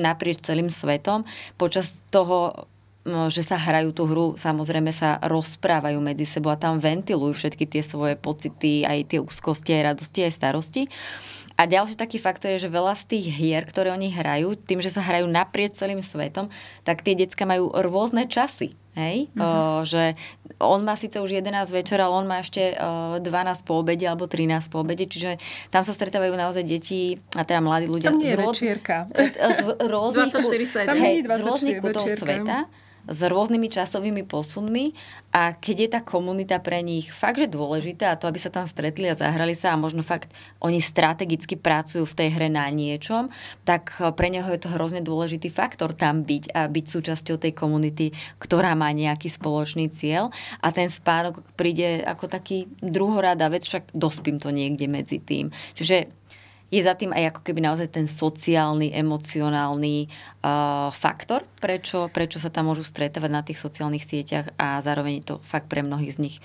naprieč 0.00 0.40
celým 0.40 0.72
svetom. 0.72 1.28
Počas 1.60 1.92
toho 2.08 2.70
že 3.06 3.42
sa 3.46 3.54
hrajú 3.54 3.94
tú 3.94 4.04
hru, 4.10 4.34
samozrejme 4.34 4.90
sa 4.90 5.22
rozprávajú 5.22 6.02
medzi 6.02 6.26
sebou 6.26 6.50
a 6.50 6.58
tam 6.58 6.82
ventilujú 6.82 7.38
všetky 7.38 7.64
tie 7.70 7.82
svoje 7.82 8.18
pocity, 8.18 8.82
aj 8.82 9.14
tie 9.14 9.18
úzkosti, 9.22 9.70
aj 9.78 9.82
radosti, 9.94 10.20
aj 10.26 10.32
starosti. 10.34 10.82
A 11.56 11.64
ďalší 11.64 11.96
taký 11.96 12.20
faktor 12.20 12.52
je, 12.52 12.68
že 12.68 12.68
veľa 12.68 12.92
z 13.00 13.16
tých 13.16 13.26
hier, 13.32 13.64
ktoré 13.64 13.88
oni 13.88 14.12
hrajú, 14.12 14.60
tým, 14.60 14.84
že 14.84 14.92
sa 14.92 15.00
hrajú 15.00 15.24
naprieč 15.24 15.80
celým 15.80 16.04
svetom, 16.04 16.52
tak 16.84 17.00
tie 17.00 17.16
decka 17.16 17.48
majú 17.48 17.72
rôzne 17.72 18.28
časy. 18.28 18.76
Hej? 18.92 19.32
Mm-hmm. 19.32 19.40
O, 19.40 19.84
že 19.88 20.12
on 20.60 20.84
má 20.84 21.00
síce 21.00 21.16
už 21.16 21.32
11 21.32 21.68
večer, 21.72 21.96
ale 21.96 22.12
on 22.12 22.28
má 22.28 22.44
ešte 22.44 22.76
o, 22.76 23.24
12 23.24 23.64
po 23.64 23.80
obede 23.80 24.04
alebo 24.04 24.28
13 24.28 24.68
po 24.68 24.84
obede, 24.84 25.08
čiže 25.08 25.40
tam 25.72 25.80
sa 25.80 25.96
stretávajú 25.96 26.36
naozaj 26.36 26.64
deti 26.64 27.16
a 27.32 27.44
teda 27.44 27.64
mladí 27.64 27.88
ľudia. 27.88 28.12
Tam 28.12 28.20
nie 28.20 28.32
je 28.32 28.36
z, 28.36 28.40
rôz... 28.40 28.56
z 29.56 29.60
rôznych, 29.80 30.32
24 30.36 30.92
hej, 30.92 31.16
z 31.24 31.40
rôznych 31.40 31.76
kutov 31.80 32.04
sveta 32.04 32.68
s 33.06 33.18
rôznymi 33.22 33.70
časovými 33.70 34.26
posunmi 34.26 34.90
a 35.30 35.54
keď 35.54 35.76
je 35.78 35.88
tá 35.94 36.00
komunita 36.02 36.58
pre 36.58 36.82
nich 36.82 37.08
fakt, 37.14 37.38
že 37.38 37.46
dôležitá 37.46 38.10
a 38.12 38.18
to, 38.18 38.26
aby 38.26 38.42
sa 38.42 38.50
tam 38.50 38.66
stretli 38.66 39.06
a 39.06 39.14
zahrali 39.14 39.54
sa 39.54 39.74
a 39.74 39.80
možno 39.80 40.02
fakt 40.02 40.34
oni 40.58 40.82
strategicky 40.82 41.54
pracujú 41.54 42.02
v 42.02 42.16
tej 42.18 42.28
hre 42.34 42.48
na 42.50 42.66
niečom, 42.68 43.30
tak 43.62 43.94
pre 44.18 44.28
neho 44.28 44.46
je 44.50 44.60
to 44.60 44.72
hrozne 44.74 45.06
dôležitý 45.06 45.54
faktor 45.54 45.94
tam 45.94 46.26
byť 46.26 46.50
a 46.50 46.66
byť 46.66 46.84
súčasťou 46.90 47.36
tej 47.38 47.52
komunity, 47.54 48.10
ktorá 48.42 48.74
má 48.74 48.90
nejaký 48.90 49.30
spoločný 49.30 49.86
cieľ 49.94 50.34
a 50.58 50.74
ten 50.74 50.90
spánok 50.90 51.46
príde 51.54 52.02
ako 52.02 52.26
taký 52.26 52.66
druhorada 52.82 53.46
vec, 53.46 53.62
však 53.62 53.94
dospím 53.94 54.42
to 54.42 54.50
niekde 54.50 54.90
medzi 54.90 55.22
tým. 55.22 55.54
Čiže 55.78 56.25
je 56.66 56.82
za 56.82 56.98
tým 56.98 57.14
aj 57.14 57.34
ako 57.34 57.40
keby 57.46 57.60
naozaj 57.62 57.94
ten 57.94 58.10
sociálny, 58.10 58.90
emocionálny 58.90 60.10
uh, 60.42 60.90
faktor, 60.90 61.46
prečo, 61.62 62.10
prečo 62.10 62.42
sa 62.42 62.50
tam 62.50 62.66
môžu 62.66 62.82
stretávať 62.82 63.30
na 63.30 63.42
tých 63.46 63.62
sociálnych 63.62 64.02
sieťach 64.02 64.50
a 64.58 64.82
zároveň 64.82 65.22
je 65.22 65.24
to 65.30 65.36
fakt 65.46 65.70
pre 65.70 65.86
mnohých 65.86 66.18
z 66.18 66.22
nich 66.26 66.36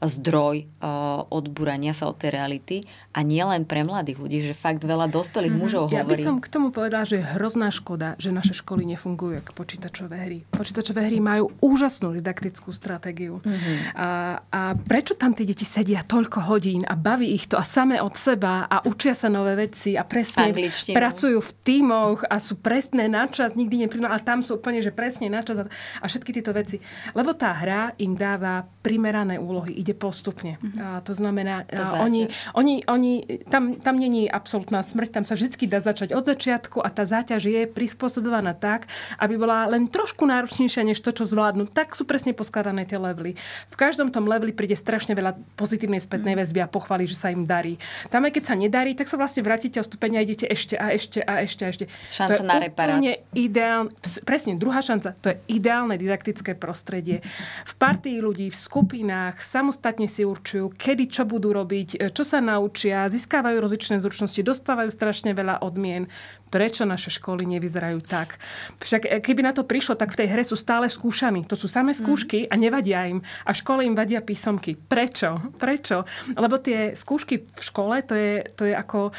zdroj 0.00 0.64
uh, 0.80 1.28
odburania 1.28 1.92
sa 1.92 2.08
od 2.08 2.16
tej 2.16 2.32
reality 2.32 2.76
a 3.12 3.20
nie 3.20 3.44
len 3.44 3.68
pre 3.68 3.84
mladých 3.84 4.16
ľudí, 4.16 4.38
že 4.40 4.56
fakt 4.56 4.80
veľa 4.80 5.12
dospelých 5.12 5.52
mm-hmm. 5.52 5.68
mužov 5.68 5.84
ja 5.92 6.02
hovorí. 6.02 6.16
Ja 6.16 6.24
by 6.24 6.28
som 6.32 6.36
k 6.40 6.48
tomu 6.48 6.72
povedala, 6.72 7.04
že 7.04 7.20
je 7.20 7.24
hrozná 7.36 7.68
škoda, 7.68 8.16
že 8.16 8.32
naše 8.32 8.56
školy 8.56 8.88
nefungujú 8.88 9.44
ako 9.44 9.52
počítačové 9.52 10.16
hry. 10.16 10.38
Počítačové 10.52 11.04
hry 11.04 11.20
majú 11.20 11.52
úžasnú 11.60 12.16
didaktickú 12.16 12.72
stratégiu. 12.72 13.44
Mm-hmm. 13.44 13.76
A, 13.96 14.08
a 14.40 14.60
prečo 14.74 15.12
tam 15.14 15.36
tie 15.36 15.44
deti 15.44 15.68
sedia 15.68 16.00
toľko 16.00 16.48
hodín 16.48 16.88
a 16.88 16.96
baví 16.96 17.28
ich 17.36 17.46
to 17.46 17.60
a 17.60 17.64
same 17.64 18.00
od 18.00 18.16
seba 18.16 18.64
a 18.66 18.80
učia 18.88 19.12
sa 19.12 19.28
nové 19.28 19.52
veci 19.54 20.00
a 20.00 20.02
presne 20.02 20.50
Angličtinu. 20.50 20.96
pracujú 20.96 21.38
v 21.44 21.52
tímoch 21.60 22.24
a 22.24 22.40
sú 22.40 22.56
presné 22.56 23.06
na 23.06 23.28
čas, 23.28 23.52
nikdy 23.52 23.84
neprídu, 23.84 24.08
ale 24.08 24.24
tam 24.24 24.40
sú 24.40 24.56
úplne, 24.56 24.80
že 24.80 24.90
presne 24.90 25.28
na 25.28 25.44
čas 25.44 25.60
a, 25.60 25.68
a 26.00 26.04
všetky 26.08 26.32
tieto 26.32 26.56
veci. 26.56 26.80
Lebo 27.12 27.36
tá 27.36 27.52
hra 27.52 27.92
im 28.00 28.16
dáva 28.16 28.64
primerané 28.80 29.36
úlohy. 29.36 29.76
Ide 29.76 29.89
ide 29.90 29.98
postupne. 29.98 30.54
Mm-hmm. 30.62 30.78
A 30.78 30.86
to 31.02 31.10
znamená, 31.10 31.66
a 31.66 32.06
oni, 32.06 32.30
oni, 32.54 32.86
oni, 32.86 33.42
tam, 33.50 33.74
tam 33.82 33.98
není 33.98 34.30
absolútna 34.30 34.86
smrť, 34.86 35.18
tam 35.18 35.24
sa 35.26 35.34
vždy 35.34 35.66
dá 35.66 35.82
začať 35.82 36.14
od 36.14 36.22
začiatku 36.22 36.78
a 36.78 36.88
tá 36.94 37.02
záťaž 37.02 37.50
je 37.50 37.62
prispôsobovaná 37.66 38.54
tak, 38.54 38.86
aby 39.18 39.34
bola 39.34 39.66
len 39.66 39.90
trošku 39.90 40.22
náročnejšia 40.30 40.86
než 40.86 41.02
to, 41.02 41.10
čo 41.10 41.26
zvládnu. 41.26 41.66
Tak 41.66 41.98
sú 41.98 42.06
presne 42.06 42.30
poskladané 42.30 42.86
tie 42.86 43.02
levely. 43.02 43.34
V 43.66 43.76
každom 43.76 44.14
tom 44.14 44.30
leveli 44.30 44.54
príde 44.54 44.78
strašne 44.78 45.18
veľa 45.18 45.34
pozitívnej 45.58 45.98
spätnej 45.98 46.38
mm-hmm. 46.38 46.54
väzby 46.54 46.60
a 46.62 46.70
pochváli, 46.70 47.10
že 47.10 47.18
sa 47.18 47.34
im 47.34 47.42
darí. 47.42 47.74
Tam 48.14 48.22
aj 48.22 48.38
keď 48.38 48.44
sa 48.46 48.54
nedarí, 48.54 48.94
tak 48.94 49.10
sa 49.10 49.18
vlastne 49.18 49.42
vrátite 49.42 49.82
o 49.82 49.84
stupeň 49.84 50.20
a 50.20 50.24
idete 50.24 50.46
ešte 50.46 50.78
a 50.78 50.94
ešte 50.94 51.18
a 51.26 51.42
ešte 51.42 51.62
a 51.66 51.68
ešte. 51.74 51.84
Šanca 52.14 52.30
to 52.30 52.32
je 52.38 52.46
na 52.46 52.56
reparát. 52.62 52.98
Ideál, 53.34 53.90
presne, 54.22 54.54
druhá 54.54 54.78
šanca. 54.84 55.16
To 55.24 55.26
je 55.34 55.36
ideálne 55.50 55.96
didaktické 55.96 56.54
prostredie. 56.54 57.24
V 57.66 57.72
partii 57.80 58.20
ľudí, 58.20 58.52
v 58.52 58.58
skupinách, 58.58 59.40
samostatne 59.40 59.79
samostatne 59.80 60.12
si 60.12 60.28
určujú, 60.28 60.76
kedy 60.76 61.08
čo 61.08 61.24
budú 61.24 61.56
robiť, 61.56 61.88
e, 61.96 62.12
čo 62.12 62.20
sa 62.20 62.36
naučia, 62.44 63.08
získavajú 63.08 63.56
rozličné 63.64 63.96
zručnosti, 64.04 64.44
dostávajú 64.44 64.92
strašne 64.92 65.32
veľa 65.32 65.64
odmien. 65.64 66.04
Prečo 66.52 66.84
naše 66.84 67.08
školy 67.08 67.48
nevyzerajú 67.48 68.04
tak? 68.04 68.36
Však 68.76 69.08
e, 69.08 69.24
keby 69.24 69.40
na 69.40 69.56
to 69.56 69.64
prišlo, 69.64 69.96
tak 69.96 70.12
v 70.12 70.20
tej 70.20 70.28
hre 70.36 70.44
sú 70.44 70.52
stále 70.52 70.84
skúšaní. 70.84 71.48
To 71.48 71.56
sú 71.56 71.64
samé 71.64 71.96
skúšky 71.96 72.44
a 72.44 72.60
nevadia 72.60 73.08
im. 73.08 73.24
A 73.48 73.56
v 73.56 73.60
škole 73.64 73.80
im 73.88 73.96
vadia 73.96 74.20
písomky. 74.20 74.76
Prečo? 74.76 75.40
Prečo? 75.62 76.04
Lebo 76.36 76.60
tie 76.60 76.92
skúšky 76.92 77.40
v 77.40 77.62
škole, 77.64 78.04
to 78.04 78.12
je, 78.12 78.44
to 78.52 78.68
je 78.68 78.76
ako... 78.76 79.16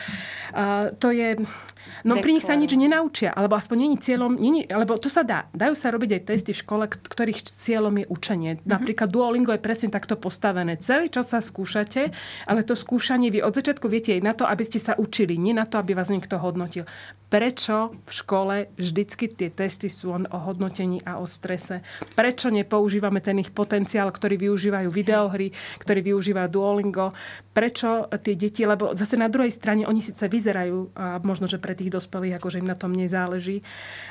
Uh, 0.53 0.93
to 1.01 1.09
je 1.09 1.41
No 2.01 2.17
pri 2.17 2.33
nich 2.33 2.45
sa 2.45 2.57
nič 2.57 2.73
nenaučia, 2.73 3.29
alebo 3.29 3.53
aspoň 3.53 3.77
není 3.77 3.97
cieľom, 4.01 4.33
není, 4.33 4.65
alebo 4.65 4.97
to 4.97 5.05
sa 5.05 5.21
dá. 5.21 5.45
Dajú 5.53 5.77
sa 5.77 5.93
robiť 5.93 6.17
aj 6.17 6.21
testy 6.33 6.51
v 6.53 6.61
škole, 6.65 6.83
ktorých 6.89 7.45
cieľom 7.45 7.93
je 8.01 8.05
učenie. 8.09 8.51
Mm-hmm. 8.57 8.69
Napríklad 8.69 9.09
Duolingo 9.13 9.53
je 9.53 9.61
presne 9.61 9.93
takto 9.93 10.17
postavené. 10.17 10.81
Celý 10.81 11.13
čas 11.13 11.29
sa 11.29 11.37
skúšate, 11.37 12.09
ale 12.49 12.65
to 12.65 12.73
skúšanie 12.73 13.29
vy 13.29 13.45
od 13.45 13.53
začiatku 13.53 13.85
viete 13.85 14.17
aj 14.17 14.21
na 14.25 14.33
to, 14.33 14.49
aby 14.49 14.65
ste 14.65 14.81
sa 14.81 14.97
učili, 14.97 15.37
nie 15.37 15.53
na 15.53 15.69
to, 15.69 15.77
aby 15.77 15.93
vás 15.93 16.09
niekto 16.09 16.41
hodnotil. 16.41 16.89
Prečo 17.31 17.95
v 18.03 18.11
škole 18.11 18.55
vždycky 18.75 19.31
tie 19.31 19.47
testy 19.47 19.87
sú 19.87 20.11
o 20.11 20.39
hodnotení 20.41 20.99
a 21.07 21.21
o 21.21 21.29
strese? 21.29 21.79
Prečo 22.17 22.51
nepoužívame 22.51 23.23
ten 23.23 23.39
ich 23.39 23.55
potenciál, 23.55 24.11
ktorý 24.11 24.35
využívajú 24.49 24.89
videohry, 24.91 25.53
ktorý 25.79 26.11
využívajú 26.11 26.49
Duolingo? 26.51 27.15
Prečo 27.55 28.11
tie 28.19 28.35
deti, 28.35 28.67
lebo 28.67 28.91
zase 28.97 29.15
na 29.15 29.31
druhej 29.31 29.53
strane 29.53 29.87
oni 29.87 30.03
síce 30.03 30.27
vyzerajú, 30.27 30.91
možno, 31.23 31.47
že 31.47 31.55
pre 31.55 31.70
tých 31.77 31.91
tých 31.91 31.99
dospelých, 31.99 32.39
akože 32.39 32.63
im 32.63 32.69
na 32.71 32.77
tom 32.79 32.95
nezáleží. 32.95 33.65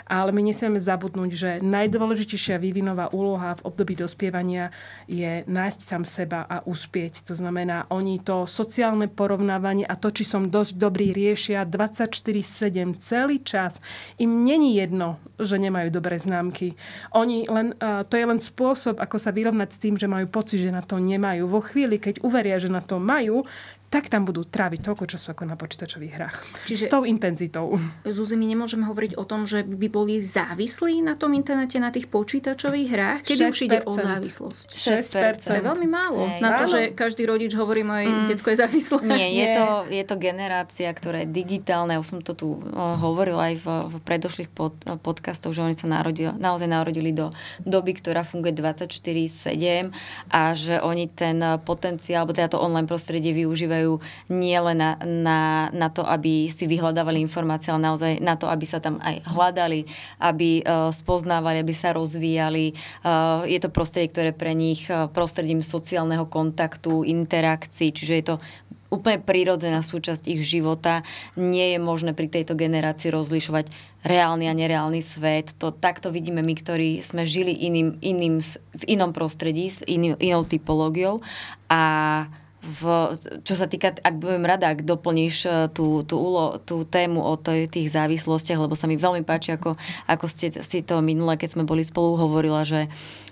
Ale 0.05 0.35
my 0.37 0.53
nesmieme 0.53 0.77
zabudnúť, 0.77 1.31
že 1.33 1.51
najdôležitejšia 1.65 2.61
vývinová 2.61 3.09
úloha 3.15 3.57
v 3.57 3.65
období 3.71 3.97
dospievania 3.97 4.69
je 5.09 5.47
nájsť 5.49 5.81
sám 5.81 6.03
seba 6.05 6.45
a 6.45 6.61
uspieť. 6.67 7.25
To 7.31 7.35
znamená, 7.39 7.89
oni 7.89 8.21
to 8.21 8.45
sociálne 8.45 9.09
porovnávanie 9.09 9.89
a 9.89 9.95
to, 9.97 10.13
či 10.13 10.29
som 10.29 10.51
dosť 10.51 10.77
dobrý, 10.77 11.15
riešia 11.17 11.65
24-7 11.65 12.99
celý 13.01 13.41
čas. 13.41 13.81
Im 14.21 14.45
není 14.45 14.77
jedno, 14.77 15.17
že 15.41 15.57
nemajú 15.57 15.89
dobré 15.89 16.21
známky. 16.21 16.77
Oni 17.17 17.49
len, 17.49 17.79
to 17.81 18.15
je 18.19 18.27
len 18.27 18.43
spôsob, 18.43 19.01
ako 19.01 19.17
sa 19.17 19.33
vyrovnať 19.33 19.69
s 19.73 19.81
tým, 19.81 19.95
že 19.97 20.11
majú 20.11 20.27
pocit, 20.29 20.61
že 20.61 20.75
na 20.75 20.85
to 20.85 21.01
nemajú. 21.01 21.47
Vo 21.47 21.65
chvíli, 21.65 21.97
keď 21.97 22.21
uveria, 22.21 22.61
že 22.61 22.69
na 22.69 22.85
to 22.85 23.01
majú, 23.01 23.47
tak 23.91 24.07
tam 24.07 24.23
budú 24.23 24.47
tráviť 24.47 24.87
toľko 24.87 25.05
času 25.11 25.35
ako 25.35 25.51
na 25.51 25.59
počítačových 25.59 26.13
hrách. 26.15 26.37
Čiže 26.71 26.87
s 26.87 26.87
tou 26.87 27.03
intenzitou. 27.03 27.75
Zuzi, 28.07 28.39
my 28.39 28.47
nemôžeme 28.47 28.87
hovoriť 28.87 29.19
o 29.19 29.27
tom, 29.27 29.51
že 29.51 29.67
by 29.67 29.91
boli 29.91 30.23
závislí 30.23 31.03
na 31.03 31.19
tom 31.19 31.35
internete, 31.35 31.83
na 31.83 31.91
tých 31.91 32.07
počítačových 32.07 32.87
hrách, 32.87 33.21
keď 33.27 33.39
už 33.51 33.59
ide 33.67 33.79
o 33.83 33.91
závislosť. 33.91 34.79
6%. 34.79 35.43
To 35.43 35.59
je 35.59 35.65
veľmi 35.67 35.89
málo. 35.91 36.23
Hej. 36.23 36.39
Na 36.39 36.51
to, 36.63 36.65
že 36.71 36.81
každý 36.95 37.27
rodič 37.27 37.51
hovorí, 37.59 37.83
moje 37.83 38.07
mm. 38.07 38.31
detsko 38.31 38.55
je 38.55 38.63
závislé. 38.63 39.03
Nie, 39.11 39.29
je 39.35 39.47
to, 39.59 39.67
je 39.91 40.05
to 40.07 40.15
generácia, 40.23 40.87
ktorá 40.95 41.27
je 41.27 41.29
digitálna. 41.35 41.99
Už 41.99 42.15
som 42.15 42.19
to 42.23 42.39
tu 42.39 42.63
hovorila 42.79 43.51
aj 43.51 43.55
v, 43.59 43.67
v 43.91 43.95
predošlých 44.07 44.51
pod, 44.55 44.79
podcastoch, 45.03 45.51
že 45.51 45.67
oni 45.67 45.75
sa 45.75 45.91
narodili, 45.91 46.31
naozaj 46.31 46.71
narodili 46.71 47.11
do 47.11 47.35
doby, 47.67 47.99
ktorá 47.99 48.23
funguje 48.23 48.55
24-7 48.55 49.91
a 50.31 50.55
že 50.55 50.79
oni 50.79 51.11
ten 51.11 51.43
potenciál, 51.67 52.23
alebo 52.23 52.39
teda 52.39 52.55
to 52.55 52.63
online 52.63 52.87
prostredie 52.87 53.35
využívajú 53.35 53.80
používajú 53.81 53.93
nielen 54.29 54.77
na, 54.77 54.91
na, 55.03 55.41
na 55.73 55.89
to, 55.89 56.05
aby 56.05 56.53
si 56.53 56.69
vyhľadávali 56.69 57.19
informácie, 57.25 57.73
ale 57.73 57.89
naozaj 57.89 58.13
na 58.21 58.37
to, 58.37 58.47
aby 58.47 58.65
sa 58.69 58.79
tam 58.79 59.01
aj 59.01 59.25
hľadali, 59.25 59.89
aby 60.21 60.61
uh, 60.61 60.93
spoznávali, 60.93 61.65
aby 61.65 61.75
sa 61.75 61.97
rozvíjali. 61.97 62.77
Uh, 63.01 63.49
je 63.49 63.59
to 63.59 63.73
prostredie, 63.73 64.13
ktoré 64.13 64.31
pre 64.37 64.53
nich 64.53 64.87
uh, 64.93 65.09
prostredím 65.09 65.65
sociálneho 65.65 66.29
kontaktu, 66.29 67.03
interakcií, 67.09 67.91
čiže 67.97 68.15
je 68.15 68.25
to 68.27 68.37
úplne 68.91 69.23
prírodzená 69.23 69.87
súčasť 69.87 70.27
ich 70.27 70.43
života. 70.43 71.07
Nie 71.39 71.79
je 71.79 71.79
možné 71.79 72.11
pri 72.11 72.27
tejto 72.27 72.59
generácii 72.59 73.15
rozlišovať 73.15 73.71
reálny 74.03 74.51
a 74.51 74.59
nereálny 74.59 74.99
svet. 74.99 75.55
To 75.63 75.71
takto 75.71 76.11
vidíme 76.11 76.43
my, 76.43 76.55
ktorí 76.59 76.99
sme 76.99 77.23
žili 77.23 77.55
iným, 77.55 78.03
iným, 78.03 78.43
v 78.75 78.85
inom 78.91 79.15
prostredí, 79.15 79.71
s 79.71 79.87
iný, 79.87 80.19
inou 80.19 80.43
typológiou. 80.43 81.23
A 81.71 82.27
v, 82.71 82.83
čo 83.43 83.55
sa 83.59 83.67
týka, 83.67 83.99
ak 83.99 84.15
budem 84.15 84.47
rada, 84.47 84.71
ak 84.71 84.87
doplníš 84.87 85.37
e, 85.45 85.51
tú, 85.75 86.07
tú, 86.07 86.23
úlo, 86.23 86.63
tú 86.63 86.87
tému 86.87 87.19
o 87.19 87.35
tých 87.43 87.91
závislostiach, 87.91 88.63
lebo 88.63 88.79
sa 88.79 88.87
mi 88.87 88.95
veľmi 88.95 89.27
páči, 89.27 89.59
ako, 89.59 89.75
ako 90.07 90.27
ste 90.31 90.55
si 90.63 90.87
to 90.87 91.03
minule, 91.03 91.35
keď 91.35 91.59
sme 91.59 91.67
boli 91.67 91.83
spolu, 91.83 92.15
hovorila, 92.15 92.63
že 92.63 92.87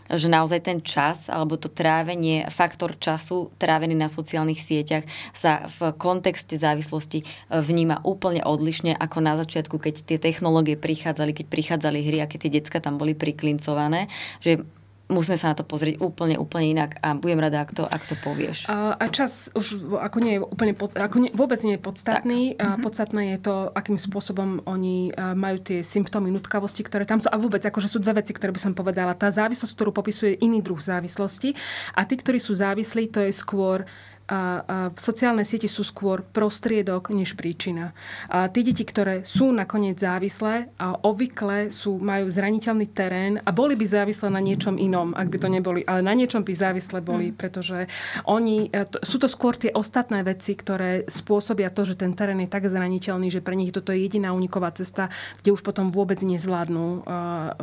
že 0.09 0.33
naozaj 0.33 0.65
ten 0.65 0.81
čas 0.81 1.29
alebo 1.29 1.61
to 1.61 1.69
trávenie, 1.69 2.49
faktor 2.49 2.97
času 2.97 3.53
trávený 3.61 3.93
na 3.93 4.09
sociálnych 4.09 4.57
sieťach 4.57 5.05
sa 5.37 5.69
v 5.69 5.93
kontexte 6.01 6.57
závislosti 6.57 7.21
e, 7.21 7.25
vníma 7.61 8.01
úplne 8.09 8.41
odlišne 8.41 8.97
ako 8.97 9.19
na 9.21 9.37
začiatku, 9.37 9.77
keď 9.77 10.09
tie 10.09 10.17
technológie 10.17 10.81
prichádzali, 10.81 11.37
keď 11.37 11.47
prichádzali 11.53 11.99
hry 12.09 12.19
a 12.25 12.31
keď 12.31 12.49
tie 12.49 12.55
decka 12.57 12.81
tam 12.81 12.97
boli 12.97 13.13
priklincované, 13.13 14.09
že 14.41 14.65
musíme 15.09 15.41
sa 15.41 15.53
na 15.53 15.57
to 15.57 15.65
pozrieť 15.65 16.01
úplne, 16.05 16.37
úplne 16.37 16.77
inak 16.77 17.01
a 17.01 17.17
budem 17.17 17.41
rada, 17.41 17.65
ak 17.65 17.73
to, 17.73 17.85
ak 17.89 18.05
to 18.05 18.15
povieš. 18.21 18.69
A, 18.69 18.95
a 18.95 19.05
čas 19.09 19.49
už 19.57 19.89
ako 19.97 20.19
nie 20.21 20.37
je 20.37 20.41
úplne, 20.45 20.73
pod, 20.77 20.93
ako 20.95 21.17
nie, 21.25 21.31
vôbec 21.33 21.61
nie 21.65 21.77
je 21.77 21.83
podstatný. 21.83 22.41
A 22.61 22.77
mm-hmm. 22.77 22.85
Podstatné 22.85 23.23
je 23.35 23.39
to, 23.43 23.73
akým 23.73 23.97
spôsobom 23.97 24.63
oni 24.69 25.11
majú 25.17 25.59
tie 25.65 25.81
symptómy 25.81 26.29
nutkavosti, 26.29 26.85
ktoré 26.85 27.09
tam 27.09 27.19
sú. 27.19 27.33
A 27.33 27.41
vôbec, 27.41 27.65
akože 27.65 27.89
sú 27.89 27.99
dve 27.99 28.21
veci, 28.21 28.37
ktoré 28.37 28.53
by 28.53 28.61
som 28.61 28.73
povedala. 28.77 29.17
Tá 29.17 29.33
závislosť, 29.33 29.73
ktorú 29.75 29.91
popisuje 29.97 30.39
iný 30.45 30.61
druh 30.61 30.79
závislosti 30.79 31.57
a 31.97 32.05
tí, 32.05 32.15
ktorí 32.21 32.37
sú 32.37 32.53
závislí, 32.55 33.09
to 33.09 33.25
je 33.25 33.33
skôr 33.33 33.89
a, 34.29 34.61
a 34.61 34.77
sociálne 34.93 35.41
siete 35.43 35.67
sú 35.73 35.81
skôr 35.81 36.21
prostriedok 36.21 37.17
než 37.17 37.33
príčina. 37.33 37.97
A 38.29 38.53
tí 38.53 38.61
deti, 38.61 38.85
ktoré 38.85 39.25
sú 39.25 39.49
nakoniec 39.57 39.97
závislé 39.97 40.69
a 40.77 40.93
obvykle 41.01 41.73
sú, 41.73 41.97
majú 41.97 42.29
zraniteľný 42.29 42.87
terén 42.93 43.41
a 43.41 43.51
boli 43.57 43.73
by 43.73 43.89
závislé 43.89 44.29
na 44.29 44.45
niečom 44.45 44.77
inom, 44.77 45.17
ak 45.17 45.33
by 45.33 45.39
to 45.41 45.49
neboli, 45.49 45.81
ale 45.89 46.05
na 46.05 46.13
niečom 46.13 46.45
by 46.45 46.53
závislé 46.53 47.01
boli, 47.01 47.33
mm. 47.33 47.37
pretože 47.41 47.89
oni, 48.29 48.69
e, 48.69 48.85
to, 48.85 49.01
sú 49.01 49.17
to 49.17 49.33
skôr 49.33 49.57
tie 49.57 49.73
ostatné 49.73 50.21
veci, 50.21 50.53
ktoré 50.53 51.09
spôsobia 51.09 51.73
to, 51.73 51.89
že 51.89 51.97
ten 51.97 52.13
terén 52.13 52.45
je 52.45 52.53
tak 52.53 52.69
zraniteľný, 52.69 53.33
že 53.33 53.41
pre 53.41 53.57
nich 53.57 53.73
toto 53.73 53.97
je 53.97 54.05
jediná 54.05 54.37
uniková 54.37 54.69
cesta, 54.77 55.09
kde 55.41 55.57
už 55.57 55.65
potom 55.65 55.89
vôbec 55.89 56.21
nezvládnu, 56.21 56.85
uh, 57.09 57.57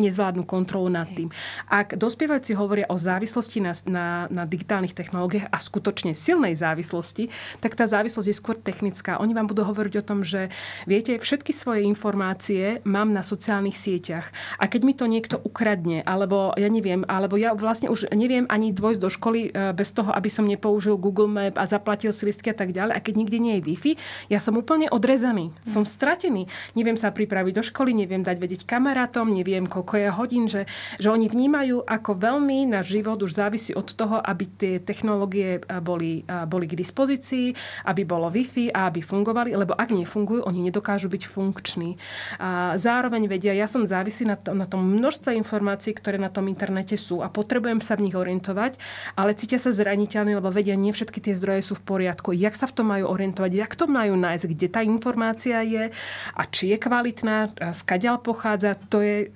nezvládnu 0.00 0.48
kontrolu 0.48 0.88
nad 0.88 1.12
tým. 1.12 1.28
Ak 1.68 1.92
dospievajúci 2.00 2.56
hovoria 2.56 2.88
o 2.88 2.96
závislosti 2.96 3.60
na, 3.60 3.72
na, 3.84 4.06
na 4.32 4.42
digitálnych 4.48 4.96
technológiách 4.96 5.52
a 5.52 5.57
skutočne 5.62 6.12
silnej 6.14 6.54
závislosti, 6.54 7.30
tak 7.58 7.74
tá 7.74 7.86
závislosť 7.86 8.28
je 8.28 8.36
skôr 8.36 8.56
technická. 8.58 9.18
Oni 9.18 9.32
vám 9.32 9.50
budú 9.50 9.64
hovoriť 9.64 9.94
o 10.00 10.06
tom, 10.06 10.22
že 10.22 10.52
viete, 10.84 11.18
všetky 11.18 11.50
svoje 11.54 11.86
informácie 11.86 12.84
mám 12.84 13.10
na 13.10 13.24
sociálnych 13.24 13.76
sieťach 13.76 14.30
a 14.60 14.68
keď 14.68 14.80
mi 14.84 14.94
to 14.94 15.04
niekto 15.08 15.36
ukradne, 15.40 16.04
alebo 16.04 16.52
ja 16.54 16.68
neviem, 16.68 17.02
alebo 17.08 17.40
ja 17.40 17.56
vlastne 17.56 17.88
už 17.88 18.12
neviem 18.12 18.44
ani 18.52 18.70
dvojsť 18.74 19.00
do 19.00 19.10
školy 19.10 19.40
e, 19.48 19.72
bez 19.72 19.90
toho, 19.96 20.12
aby 20.12 20.28
som 20.28 20.44
nepoužil 20.44 21.00
Google 21.00 21.30
Map 21.30 21.56
a 21.56 21.64
zaplatil 21.64 22.12
si 22.12 22.28
listky 22.28 22.52
a 22.52 22.56
tak 22.56 22.76
ďalej. 22.76 22.94
A 22.94 23.00
keď 23.00 23.14
nikde 23.16 23.38
nie 23.40 23.54
je 23.58 23.64
Wi-Fi, 23.64 23.92
ja 24.28 24.38
som 24.42 24.58
úplne 24.60 24.92
odrezaný. 24.92 25.50
Som 25.64 25.88
stratený. 25.88 26.50
Neviem 26.76 27.00
sa 27.00 27.08
pripraviť 27.08 27.52
do 27.56 27.64
školy, 27.64 27.96
neviem 27.96 28.20
dať 28.20 28.36
vedieť 28.36 28.62
kamarátom, 28.68 29.32
neviem, 29.32 29.64
koľko 29.64 29.94
je 29.96 30.08
hodín, 30.12 30.44
že, 30.46 30.68
že 31.00 31.08
oni 31.08 31.32
vnímajú, 31.32 31.86
ako 31.88 32.10
veľmi 32.12 32.68
náš 32.68 32.92
život 33.00 33.16
už 33.24 33.32
závisí 33.32 33.72
od 33.72 33.88
toho, 33.88 34.20
aby 34.20 34.44
tie 34.44 34.74
technológie 34.82 35.47
boli, 35.80 36.22
boli 36.46 36.66
k 36.68 36.76
dispozícii, 36.76 37.56
aby 37.88 38.02
bolo 38.04 38.28
Wi-Fi 38.28 38.76
a 38.76 38.92
aby 38.92 39.00
fungovali, 39.00 39.56
lebo 39.56 39.72
ak 39.72 39.88
nefungujú, 39.90 40.44
oni 40.44 40.68
nedokážu 40.68 41.08
byť 41.08 41.24
funkční. 41.24 41.96
A 42.36 42.76
zároveň 42.76 43.24
vedia, 43.24 43.56
ja 43.56 43.64
som 43.64 43.88
závislý 43.88 44.34
na, 44.34 44.36
to, 44.36 44.52
na 44.52 44.68
tom 44.68 44.84
množstve 44.84 45.32
informácií, 45.32 45.96
ktoré 45.96 46.20
na 46.20 46.28
tom 46.28 46.50
internete 46.50 46.98
sú 47.00 47.24
a 47.24 47.32
potrebujem 47.32 47.80
sa 47.80 47.96
v 47.96 48.10
nich 48.10 48.16
orientovať, 48.18 48.76
ale 49.16 49.32
cítia 49.38 49.56
sa 49.56 49.72
zraniteľní, 49.72 50.36
lebo 50.36 50.52
vedia, 50.52 50.76
nie 50.76 50.92
všetky 50.92 51.22
tie 51.24 51.38
zdroje 51.38 51.64
sú 51.64 51.74
v 51.78 51.86
poriadku. 51.86 52.34
Jak 52.34 52.58
sa 52.58 52.66
v 52.66 52.76
tom 52.76 52.90
majú 52.90 53.08
orientovať, 53.08 53.50
jak 53.54 53.72
to 53.78 53.86
majú 53.86 54.18
nájsť, 54.18 54.44
kde 54.50 54.68
tá 54.68 54.80
informácia 54.82 55.62
je? 55.62 55.94
A 56.34 56.42
či 56.50 56.74
je 56.74 56.78
kvalitná, 56.82 57.54
skadiaľ 57.72 58.18
pochádza, 58.18 58.74
to 58.90 58.98
je, 58.98 59.30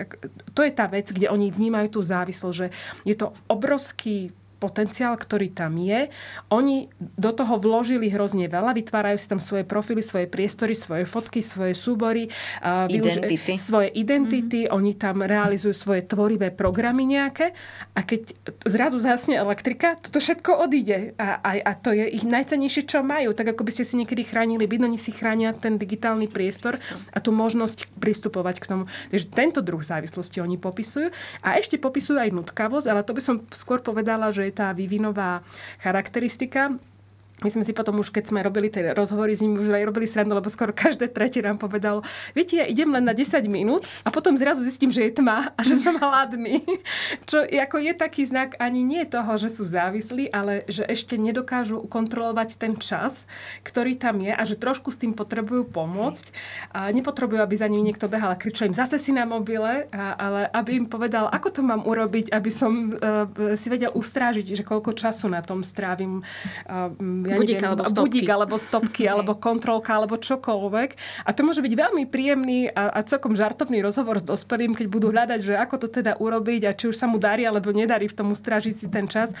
to 0.51 0.61
je 0.61 0.71
tá 0.75 0.91
vec, 0.91 1.07
kde 1.09 1.31
oni 1.31 1.49
vnímajú 1.49 1.95
tú 1.95 2.01
závislosť, 2.03 2.55
že 2.57 2.67
je 3.07 3.15
to 3.15 3.31
obrovský 3.47 4.35
potenciál, 4.63 5.19
ktorý 5.19 5.51
tam 5.51 5.75
je. 5.75 6.07
Oni 6.47 6.87
do 7.19 7.35
toho 7.35 7.59
vložili 7.59 8.07
hrozne 8.07 8.47
veľa, 8.47 8.71
vytvárajú 8.71 9.19
si 9.19 9.27
tam 9.27 9.43
svoje 9.43 9.67
profily, 9.67 9.99
svoje 9.99 10.31
priestory, 10.31 10.71
svoje 10.71 11.03
fotky, 11.03 11.43
svoje 11.43 11.75
súbory, 11.75 12.31
identity. 12.87 13.59
svoje 13.59 13.91
identity, 13.91 14.63
mm-hmm. 14.63 14.77
oni 14.79 14.91
tam 14.95 15.19
realizujú 15.19 15.75
svoje 15.75 16.07
tvorivé 16.07 16.55
programy 16.55 17.03
nejaké 17.03 17.51
a 17.93 18.01
keď 18.07 18.31
zrazu 18.63 18.97
zhasne 19.03 19.35
elektrika, 19.35 19.99
toto 19.99 20.23
všetko 20.23 20.63
odíde 20.63 21.17
a, 21.19 21.43
a, 21.43 21.51
a 21.61 21.71
to 21.75 21.91
je 21.91 22.07
ich 22.07 22.23
najcenejšie, 22.23 22.87
čo 22.87 23.03
majú. 23.03 23.35
Tak 23.35 23.57
ako 23.57 23.61
by 23.67 23.71
ste 23.73 23.83
si 23.83 23.99
niekedy 23.99 24.23
chránili 24.23 24.63
byt, 24.63 24.87
oni 24.87 24.97
si 24.97 25.11
chránia 25.11 25.51
ten 25.51 25.75
digitálny 25.75 26.31
priestor 26.31 26.79
a 27.11 27.17
tú 27.19 27.35
možnosť 27.35 27.91
pristupovať 27.99 28.55
k 28.61 28.65
tomu. 28.69 28.83
Takže 29.11 29.25
tento 29.29 29.59
druh 29.59 29.81
závislosti 29.81 30.39
oni 30.39 30.57
popisujú 30.57 31.09
a 31.41 31.57
ešte 31.57 31.77
popisujú 31.77 32.17
aj 32.17 32.33
nutkavosť, 32.33 32.87
ale 32.89 33.01
to 33.05 33.13
by 33.13 33.21
som 33.21 33.35
skôr 33.51 33.81
povedala, 33.83 34.29
že 34.29 34.49
tá 34.53 34.71
vývinová 34.71 35.41
charakteristika. 35.81 36.77
My 37.43 37.49
sme 37.51 37.63
si 37.67 37.75
potom 37.75 37.99
už, 37.99 38.09
keď 38.09 38.31
sme 38.31 38.39
robili 38.39 38.71
tie 38.71 38.95
rozhovory 38.95 39.35
s 39.35 39.43
nimi, 39.43 39.59
už 39.59 39.75
aj 39.75 39.83
robili 39.83 40.07
srandu, 40.07 40.33
lebo 40.33 40.47
skoro 40.47 40.71
každé 40.71 41.11
tretie 41.11 41.43
nám 41.43 41.59
povedalo, 41.59 42.01
viete, 42.31 42.55
ja 42.57 42.65
idem 42.65 42.89
len 42.89 43.03
na 43.03 43.11
10 43.11 43.43
minút 43.51 43.83
a 44.07 44.09
potom 44.09 44.39
zrazu 44.39 44.63
zistím, 44.63 44.89
že 44.89 45.11
je 45.11 45.19
tma 45.19 45.51
a 45.53 45.61
že 45.61 45.75
som 45.75 45.99
hladný. 45.99 46.63
Čo 47.29 47.43
ako 47.43 47.77
je 47.83 47.93
taký 47.93 48.23
znak 48.23 48.55
ani 48.57 48.81
nie 48.81 49.03
toho, 49.03 49.35
že 49.35 49.51
sú 49.51 49.67
závislí, 49.67 50.31
ale 50.31 50.63
že 50.71 50.87
ešte 50.87 51.19
nedokážu 51.19 51.83
kontrolovať 51.91 52.55
ten 52.55 52.79
čas, 52.79 53.27
ktorý 53.67 53.99
tam 53.99 54.23
je 54.23 54.31
a 54.31 54.43
že 54.47 54.55
trošku 54.55 54.89
s 54.93 54.99
tým 54.99 55.11
potrebujú 55.11 55.67
pomôcť. 55.67 56.25
A 56.71 56.91
nepotrebujú, 56.95 57.43
aby 57.43 57.55
za 57.59 57.67
nimi 57.67 57.91
niekto 57.91 58.07
behal 58.07 58.33
a 58.33 58.39
kričal 58.39 58.71
im 58.71 58.75
zase 58.77 58.95
si 58.95 59.11
na 59.11 59.27
mobile, 59.27 59.91
a, 59.91 60.15
ale 60.15 60.41
aby 60.53 60.79
im 60.79 60.87
povedal, 60.87 61.27
ako 61.27 61.49
to 61.49 61.61
mám 61.65 61.83
urobiť, 61.83 62.31
aby 62.31 62.51
som 62.51 62.95
uh, 62.95 63.27
si 63.59 63.67
vedel 63.67 63.91
ustrážiť, 63.91 64.45
že 64.55 64.63
koľko 64.63 64.95
času 64.95 65.27
na 65.27 65.43
tom 65.43 65.65
strávim. 65.65 66.23
Uh, 66.69 66.93
ja 67.33 67.39
budík, 67.41 67.57
neviem, 67.59 67.71
alebo 67.73 67.83
stopky. 67.83 68.03
budík 68.05 68.29
alebo 68.29 68.55
stopky, 68.55 69.03
alebo 69.13 69.31
kontrolka, 69.37 69.91
alebo 69.97 70.15
čokoľvek. 70.21 70.89
A 71.25 71.29
to 71.33 71.41
môže 71.41 71.65
byť 71.65 71.73
veľmi 71.73 72.03
príjemný 72.05 72.69
a, 72.69 72.93
a 72.93 72.99
celkom 73.01 73.33
žartovný 73.33 73.81
rozhovor 73.81 74.21
s 74.21 74.25
dospelým, 74.25 74.77
keď 74.77 74.85
budú 74.87 75.09
hľadať, 75.09 75.39
že 75.41 75.53
ako 75.57 75.75
to 75.81 75.87
teda 75.89 76.21
urobiť 76.21 76.69
a 76.69 76.71
či 76.77 76.93
už 76.93 76.95
sa 76.95 77.09
mu 77.09 77.17
darí 77.17 77.43
alebo 77.43 77.73
nedarí 77.73 78.05
v 78.05 78.15
tom 78.15 78.29
ustrážiť 78.29 78.73
si 78.77 78.87
ten 78.93 79.09
čas. 79.09 79.33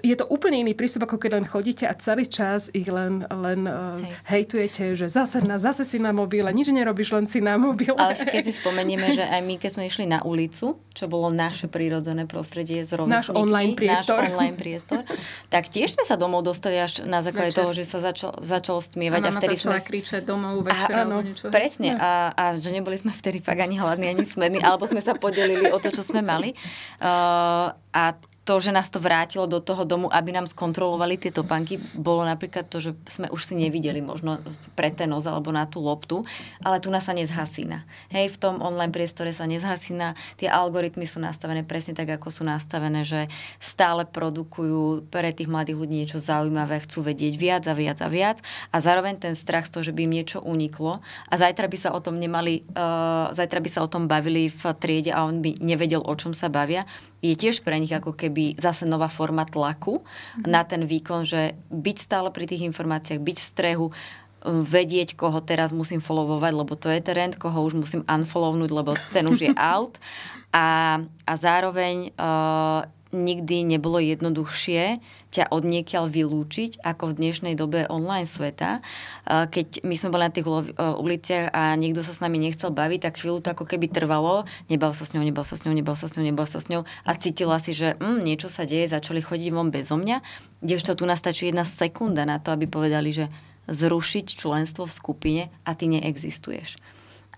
Je 0.00 0.16
to 0.16 0.24
úplne 0.32 0.64
iný 0.64 0.72
prístup, 0.72 1.04
ako 1.04 1.20
keď 1.20 1.44
len 1.44 1.46
chodíte 1.48 1.84
a 1.84 1.92
celý 1.92 2.24
čas 2.24 2.72
ich 2.72 2.88
len, 2.88 3.28
len 3.28 3.68
uh, 3.68 4.00
Hej. 4.00 4.12
hejtujete, 4.24 4.84
že 4.96 5.12
zase, 5.12 5.44
na, 5.44 5.60
zase 5.60 5.84
si 5.84 6.00
na 6.00 6.08
mobile, 6.08 6.48
nič 6.56 6.72
nerobíš, 6.72 7.12
len 7.12 7.28
si 7.28 7.44
na 7.44 7.60
mobile. 7.60 7.92
Ale 8.00 8.16
keď 8.16 8.48
si 8.48 8.56
spomenieme, 8.56 9.12
že 9.12 9.28
aj 9.28 9.40
my, 9.44 9.54
keď 9.60 9.70
sme 9.76 9.84
išli 9.84 10.08
na 10.08 10.24
ulicu, 10.24 10.80
čo 10.96 11.04
bolo 11.04 11.28
naše 11.28 11.68
prírodzené 11.68 12.24
prostredie 12.24 12.80
z 12.82 12.98
Náš 13.04 13.30
online 13.30 13.76
priestor. 13.78 14.18
Náš 14.18 14.32
online 14.34 14.56
priestor, 14.56 15.02
tak 15.52 15.70
tiež 15.70 15.94
sme 15.94 16.04
sa 16.08 16.18
domov 16.18 16.42
dostali 16.42 16.80
až 16.80 16.97
na 17.04 17.20
základe 17.22 17.54
večer. 17.54 17.60
toho, 17.62 17.70
že 17.76 17.84
sa 17.84 17.98
začal, 18.00 18.32
začal 18.40 18.78
stmievať. 18.80 19.22
A, 19.22 19.28
a 19.28 19.36
vtedy 19.36 19.56
začala 19.58 19.78
sme... 19.78 19.86
kričať 19.86 20.22
domov 20.24 20.64
večer 20.64 20.94
a, 20.94 21.02
alebo 21.04 21.20
niečo. 21.22 21.52
Presne. 21.52 21.94
A, 21.98 22.32
a 22.32 22.44
že 22.56 22.70
neboli 22.72 22.96
sme 22.96 23.12
vtedy 23.12 23.38
fakt 23.44 23.60
ani 23.60 23.76
hladní, 23.76 24.10
ani 24.10 24.24
smední, 24.24 24.64
alebo 24.64 24.88
sme 24.88 25.04
sa 25.04 25.14
podelili 25.14 25.68
o 25.70 25.78
to, 25.78 25.92
čo 25.92 26.02
sme 26.02 26.24
mali. 26.24 26.56
Uh, 26.98 27.70
a 27.92 28.16
to, 28.48 28.56
že 28.64 28.72
nás 28.72 28.88
to 28.88 28.96
vrátilo 28.96 29.44
do 29.44 29.60
toho 29.60 29.84
domu, 29.84 30.08
aby 30.08 30.32
nám 30.32 30.48
skontrolovali 30.48 31.20
tie 31.20 31.28
topanky, 31.28 31.76
bolo 31.92 32.24
napríklad 32.24 32.64
to, 32.64 32.80
že 32.80 32.96
sme 33.04 33.28
už 33.28 33.44
si 33.44 33.52
nevideli 33.52 34.00
možno 34.00 34.40
pre 34.72 34.88
ten 34.88 35.12
nos 35.12 35.28
alebo 35.28 35.52
na 35.52 35.68
tú 35.68 35.84
loptu, 35.84 36.24
ale 36.64 36.80
tu 36.80 36.88
nás 36.88 37.04
sa 37.04 37.12
nezhasína. 37.12 37.84
Hej, 38.08 38.32
v 38.32 38.40
tom 38.40 38.64
online 38.64 38.88
priestore 38.88 39.36
sa 39.36 39.44
nezhasína. 39.44 40.16
Tie 40.40 40.48
algoritmy 40.48 41.04
sú 41.04 41.20
nastavené 41.20 41.60
presne 41.60 41.92
tak, 41.92 42.08
ako 42.08 42.32
sú 42.32 42.42
nastavené, 42.48 43.04
že 43.04 43.28
stále 43.60 44.08
produkujú 44.08 45.12
pre 45.12 45.28
tých 45.36 45.52
mladých 45.52 45.76
ľudí 45.76 45.94
niečo 46.00 46.16
zaujímavé, 46.16 46.80
chcú 46.88 47.04
vedieť 47.04 47.34
viac 47.36 47.68
a 47.68 47.76
viac 47.76 48.00
a 48.00 48.08
viac 48.08 48.40
a 48.72 48.76
zároveň 48.80 49.20
ten 49.20 49.36
strach 49.36 49.68
z 49.68 49.76
toho, 49.76 49.84
že 49.84 49.92
by 49.92 50.08
im 50.08 50.16
niečo 50.16 50.40
uniklo 50.40 51.04
a 51.28 51.34
zajtra 51.36 51.68
by 51.68 51.76
sa 51.76 51.92
o 51.92 52.00
tom 52.00 52.16
nemali, 52.16 52.64
uh, 52.72 53.28
zajtra 53.36 53.60
by 53.60 53.68
sa 53.68 53.84
o 53.84 53.92
tom 53.92 54.08
bavili 54.08 54.48
v 54.48 54.62
triede 54.80 55.12
a 55.12 55.28
on 55.28 55.44
by 55.44 55.60
nevedel, 55.60 56.00
o 56.00 56.14
čom 56.16 56.32
sa 56.32 56.48
bavia, 56.48 56.88
je 57.18 57.34
tiež 57.34 57.66
pre 57.66 57.78
nich 57.82 57.90
ako 57.90 58.14
keby 58.14 58.54
zase 58.58 58.86
nová 58.86 59.10
forma 59.10 59.42
tlaku 59.42 60.00
mm-hmm. 60.00 60.46
na 60.46 60.62
ten 60.62 60.86
výkon, 60.86 61.26
že 61.26 61.58
byť 61.70 61.96
stále 61.98 62.28
pri 62.30 62.46
tých 62.46 62.62
informáciách, 62.66 63.18
byť 63.18 63.38
v 63.42 63.46
strehu, 63.46 63.86
vedieť, 64.46 65.18
koho 65.18 65.42
teraz 65.42 65.74
musím 65.74 65.98
followovať, 65.98 66.52
lebo 66.54 66.78
to 66.78 66.86
je 66.94 67.02
trend, 67.02 67.34
koho 67.34 67.58
už 67.66 67.74
musím 67.74 68.02
unfollownúť, 68.06 68.70
lebo 68.70 68.94
ten 69.10 69.26
už 69.26 69.50
je 69.50 69.52
out. 69.74 69.98
A, 70.54 71.02
a 71.26 71.32
zároveň 71.34 72.14
uh, 72.14 72.86
nikdy 73.12 73.66
nebolo 73.66 73.98
jednoduchšie 73.98 75.02
ťa 75.28 75.52
od 75.52 75.62
niekiaľ 75.64 76.08
vylúčiť, 76.08 76.80
ako 76.80 77.12
v 77.12 77.16
dnešnej 77.20 77.54
dobe 77.54 77.84
online 77.92 78.24
sveta. 78.24 78.80
Keď 79.28 79.84
my 79.84 79.94
sme 79.94 80.08
boli 80.08 80.24
na 80.24 80.32
tých 80.32 80.48
uliciach 80.78 81.52
a 81.52 81.76
niekto 81.76 82.00
sa 82.00 82.16
s 82.16 82.24
nami 82.24 82.40
nechcel 82.40 82.72
baviť, 82.72 83.00
tak 83.04 83.20
chvíľu 83.20 83.44
to 83.44 83.52
ako 83.52 83.68
keby 83.68 83.92
trvalo. 83.92 84.48
Nebal 84.72 84.96
sa 84.96 85.04
s 85.04 85.12
ňou, 85.12 85.24
nebal 85.24 85.44
sa 85.44 85.60
s 85.60 85.68
ňou, 85.68 85.76
nebal 85.76 85.96
sa 85.96 86.08
s 86.08 86.16
ňou, 86.16 86.24
nebal 86.24 86.48
sa 86.48 86.58
s 86.64 86.72
ňou 86.72 86.88
a 87.04 87.10
cítila 87.12 87.60
si, 87.60 87.76
že 87.76 88.00
mm, 88.00 88.24
niečo 88.24 88.48
sa 88.48 88.64
deje, 88.64 88.88
začali 88.88 89.20
chodiť 89.20 89.48
von 89.52 89.68
bezo 89.68 90.00
mňa. 90.00 90.24
Kdežto 90.64 90.96
tu 90.96 91.04
nastačí 91.04 91.52
jedna 91.52 91.68
sekunda 91.68 92.24
na 92.24 92.40
to, 92.40 92.50
aby 92.56 92.64
povedali, 92.64 93.12
že 93.12 93.28
zrušiť 93.68 94.40
členstvo 94.40 94.88
v 94.88 94.96
skupine 94.96 95.42
a 95.68 95.76
ty 95.76 95.92
neexistuješ 95.92 96.87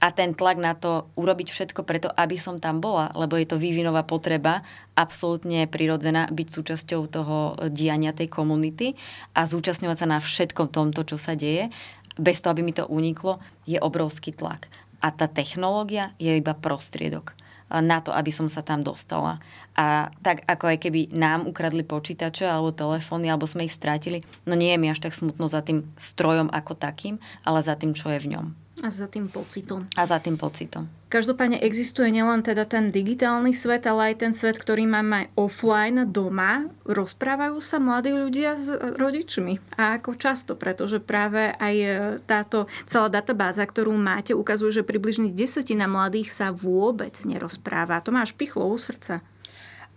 a 0.01 0.09
ten 0.17 0.33
tlak 0.33 0.57
na 0.57 0.73
to 0.73 1.13
urobiť 1.21 1.53
všetko 1.53 1.85
preto, 1.85 2.09
aby 2.09 2.41
som 2.41 2.57
tam 2.57 2.81
bola, 2.81 3.13
lebo 3.13 3.37
je 3.37 3.45
to 3.45 3.61
vývinová 3.61 4.09
potreba, 4.09 4.65
absolútne 4.97 5.69
prirodzená 5.69 6.33
byť 6.33 6.49
súčasťou 6.49 7.01
toho 7.05 7.37
diania 7.69 8.17
tej 8.17 8.33
komunity 8.33 8.97
a 9.37 9.45
zúčastňovať 9.45 9.97
sa 10.01 10.09
na 10.09 10.19
všetkom 10.19 10.73
tomto, 10.73 11.05
čo 11.05 11.21
sa 11.21 11.37
deje, 11.37 11.69
bez 12.17 12.41
toho, 12.41 12.57
aby 12.57 12.65
mi 12.65 12.73
to 12.73 12.89
uniklo, 12.89 13.45
je 13.69 13.77
obrovský 13.77 14.33
tlak. 14.33 14.73
A 15.05 15.13
tá 15.13 15.29
technológia 15.29 16.17
je 16.17 16.33
iba 16.33 16.57
prostriedok 16.57 17.37
na 17.71 18.03
to, 18.03 18.11
aby 18.11 18.35
som 18.35 18.51
sa 18.51 18.67
tam 18.67 18.83
dostala. 18.83 19.39
A 19.79 20.11
tak 20.27 20.43
ako 20.51 20.75
aj 20.75 20.79
keby 20.83 21.15
nám 21.15 21.47
ukradli 21.47 21.87
počítače 21.87 22.43
alebo 22.43 22.75
telefóny, 22.75 23.31
alebo 23.31 23.47
sme 23.47 23.71
ich 23.71 23.77
strátili, 23.77 24.27
no 24.43 24.59
nie 24.59 24.75
je 24.75 24.81
mi 24.83 24.91
až 24.91 24.99
tak 24.99 25.15
smutno 25.15 25.47
za 25.47 25.63
tým 25.63 25.87
strojom 25.95 26.51
ako 26.51 26.75
takým, 26.75 27.23
ale 27.47 27.63
za 27.63 27.79
tým, 27.79 27.95
čo 27.95 28.11
je 28.11 28.19
v 28.19 28.35
ňom. 28.35 28.47
A 28.81 28.89
za 28.89 29.07
tým 29.07 29.29
pocitom. 29.29 29.85
A 29.93 30.09
za 30.09 30.17
tým 30.17 30.41
pocitom. 30.41 30.89
Každopádne 31.11 31.59
existuje 31.59 32.07
nielen 32.15 32.41
teda 32.47 32.65
ten 32.71 32.95
digitálny 32.95 33.51
svet, 33.51 33.83
ale 33.91 34.15
aj 34.15 34.23
ten 34.23 34.33
svet, 34.33 34.57
ktorý 34.57 34.87
máme 34.87 35.29
offline 35.35 36.07
doma. 36.07 36.71
Rozprávajú 36.87 37.59
sa 37.59 37.83
mladí 37.83 38.15
ľudia 38.15 38.55
s 38.55 38.71
rodičmi. 38.73 39.59
A 39.75 39.99
ako 39.99 40.15
často, 40.15 40.55
pretože 40.55 41.03
práve 41.03 41.51
aj 41.51 41.75
e, 41.83 41.89
táto 42.23 42.71
celá 42.87 43.11
databáza, 43.11 43.67
ktorú 43.67 43.91
máte, 43.99 44.39
ukazuje, 44.39 44.81
že 44.81 44.87
približne 44.87 45.35
desetina 45.35 45.91
mladých 45.91 46.31
sa 46.31 46.55
vôbec 46.55 47.19
nerozpráva. 47.27 48.01
To 48.07 48.15
máš 48.15 48.31
pichlo 48.39 48.71
u 48.71 48.79
srdca. 48.79 49.21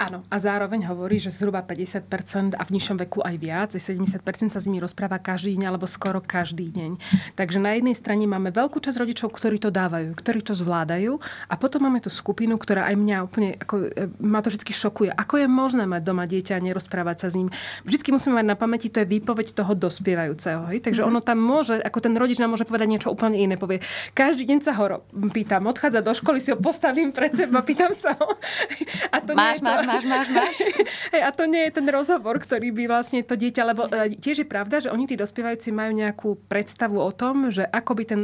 Áno, 0.02 0.26
a 0.26 0.42
zároveň 0.42 0.90
hovorí, 0.90 1.22
že 1.22 1.30
zhruba 1.30 1.62
50% 1.62 2.58
a 2.58 2.64
v 2.66 2.74
nižšom 2.74 2.98
veku 3.06 3.22
aj 3.22 3.36
viac, 3.38 3.70
70% 3.78 4.26
sa 4.50 4.58
s 4.58 4.66
nimi 4.66 4.82
rozpráva 4.82 5.22
každý 5.22 5.54
deň 5.54 5.70
alebo 5.70 5.86
skoro 5.86 6.18
každý 6.18 6.74
deň. 6.74 6.98
Takže 7.38 7.62
na 7.62 7.78
jednej 7.78 7.94
strane 7.94 8.26
máme 8.26 8.50
veľkú 8.50 8.82
časť 8.82 8.98
rodičov, 8.98 9.30
ktorí 9.30 9.62
to 9.62 9.70
dávajú, 9.70 10.18
ktorí 10.18 10.42
to 10.42 10.58
zvládajú 10.58 11.22
a 11.46 11.54
potom 11.62 11.86
máme 11.86 12.02
tú 12.02 12.10
skupinu, 12.10 12.58
ktorá 12.58 12.90
aj 12.90 12.96
mňa 12.98 13.18
úplne, 13.22 13.50
ako, 13.62 13.76
e, 13.94 14.10
ma 14.18 14.42
to 14.42 14.50
vždy 14.50 14.66
šokuje. 14.74 15.14
Ako 15.14 15.46
je 15.46 15.48
možné 15.48 15.86
mať 15.86 16.02
doma 16.02 16.26
dieťa 16.26 16.58
a 16.58 16.66
nerozprávať 16.66 17.18
sa 17.24 17.28
s 17.30 17.38
ním? 17.38 17.54
Vždycky 17.86 18.10
musíme 18.10 18.42
mať 18.42 18.50
na 18.50 18.58
pamäti, 18.58 18.90
to 18.90 18.98
je 18.98 19.08
výpoveď 19.08 19.54
toho 19.54 19.78
dospievajúceho. 19.78 20.74
Hej? 20.74 20.90
Takže 20.90 21.06
mm-hmm. 21.06 21.14
ono 21.14 21.22
tam 21.22 21.38
môže, 21.38 21.78
ako 21.78 22.02
ten 22.02 22.18
rodič 22.18 22.42
nám 22.42 22.58
môže 22.58 22.66
povedať 22.66 22.90
niečo 22.90 23.14
úplne 23.14 23.38
iné. 23.38 23.62
Povie, 23.62 23.78
každý 24.18 24.50
deň 24.50 24.60
sa 24.66 24.74
ho 24.74 25.06
pýtam, 25.30 25.70
odchádza 25.70 26.02
do 26.02 26.12
školy, 26.18 26.42
si 26.42 26.50
ho 26.50 26.58
postavím 26.58 27.14
pred 27.14 27.32
seba, 27.32 27.62
pýtam 27.62 27.94
sa 27.94 28.18
ho. 28.18 28.36
A 29.14 29.22
to 29.22 29.38
máš, 29.38 29.38
nie 29.38 29.50
je 29.54 29.60
to, 29.62 29.66
máš, 29.70 29.83
máš, 29.86 30.28
máš. 30.32 30.58
Hey, 31.14 31.22
a 31.22 31.30
to 31.30 31.46
nie 31.46 31.70
je 31.70 31.78
ten 31.78 31.88
rozhovor, 31.90 32.40
ktorý 32.40 32.74
by 32.74 32.90
vlastne 32.90 33.22
to 33.22 33.38
dieťa, 33.38 33.62
lebo 33.64 33.86
uh, 33.86 34.10
tiež 34.10 34.44
je 34.44 34.48
pravda, 34.48 34.82
že 34.82 34.90
oni 34.90 35.06
tí 35.06 35.16
dospievajúci 35.20 35.70
majú 35.70 35.92
nejakú 35.94 36.30
predstavu 36.50 36.98
o 36.98 37.12
tom, 37.14 37.52
že 37.54 37.68
ako 37.68 37.92
by 37.98 38.04
ten, 38.08 38.22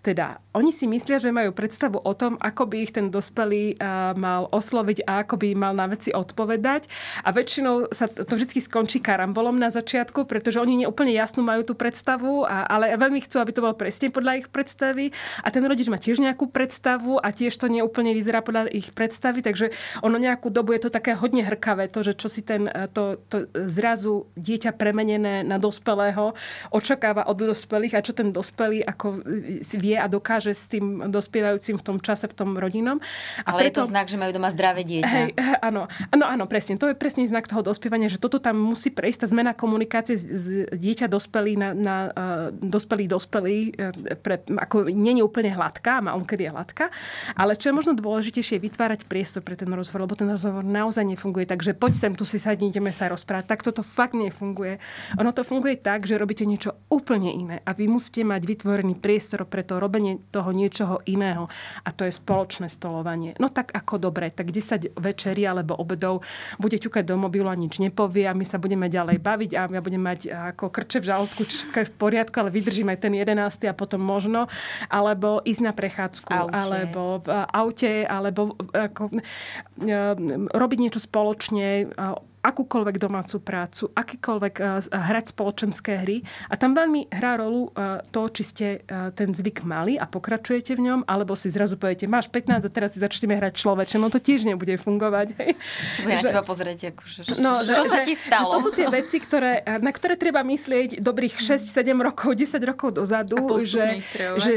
teda, 0.00 0.40
oni 0.54 0.70
si 0.70 0.86
myslia, 0.86 1.18
že 1.18 1.34
majú 1.34 1.50
predstavu 1.52 2.00
o 2.00 2.12
tom, 2.14 2.38
ako 2.38 2.70
by 2.70 2.76
ich 2.86 2.92
ten 2.94 3.10
dospelý 3.10 3.76
uh, 3.76 4.14
mal 4.14 4.46
osloviť 4.50 5.04
a 5.04 5.26
ako 5.26 5.34
by 5.42 5.48
mal 5.58 5.74
na 5.74 5.90
veci 5.90 6.14
odpovedať. 6.14 6.86
A 7.26 7.34
väčšinou 7.34 7.90
sa 7.90 8.06
to 8.06 8.34
vždy 8.34 8.62
skončí 8.62 9.02
karambolom 9.02 9.58
na 9.58 9.68
začiatku, 9.68 10.24
pretože 10.24 10.62
oni 10.62 10.86
neúplne 10.86 11.12
jasnú 11.12 11.42
majú 11.42 11.66
tú 11.66 11.74
predstavu, 11.74 12.46
a, 12.46 12.64
ale 12.70 12.94
veľmi 12.94 13.20
chcú, 13.26 13.42
aby 13.42 13.52
to 13.52 13.64
bolo 13.64 13.74
presne 13.74 14.08
podľa 14.14 14.44
ich 14.44 14.48
predstavy. 14.48 15.10
A 15.42 15.50
ten 15.50 15.66
rodič 15.66 15.90
má 15.90 15.98
tiež 15.98 16.22
nejakú 16.22 16.48
predstavu 16.48 17.18
a 17.18 17.28
tiež 17.34 17.54
to 17.58 17.66
neúplne 17.66 18.14
vyzerá 18.14 18.40
podľa 18.40 18.70
ich 18.70 18.94
predstavy, 18.94 19.42
takže 19.42 19.74
ono 20.00 20.16
nejakú 20.16 20.48
dobu 20.48 20.76
je 20.76 20.83
to 20.84 20.92
také 20.92 21.16
hodne 21.16 21.40
hrkavé, 21.40 21.88
to, 21.88 22.04
že 22.04 22.12
čo 22.12 22.28
si 22.28 22.44
ten, 22.44 22.68
e, 22.68 22.86
to, 22.92 23.16
to 23.32 23.48
zrazu 23.68 24.28
dieťa 24.36 24.76
premenené 24.76 25.40
na 25.40 25.56
dospelého 25.56 26.36
očakáva 26.68 27.24
od 27.24 27.40
dospelých 27.40 27.96
a 27.96 28.04
čo 28.04 28.12
ten 28.12 28.28
dospelý 28.30 28.84
ako 28.84 29.24
e, 29.24 29.64
vie 29.80 29.96
a 29.96 30.04
dokáže 30.04 30.52
s 30.52 30.68
tým 30.68 31.08
dospievajúcim 31.08 31.80
v 31.80 31.84
tom 31.84 31.96
čase, 31.96 32.28
v 32.28 32.36
tom 32.36 32.56
rodinom. 32.60 33.00
A 33.48 33.56
Ale 33.56 33.68
preto, 33.68 33.84
je 33.84 33.88
to 33.88 33.92
znak, 33.92 34.06
že 34.12 34.20
majú 34.20 34.32
doma 34.36 34.52
zdravé 34.52 34.84
dieťa. 34.84 35.08
Hej, 35.08 35.30
áno, 35.68 35.88
áno, 36.12 36.24
áno, 36.28 36.44
presne. 36.44 36.76
To 36.76 36.90
je 36.90 36.96
presný 36.96 37.24
znak 37.24 37.48
toho 37.48 37.64
dospievania, 37.64 38.12
že 38.12 38.20
toto 38.20 38.36
tam 38.36 38.60
musí 38.60 38.92
prejsť, 38.92 39.24
tá 39.24 39.26
zmena 39.30 39.56
komunikácie 39.56 40.20
z, 40.20 40.68
dieťa 40.68 41.08
dospelý 41.08 41.56
na, 41.56 41.68
na 41.72 41.96
uh, 42.10 42.48
dospelý 42.52 43.04
dospelý, 43.08 43.58
pre, 44.20 44.42
ako 44.44 44.90
nie 44.90 45.16
je 45.16 45.24
úplne 45.24 45.54
hladká, 45.54 46.02
má 46.02 46.12
on 46.16 46.26
kedy 46.26 46.48
je 46.48 46.50
hladká, 46.50 46.86
ale 47.38 47.54
čo 47.54 47.70
je 47.70 47.74
možno 47.76 47.92
dôležitejšie, 47.94 48.58
je 48.58 48.66
vytvárať 48.66 49.00
priestor 49.06 49.42
pre 49.42 49.54
ten 49.54 49.70
rozhovor, 49.70 50.06
lebo 50.06 50.18
ten 50.18 50.28
rozhovor 50.30 50.66
naozaj 50.74 51.06
nefunguje 51.06 51.46
tak, 51.46 51.62
že 51.62 51.70
poď 51.70 51.92
sem, 51.94 52.12
tu 52.18 52.26
si 52.26 52.42
sadni, 52.42 52.74
ideme 52.74 52.90
sa 52.90 53.06
rozprávať. 53.06 53.46
Tak 53.46 53.62
toto 53.62 53.86
fakt 53.86 54.18
nefunguje. 54.18 54.82
Ono 55.22 55.30
to 55.30 55.46
funguje 55.46 55.78
tak, 55.78 56.10
že 56.10 56.18
robíte 56.18 56.42
niečo 56.42 56.74
úplne 56.90 57.30
iné 57.30 57.56
a 57.62 57.70
vy 57.70 57.86
musíte 57.86 58.26
mať 58.26 58.42
vytvorený 58.42 58.98
priestor 58.98 59.46
pre 59.46 59.62
to 59.62 59.78
robenie 59.78 60.18
toho 60.34 60.50
niečoho 60.50 60.98
iného. 61.06 61.46
A 61.86 61.94
to 61.94 62.02
je 62.02 62.10
spoločné 62.10 62.66
stolovanie. 62.66 63.38
No 63.38 63.46
tak 63.46 63.70
ako 63.70 64.10
dobre, 64.10 64.34
tak 64.34 64.50
10 64.50 64.98
večerí 64.98 65.46
alebo 65.46 65.78
obedov 65.78 66.26
bude 66.58 66.82
ťukať 66.82 67.06
do 67.06 67.14
mobilu 67.14 67.46
a 67.46 67.54
nič 67.54 67.78
nepovie 67.78 68.26
a 68.26 68.34
my 68.34 68.42
sa 68.42 68.58
budeme 68.58 68.90
ďalej 68.90 69.22
baviť 69.22 69.50
a 69.54 69.62
ja 69.70 69.80
budem 69.84 70.02
mať 70.02 70.20
ako 70.32 70.72
krče 70.72 70.98
v 71.04 71.08
žalúdku, 71.12 71.40
všetko 71.44 71.76
je 71.84 71.90
v 71.90 71.94
poriadku, 71.94 72.36
ale 72.40 72.50
vydržím 72.50 72.90
aj 72.90 72.98
ten 73.04 73.12
11. 73.14 73.70
a 73.70 73.74
potom 73.76 74.00
možno, 74.00 74.48
alebo 74.88 75.44
ísť 75.44 75.62
na 75.62 75.72
prechádzku, 75.76 76.30
aute. 76.32 76.56
alebo 76.56 77.20
v 77.20 77.28
aute, 77.52 77.92
alebo 78.08 78.40
ako, 78.72 79.02
robiť 80.64 80.78
niečo 80.80 81.00
spoločne 81.04 81.92
akúkoľvek 82.44 82.96
domácu 83.00 83.40
prácu, 83.40 83.88
akýkoľvek 83.96 84.54
uh, 84.60 84.84
hrať 84.92 85.32
spoločenské 85.32 86.04
hry. 86.04 86.20
A 86.52 86.60
tam 86.60 86.76
veľmi 86.76 87.08
hrá 87.08 87.40
rolu 87.40 87.72
uh, 87.72 88.04
to, 88.12 88.28
či 88.28 88.42
ste 88.44 88.66
uh, 88.84 89.08
ten 89.16 89.32
zvyk 89.32 89.64
mali 89.64 89.96
a 89.96 90.04
pokračujete 90.04 90.76
v 90.76 90.84
ňom, 90.92 91.00
alebo 91.08 91.32
si 91.32 91.48
zrazu 91.48 91.80
poviete, 91.80 92.04
máš 92.04 92.28
15 92.28 92.68
a 92.68 92.70
teraz 92.70 92.92
si 92.92 93.00
začneme 93.00 93.40
hrať 93.40 93.56
človeče. 93.56 93.96
No 93.96 94.12
to 94.12 94.20
tiež 94.20 94.44
nebude 94.44 94.76
fungovať. 94.76 95.32
Bude 96.04 96.14
na 96.14 96.22
teba 96.22 96.44
pozrieť, 96.44 96.92
akože, 96.92 97.40
no, 97.40 97.64
čo 97.64 97.82
že, 97.86 97.90
sa 97.90 98.00
ti 98.04 98.14
stalo? 98.14 98.44
Že 98.44 98.54
to 98.54 98.58
sú 98.60 98.70
tie 98.76 98.86
veci, 98.92 99.16
ktoré, 99.16 99.64
na 99.80 99.92
ktoré 99.94 100.14
treba 100.20 100.44
myslieť 100.44 101.00
dobrých 101.00 101.40
6-7 101.40 101.72
rokov, 101.96 102.36
10 102.36 102.60
rokov 102.68 102.92
dozadu. 102.92 103.40
A 103.40 103.56
že, 103.64 104.04
kreovať. 104.12 104.38
že 104.44 104.52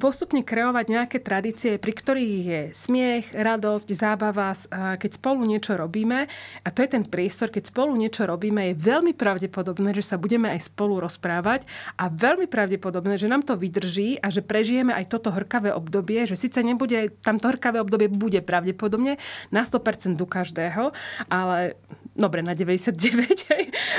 postupne 0.00 0.42
kreovať 0.42 0.84
nejaké 0.90 1.18
tradície, 1.22 1.78
pri 1.78 1.92
ktorých 1.94 2.42
je 2.42 2.62
smiech, 2.74 3.26
radosť, 3.30 3.88
zábava, 3.94 4.56
keď 4.96 5.10
spolu 5.14 5.46
niečo 5.46 5.76
robíme. 5.76 6.26
A 6.64 6.68
to 6.72 6.82
je 6.82 6.88
ten 6.90 7.04
priestor, 7.20 7.52
keď 7.52 7.68
spolu 7.68 8.00
niečo 8.00 8.24
robíme, 8.24 8.72
je 8.72 8.80
veľmi 8.80 9.12
pravdepodobné, 9.12 9.92
že 9.92 10.00
sa 10.00 10.16
budeme 10.16 10.48
aj 10.56 10.72
spolu 10.72 11.04
rozprávať 11.04 11.68
a 12.00 12.08
veľmi 12.08 12.48
pravdepodobné, 12.48 13.20
že 13.20 13.28
nám 13.28 13.44
to 13.44 13.60
vydrží 13.60 14.16
a 14.24 14.32
že 14.32 14.40
prežijeme 14.40 14.96
aj 14.96 15.12
toto 15.12 15.28
hrkavé 15.28 15.76
obdobie, 15.76 16.24
že 16.24 16.40
síce 16.40 16.64
nebude, 16.64 17.12
tamto 17.20 17.52
hrkavé 17.52 17.76
obdobie 17.84 18.08
bude 18.08 18.40
pravdepodobne 18.40 19.20
na 19.52 19.68
100% 19.68 20.16
u 20.16 20.24
každého, 20.24 20.96
ale 21.28 21.76
dobre, 22.14 22.42
na 22.42 22.54
99, 22.54 22.96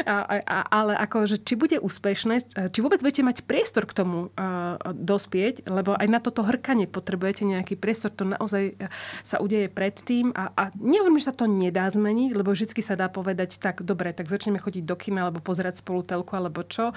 a, 0.06 0.15
a, 0.41 0.58
ale 0.69 0.93
že 1.28 1.38
či 1.41 1.54
bude 1.56 1.78
úspešné, 1.80 2.69
či 2.71 2.80
vôbec 2.80 3.00
budete 3.02 3.24
mať 3.24 3.38
priestor 3.47 3.88
k 3.88 3.93
tomu 3.95 4.34
a, 4.36 4.78
dospieť, 4.91 5.67
lebo 5.67 5.95
aj 5.95 6.08
na 6.08 6.19
toto 6.19 6.43
hrkanie 6.43 6.88
potrebujete 6.88 7.47
nejaký 7.47 7.76
priestor, 7.78 8.12
to 8.12 8.28
naozaj 8.28 8.76
sa 9.24 9.39
udeje 9.39 9.71
predtým 9.71 10.32
a, 10.36 10.52
a 10.56 10.63
nehovorím, 10.76 11.19
že 11.19 11.32
sa 11.32 11.36
to 11.36 11.45
nedá 11.47 11.88
zmeniť, 11.89 12.32
lebo 12.36 12.52
vždy 12.52 12.82
sa 12.84 13.00
dá 13.00 13.08
povedať, 13.12 13.58
tak 13.58 13.84
dobre, 13.86 14.12
tak 14.15 14.28
začneme 14.28 14.60
chodiť 14.60 14.84
do 14.86 14.95
kina, 14.95 15.28
alebo 15.28 15.43
pozerať 15.43 15.82
spolu 15.82 16.04
telku, 16.06 16.34
alebo 16.38 16.63
čo. 16.65 16.95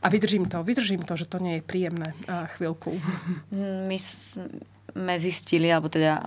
A 0.00 0.06
vydržím 0.08 0.46
to, 0.50 0.62
vydržím 0.62 1.02
to, 1.02 1.14
že 1.16 1.26
to 1.30 1.38
nie 1.40 1.58
je 1.58 1.62
príjemné 1.66 2.12
chvíľku. 2.56 2.98
My 3.88 3.98
sme 4.94 5.18
zistili, 5.18 5.68
alebo 5.74 5.90
teda 5.90 6.22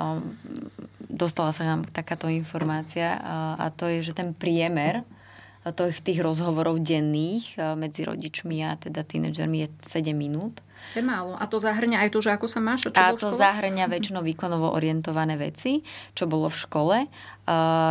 dostala 1.07 1.55
sa 1.55 1.63
nám 1.63 1.87
takáto 1.87 2.27
informácia 2.27 3.15
a 3.55 3.71
to 3.71 3.87
je, 3.87 4.03
že 4.03 4.13
ten 4.13 4.35
priemer 4.35 5.07
tých 5.75 6.23
rozhovorov 6.23 6.79
denných 6.79 7.59
medzi 7.75 8.07
rodičmi 8.07 8.63
a 8.63 8.79
teda 8.79 9.03
tínedžermi 9.03 9.67
je 9.67 9.67
7 9.99 10.15
minút. 10.15 10.63
Je 10.95 11.03
málo. 11.03 11.35
A 11.35 11.43
to 11.49 11.59
zahrňa 11.59 12.07
aj 12.07 12.09
to, 12.15 12.23
že 12.23 12.31
ako 12.31 12.47
sa 12.47 12.63
máš? 12.63 12.87
Čo 12.87 12.95
a 12.95 13.11
to 13.11 13.35
zahrňa 13.35 13.91
väčšinou 13.91 14.23
výkonovo 14.23 14.71
orientované 14.71 15.35
veci, 15.35 15.83
čo 16.15 16.23
bolo 16.23 16.47
v 16.47 16.55
škole. 16.55 16.97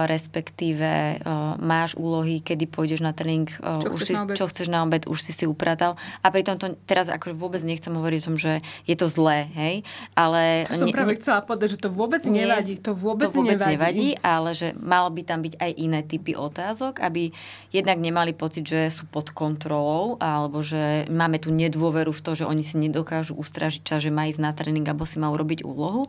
Respektíve 0.05 1.21
máš 1.59 1.97
úlohy, 1.97 2.45
kedy 2.45 2.69
pôjdeš 2.69 3.01
na 3.01 3.17
tréning, 3.17 3.49
čo, 3.49 3.89
už 3.89 4.01
chceš, 4.05 4.19
si, 4.21 4.37
čo 4.37 4.45
chceš 4.53 4.69
na 4.69 4.85
obed, 4.85 5.09
už 5.09 5.19
si 5.19 5.33
si 5.33 5.49
upratal. 5.49 5.97
A 6.21 6.29
pritom 6.29 6.61
to 6.61 6.77
teraz 6.85 7.09
ako 7.09 7.33
vôbec 7.33 7.65
nechcem 7.65 7.91
hovoriť 7.91 8.19
o 8.21 8.27
tom, 8.33 8.37
že 8.37 8.61
je 8.85 8.95
to 8.95 9.09
zlé, 9.09 9.49
hej, 9.57 9.75
ale... 10.13 10.69
To 10.69 10.77
som 10.77 10.93
ne, 10.93 10.95
práve 10.95 11.17
chcela 11.17 11.41
povedať, 11.41 11.77
že 11.77 11.79
to 11.81 11.89
vôbec 11.89 12.21
nie, 12.29 12.45
nevadí. 12.45 12.77
To 12.85 12.93
vôbec, 12.93 13.33
to 13.33 13.41
vôbec 13.41 13.57
nevadí. 13.57 14.13
nevadí. 14.13 14.21
ale 14.21 14.53
že 14.53 14.77
malo 14.77 15.09
by 15.09 15.23
tam 15.25 15.41
byť 15.41 15.55
aj 15.57 15.71
iné 15.81 16.01
typy 16.05 16.37
otázok, 16.37 17.01
aby 17.01 17.33
jednak 17.73 17.97
nemali 17.97 18.37
pocit, 18.37 18.69
že 18.69 18.93
sú 18.93 19.09
pod 19.09 19.33
kontrolou, 19.33 20.21
alebo 20.21 20.61
že 20.61 21.09
máme 21.09 21.41
tu 21.41 21.49
nedôveru 21.49 22.13
v 22.13 22.21
to, 22.21 22.37
že 22.37 22.45
oni 22.45 22.61
si 22.61 22.77
nedokážu 22.77 23.33
ustražiť 23.33 23.81
čas, 23.81 24.05
že 24.05 24.13
má 24.13 24.29
ísť 24.29 24.41
na 24.45 24.53
tréning, 24.53 24.85
alebo 24.85 25.09
si 25.09 25.17
má 25.17 25.33
urobiť 25.33 25.65
úlohu, 25.65 26.05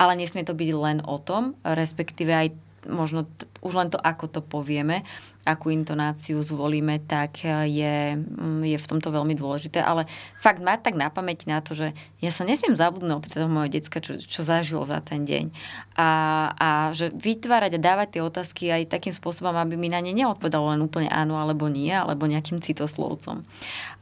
ale 0.00 0.16
nesmie 0.16 0.48
to 0.48 0.56
byť 0.56 0.70
len 0.72 0.98
o 1.04 1.20
tom, 1.20 1.52
respektíve 1.60 2.32
aj 2.32 2.48
možno 2.88 3.26
t- 3.26 3.46
už 3.62 3.74
len 3.74 3.88
to, 3.90 3.98
ako 3.98 4.30
to 4.30 4.40
povieme, 4.40 5.02
akú 5.46 5.70
intonáciu 5.70 6.42
zvolíme, 6.42 6.98
tak 7.06 7.46
e, 7.46 7.70
je, 7.70 7.96
mm, 8.18 8.66
je 8.66 8.78
v 8.82 8.88
tomto 8.90 9.14
veľmi 9.14 9.38
dôležité. 9.38 9.78
Ale 9.78 10.10
fakt 10.42 10.58
mať 10.58 10.90
tak 10.90 10.94
na 10.98 11.06
pamäť 11.06 11.46
na 11.46 11.62
to, 11.62 11.78
že 11.78 11.94
ja 12.18 12.34
sa 12.34 12.42
nesmiem 12.42 12.74
zabudnúť 12.74 13.14
opýtať 13.14 13.38
toho 13.46 13.70
decka, 13.70 13.98
čo, 14.02 14.18
čo 14.18 14.42
zažilo 14.42 14.82
za 14.82 14.98
ten 14.98 15.22
deň. 15.22 15.54
A, 15.94 16.10
a 16.58 16.68
že 16.98 17.14
vytvárať 17.14 17.78
a 17.78 17.80
dávať 17.80 18.18
tie 18.18 18.22
otázky 18.26 18.64
aj 18.74 18.90
takým 18.90 19.14
spôsobom, 19.14 19.54
aby 19.54 19.78
mi 19.78 19.86
na 19.86 20.02
ne 20.02 20.10
neodpovedalo 20.10 20.74
len 20.74 20.82
úplne 20.82 21.06
áno 21.14 21.38
alebo 21.38 21.70
nie, 21.70 21.94
alebo 21.94 22.26
nejakým 22.26 22.58
citoslovcom. 22.58 23.46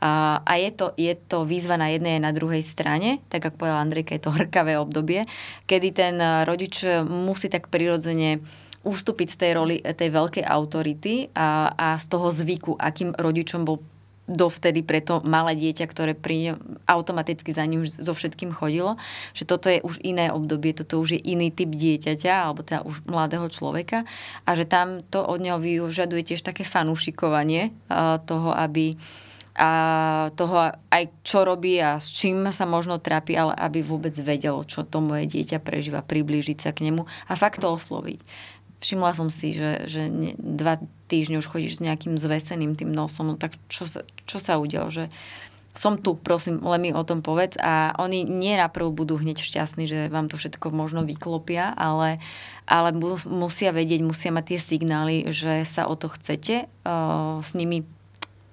A, 0.01 0.41
a 0.41 0.53
je, 0.57 0.71
to, 0.73 0.87
je 0.97 1.13
to 1.29 1.45
výzva 1.45 1.77
na 1.77 1.93
jednej 1.93 2.17
aj 2.17 2.23
na 2.25 2.33
druhej 2.33 2.65
strane, 2.65 3.21
tak 3.29 3.45
ako 3.45 3.61
povedala 3.61 3.85
Andrejka, 3.85 4.17
je 4.17 4.25
to 4.25 4.33
hrkavé 4.33 4.81
obdobie, 4.81 5.29
kedy 5.69 5.89
ten 5.93 6.17
rodič 6.49 6.85
musí 7.05 7.53
tak 7.53 7.69
prirodzene 7.69 8.41
ustúpiť 8.85 9.29
z 9.33 9.37
tej 9.41 9.53
roli 9.57 9.77
tej 9.81 10.11
veľkej 10.13 10.45
autority 10.45 11.33
a, 11.33 11.73
a 11.75 11.89
z 11.97 12.07
toho 12.07 12.29
zvyku, 12.31 12.73
akým 12.77 13.17
rodičom 13.17 13.65
bol 13.65 13.81
dovtedy 14.25 14.81
pre 14.81 15.05
to 15.05 15.21
malé 15.21 15.53
dieťa, 15.53 15.85
ktoré 15.85 16.13
pri 16.17 16.57
automaticky 16.89 17.53
za 17.53 17.65
ním 17.69 17.85
so 17.85 18.17
všetkým 18.17 18.57
chodilo, 18.57 18.97
že 19.37 19.45
toto 19.45 19.69
je 19.69 19.85
už 19.85 20.01
iné 20.01 20.33
obdobie, 20.33 20.73
toto 20.73 20.97
už 20.97 21.17
je 21.17 21.21
iný 21.21 21.53
typ 21.53 21.69
dieťaťa, 21.69 22.33
alebo 22.33 22.65
teda 22.65 22.89
už 22.89 23.05
mladého 23.05 23.47
človeka 23.53 24.09
a 24.49 24.51
že 24.57 24.65
tam 24.65 25.05
to 25.05 25.21
od 25.21 25.41
neho 25.45 25.61
vyžaduje 25.61 26.25
tiež 26.25 26.41
také 26.41 26.65
fanúšikovanie 26.65 27.77
toho, 28.25 28.51
aby 28.57 28.97
a 29.55 29.71
toho 30.35 30.75
aj 30.91 31.05
čo 31.23 31.47
robí 31.47 31.79
a 31.79 32.03
s 32.03 32.11
čím 32.11 32.43
sa 32.51 32.67
možno 32.67 32.99
trápi, 32.99 33.39
ale 33.39 33.55
aby 33.55 33.87
vôbec 33.87 34.11
vedelo, 34.19 34.67
čo 34.67 34.83
to 34.83 34.99
moje 34.99 35.31
dieťa 35.31 35.63
prežíva, 35.63 36.03
priblížiť 36.03 36.59
sa 36.59 36.75
k 36.75 36.91
nemu 36.91 37.07
a 37.07 37.33
fakt 37.39 37.63
to 37.63 37.71
osloviť 37.71 38.19
všimla 38.85 39.17
som 39.17 39.33
si, 39.33 39.57
že, 39.57 39.89
že 39.89 40.13
dva 40.37 40.77
týždne 41.09 41.41
už 41.41 41.49
chodíš 41.49 41.81
s 41.81 41.85
nejakým 41.85 42.21
zveseným 42.21 42.77
tým 42.77 42.93
nosom, 42.93 43.33
no 43.33 43.35
tak 43.41 43.57
čo 43.73 43.89
sa, 43.89 44.05
čo 44.29 44.37
sa 44.37 44.61
udialo, 44.61 44.93
že 44.93 45.09
som 45.75 45.99
tu, 45.99 46.15
prosím, 46.15 46.63
len 46.63 46.81
mi 46.81 46.91
o 46.95 47.03
tom 47.03 47.19
povedz. 47.19 47.59
A 47.59 47.99
oni 47.99 48.23
nie 48.23 48.55
naprv 48.55 48.95
budú 48.95 49.19
hneď 49.19 49.43
šťastní, 49.43 49.91
že 49.91 50.07
vám 50.07 50.31
to 50.31 50.39
všetko 50.39 50.71
možno 50.71 51.03
vyklopia, 51.03 51.75
ale, 51.75 52.23
ale 52.63 52.95
musia 53.27 53.75
vedieť, 53.75 54.01
musia 54.07 54.31
mať 54.31 54.55
tie 54.55 54.61
signály, 54.63 55.17
že 55.35 55.67
sa 55.67 55.91
o 55.91 55.99
to 55.99 56.15
chcete 56.15 56.71
uh, 56.71 57.43
s 57.43 57.59
nimi 57.59 57.83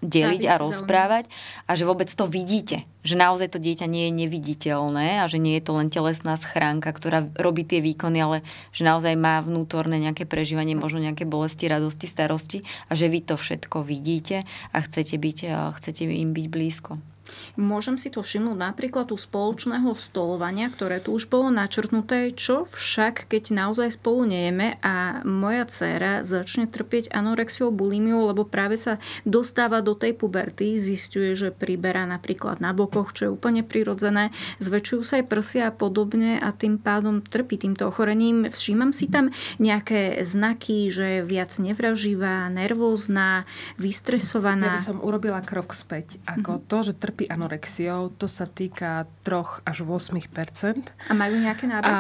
deliť 0.02 0.50
a 0.50 0.58
rozprávať 0.58 1.30
a 1.70 1.78
že 1.78 1.86
vôbec 1.86 2.10
to 2.10 2.26
vidíte. 2.26 2.90
Že 3.06 3.16
naozaj 3.18 3.54
to 3.54 3.60
dieťa 3.62 3.86
nie 3.86 4.10
je 4.10 4.18
neviditeľné 4.26 5.22
a 5.22 5.26
že 5.30 5.38
nie 5.38 5.58
je 5.58 5.64
to 5.66 5.78
len 5.78 5.94
telesná 5.94 6.38
schránka, 6.38 6.90
ktorá 6.94 7.26
robí 7.38 7.66
tie 7.66 7.82
výkony, 7.82 8.18
ale 8.22 8.38
že 8.74 8.86
naozaj 8.86 9.14
má 9.18 9.42
vnútorné 9.42 10.02
nejaké 10.02 10.26
prežívanie, 10.26 10.74
možno 10.74 11.02
nejaké 11.02 11.26
bolesti, 11.26 11.70
radosti, 11.70 12.10
starosti 12.10 12.66
a 12.90 12.98
že 12.98 13.10
vy 13.10 13.26
to 13.26 13.38
všetko 13.38 13.86
vidíte 13.86 14.46
a 14.74 14.78
chcete, 14.82 15.18
byť, 15.18 15.38
chcete 15.78 16.02
im 16.06 16.34
byť 16.34 16.46
blízko. 16.50 17.11
Môžem 17.60 17.96
si 18.00 18.10
to 18.10 18.24
všimnúť 18.24 18.58
napríklad 18.58 19.12
u 19.12 19.18
spoločného 19.18 19.92
stolovania, 19.98 20.72
ktoré 20.72 21.04
tu 21.04 21.16
už 21.16 21.28
bolo 21.28 21.52
načrtnuté, 21.52 22.32
čo 22.34 22.66
však, 22.72 23.28
keď 23.28 23.44
naozaj 23.54 24.00
spolu 24.00 24.28
nejeme 24.28 24.80
a 24.82 25.22
moja 25.28 25.68
dcéra 25.68 26.24
začne 26.24 26.68
trpieť 26.68 27.12
anorexiou, 27.12 27.70
bulimiou, 27.74 28.30
lebo 28.30 28.48
práve 28.48 28.80
sa 28.80 28.98
dostáva 29.28 29.84
do 29.84 29.94
tej 29.94 30.16
puberty, 30.16 30.80
zistuje, 30.80 31.36
že 31.36 31.50
priberá 31.54 32.08
napríklad 32.08 32.64
na 32.64 32.72
bokoch, 32.72 33.14
čo 33.14 33.22
je 33.28 33.34
úplne 33.34 33.62
prirodzené, 33.62 34.34
zväčšujú 34.64 35.02
sa 35.04 35.14
aj 35.22 35.26
prsia 35.28 35.64
a 35.70 35.76
podobne 35.76 36.40
a 36.40 36.50
tým 36.56 36.78
pádom 36.80 37.22
trpí 37.22 37.58
týmto 37.60 37.90
ochorením. 37.90 38.50
Všímam 38.50 38.92
si 38.96 39.08
tam 39.12 39.30
nejaké 39.62 40.22
znaky, 40.26 40.90
že 40.90 41.20
je 41.20 41.22
viac 41.28 41.52
nevraživá, 41.60 42.48
nervózna, 42.50 43.46
vystresovaná. 43.78 44.74
Ja 44.74 44.80
by 44.80 44.88
som 44.96 45.00
urobila 45.04 45.42
krok 45.44 45.74
späť. 45.76 46.22
Ako 46.26 46.58
mm-hmm. 46.58 46.70
to, 46.70 46.78
že 46.82 46.94
trpí 46.98 47.21
trpí 47.22 47.30
anorexiou, 47.30 48.10
to 48.18 48.26
sa 48.26 48.50
týka 48.50 49.06
3 49.22 49.62
až 49.70 49.78
8 49.86 50.18
A 51.10 51.14
majú 51.14 51.38
nejaké 51.38 51.70
nábehy? 51.70 51.94
A, 51.94 52.00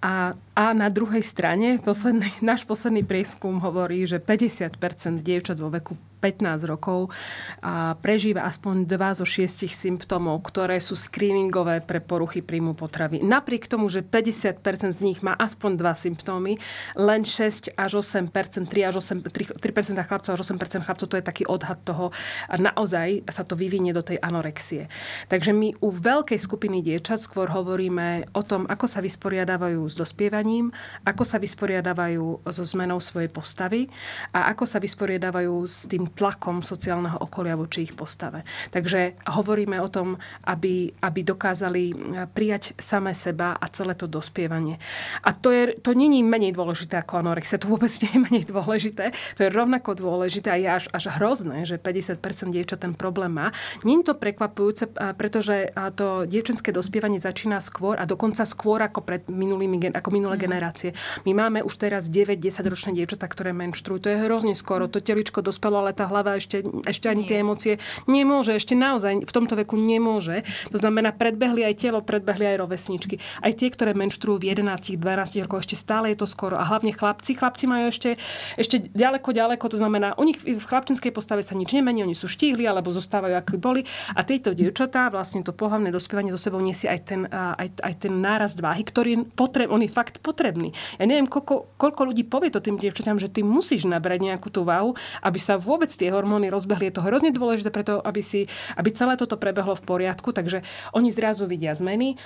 a, 0.00 0.12
a 0.56 0.64
na 0.72 0.88
druhej 0.88 1.20
strane 1.20 1.76
posledný, 1.84 2.32
náš 2.40 2.64
posledný 2.64 3.04
prieskum 3.04 3.60
hovorí, 3.60 4.08
že 4.08 4.16
50 4.16 5.20
dievčat 5.20 5.60
vo 5.60 5.68
veku 5.68 6.00
15 6.18 6.66
rokov 6.66 7.14
a 7.62 7.94
prežíva 7.98 8.44
aspoň 8.44 8.84
2 8.90 9.18
zo 9.22 9.26
6 9.26 9.70
symptómov, 9.70 10.42
ktoré 10.50 10.82
sú 10.82 10.98
screeningové 10.98 11.80
pre 11.86 12.02
poruchy 12.02 12.42
príjmu 12.42 12.74
potravy. 12.74 13.22
Napriek 13.22 13.70
tomu, 13.70 13.86
že 13.86 14.02
50% 14.02 14.94
z 14.94 15.02
nich 15.06 15.22
má 15.22 15.38
aspoň 15.38 15.78
2 15.78 16.04
symptómy, 16.10 16.58
len 16.98 17.22
6 17.22 17.78
až 17.78 18.02
8%, 18.02 18.34
3 18.66 18.88
až 18.90 18.94
8, 18.98 19.22
3, 19.30 19.62
3% 19.62 20.08
chlapcov 20.10 20.30
až 20.34 20.40
8% 20.42 20.82
chlapcov, 20.82 21.06
to 21.06 21.18
je 21.18 21.24
taký 21.24 21.46
odhad 21.46 21.78
toho 21.86 22.10
a 22.50 22.54
naozaj 22.58 23.22
sa 23.30 23.46
to 23.46 23.54
vyvinie 23.54 23.94
do 23.94 24.02
tej 24.02 24.18
anorexie. 24.18 24.90
Takže 25.30 25.54
my 25.54 25.78
u 25.78 25.88
veľkej 25.94 26.40
skupiny 26.40 26.82
dievčat 26.82 27.22
skôr 27.22 27.46
hovoríme 27.46 28.34
o 28.34 28.42
tom, 28.42 28.66
ako 28.66 28.90
sa 28.90 28.98
vysporiadávajú 28.98 29.80
s 29.86 29.94
dospievaním, 29.94 30.74
ako 31.06 31.22
sa 31.22 31.38
vysporiadávajú 31.38 32.48
so 32.48 32.64
zmenou 32.64 32.98
svojej 32.98 33.30
postavy 33.30 33.86
a 34.34 34.50
ako 34.50 34.64
sa 34.66 34.82
vysporiadávajú 34.82 35.54
s 35.68 35.86
tým 35.86 36.07
tlakom 36.12 36.60
sociálneho 36.60 37.18
okolia 37.20 37.56
voči 37.56 37.86
ich 37.88 37.94
postave. 37.94 38.42
Takže 38.70 39.20
hovoríme 39.28 39.78
o 39.80 39.88
tom, 39.88 40.20
aby, 40.44 40.92
aby 41.02 41.20
dokázali 41.22 41.82
e, 41.90 41.94
prijať 42.28 42.76
samé 42.78 43.14
seba 43.14 43.56
a 43.56 43.66
celé 43.70 43.94
to 43.94 44.10
dospievanie. 44.10 44.80
A 45.24 45.32
to, 45.32 45.50
je, 45.50 45.78
to 45.80 45.94
není 45.94 46.22
menej 46.22 46.54
dôležité 46.54 47.00
ako 47.00 47.22
anorexia, 47.22 47.60
to 47.60 47.70
vôbec 47.70 47.90
nie 48.02 48.10
je 48.12 48.20
menej 48.20 48.44
dôležité, 48.48 49.12
to 49.36 49.40
je 49.46 49.50
rovnako 49.50 49.94
dôležité 49.98 50.54
a 50.54 50.56
je 50.58 50.68
až, 50.68 50.84
až 50.92 51.04
hrozné, 51.18 51.64
že 51.66 51.80
50% 51.80 52.54
dievčat 52.54 52.82
ten 52.82 52.94
problém 52.94 53.32
má. 53.32 53.50
Není 53.82 54.04
to 54.04 54.14
prekvapujúce, 54.14 54.90
pretože 55.16 55.72
to 55.94 56.24
dievčenské 56.24 56.70
dospievanie 56.70 57.18
začína 57.18 57.58
skôr 57.58 57.98
a 57.98 58.04
dokonca 58.06 58.46
skôr 58.46 58.78
ako 58.82 59.02
pred 59.02 59.26
minulými, 59.26 59.90
ako 59.92 60.08
minulé 60.14 60.36
mm. 60.38 60.42
generácie. 60.42 60.90
My 61.26 61.34
máme 61.34 61.66
už 61.66 61.74
teraz 61.78 62.06
9-10 62.06 62.64
ročné 62.66 62.90
dievčatá, 62.94 63.26
ktoré 63.26 63.50
menštrujú. 63.52 64.06
To 64.06 64.12
je 64.12 64.22
hrozne 64.22 64.54
skoro. 64.54 64.86
To 64.86 65.02
teličko 65.02 65.42
dospelo, 65.42 65.82
ale 65.82 65.94
tá 65.98 66.06
hlava 66.06 66.38
ešte, 66.38 66.62
ešte 66.86 67.10
ani 67.10 67.26
Nie. 67.26 67.28
tie 67.28 67.36
emócie 67.42 67.74
nemôže, 68.06 68.54
ešte 68.54 68.78
naozaj 68.78 69.26
v 69.26 69.32
tomto 69.34 69.58
veku 69.58 69.74
nemôže. 69.74 70.46
To 70.70 70.78
znamená, 70.78 71.10
predbehli 71.10 71.66
aj 71.66 71.74
telo, 71.82 71.98
predbehli 71.98 72.54
aj 72.54 72.56
rovesničky. 72.62 73.18
Aj 73.42 73.50
tie, 73.50 73.66
ktoré 73.66 73.98
menštrujú 73.98 74.38
v 74.38 74.54
11-12 74.54 75.42
rokoch, 75.50 75.66
ešte 75.66 75.74
stále 75.74 76.14
je 76.14 76.22
to 76.22 76.26
skoro. 76.30 76.54
A 76.54 76.62
hlavne 76.62 76.94
chlapci. 76.94 77.34
Chlapci 77.34 77.66
majú 77.66 77.90
ešte, 77.90 78.14
ešte 78.54 78.86
ďaleko, 78.94 79.34
ďaleko, 79.34 79.64
to 79.66 79.76
znamená, 79.80 80.14
u 80.14 80.22
nich 80.22 80.38
v 80.38 80.62
chlapčenskej 80.62 81.10
postave 81.10 81.42
sa 81.42 81.58
nič 81.58 81.74
nemení, 81.74 82.06
oni 82.06 82.14
sú 82.14 82.30
štíhli 82.30 82.62
alebo 82.62 82.94
zostávajú 82.94 83.34
ako 83.34 83.58
boli. 83.58 83.82
A 84.14 84.22
tieto 84.22 84.54
dievčatá, 84.54 85.10
vlastne 85.10 85.42
to 85.42 85.50
pohlavné 85.50 85.90
dospievanie 85.90 86.30
so 86.30 86.38
sebou 86.38 86.62
nesie 86.62 86.86
aj 86.86 87.00
ten, 87.08 87.26
aj, 87.32 87.82
aj 87.82 87.94
ten 87.98 88.12
nárast 88.22 88.60
váhy, 88.60 88.86
ktorý 88.86 89.26
potreb, 89.34 89.72
on 89.72 89.82
je 89.82 89.90
fakt 89.90 90.20
potrebný. 90.22 90.70
Ja 91.00 91.08
neviem, 91.08 91.26
koľko, 91.26 91.74
koľko 91.80 92.12
ľudí 92.12 92.28
povie 92.28 92.52
to 92.52 92.62
tým 92.62 92.76
dievčatám, 92.76 93.16
že 93.16 93.32
ty 93.32 93.40
musíš 93.40 93.88
nabrať 93.88 94.20
nejakú 94.28 94.52
tú 94.52 94.62
váhu, 94.62 94.92
aby 95.24 95.38
sa 95.40 95.56
vôbec 95.56 95.87
vôbec 95.88 96.04
tie 96.04 96.12
hormóny 96.12 96.52
rozbehli. 96.52 96.92
Je 96.92 97.00
to 97.00 97.06
hrozne 97.08 97.32
dôležité 97.32 97.72
preto, 97.72 98.04
aby, 98.04 98.20
si, 98.20 98.44
aby 98.76 98.92
celé 98.92 99.16
toto 99.16 99.40
prebehlo 99.40 99.72
v 99.72 99.80
poriadku, 99.88 100.36
takže 100.36 100.60
oni 100.92 101.08
zrazu 101.08 101.48
vidia 101.48 101.72
zmeny, 101.72 102.20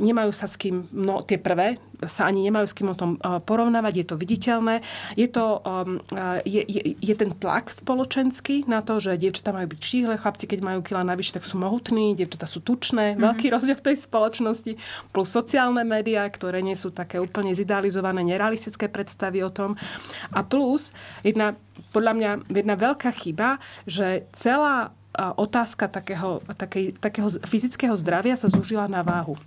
nemajú 0.00 0.32
sa 0.32 0.48
s 0.48 0.56
kým, 0.56 0.88
no 0.96 1.20
tie 1.20 1.36
prvé 1.36 1.76
sa 2.08 2.24
ani 2.24 2.48
nemajú 2.48 2.64
s 2.64 2.76
kým 2.76 2.88
o 2.88 2.96
tom 2.96 3.20
porovnávať, 3.20 3.92
je 4.00 4.06
to 4.08 4.16
viditeľné. 4.16 4.80
Je, 5.12 5.28
to, 5.28 5.60
je, 6.48 6.64
je, 6.64 6.82
je 6.96 7.14
ten 7.16 7.32
tlak 7.36 7.68
spoločenský 7.68 8.64
na 8.64 8.80
to, 8.80 8.96
že 8.96 9.20
dievčatá 9.20 9.52
majú 9.52 9.76
byť 9.76 9.80
štíhle, 9.80 10.16
chlapci, 10.16 10.44
keď 10.48 10.60
majú 10.64 10.80
kila 10.80 11.04
navyše, 11.04 11.36
tak 11.36 11.44
sú 11.44 11.60
mohutní, 11.60 12.16
dievčatá 12.16 12.48
sú 12.48 12.64
tučné, 12.64 13.12
mm-hmm. 13.12 13.24
veľký 13.28 13.46
rozdiel 13.52 13.76
v 13.76 13.86
tej 13.92 13.96
spoločnosti, 14.08 14.72
plus 15.12 15.28
sociálne 15.28 15.84
médiá, 15.84 16.24
ktoré 16.32 16.64
nie 16.64 16.76
sú 16.76 16.88
také 16.92 17.20
úplne 17.20 17.52
zidealizované, 17.52 18.24
nerealistické 18.24 18.88
predstavy 18.88 19.44
o 19.44 19.52
tom. 19.52 19.76
A 20.32 20.40
plus 20.44 20.92
jedna, 21.24 21.56
podľa 21.92 22.12
mňa 22.16 22.30
jedna 22.52 22.74
veľká 22.76 23.10
chyba, 23.12 23.60
že 23.88 24.28
celá 24.32 24.92
otázka 25.16 25.88
takého, 25.88 26.44
takej, 26.44 27.00
takého 27.00 27.28
fyzického 27.48 27.96
zdravia 27.96 28.36
sa 28.36 28.52
zúžila 28.52 28.84
na 28.84 29.00
váhu. 29.00 29.40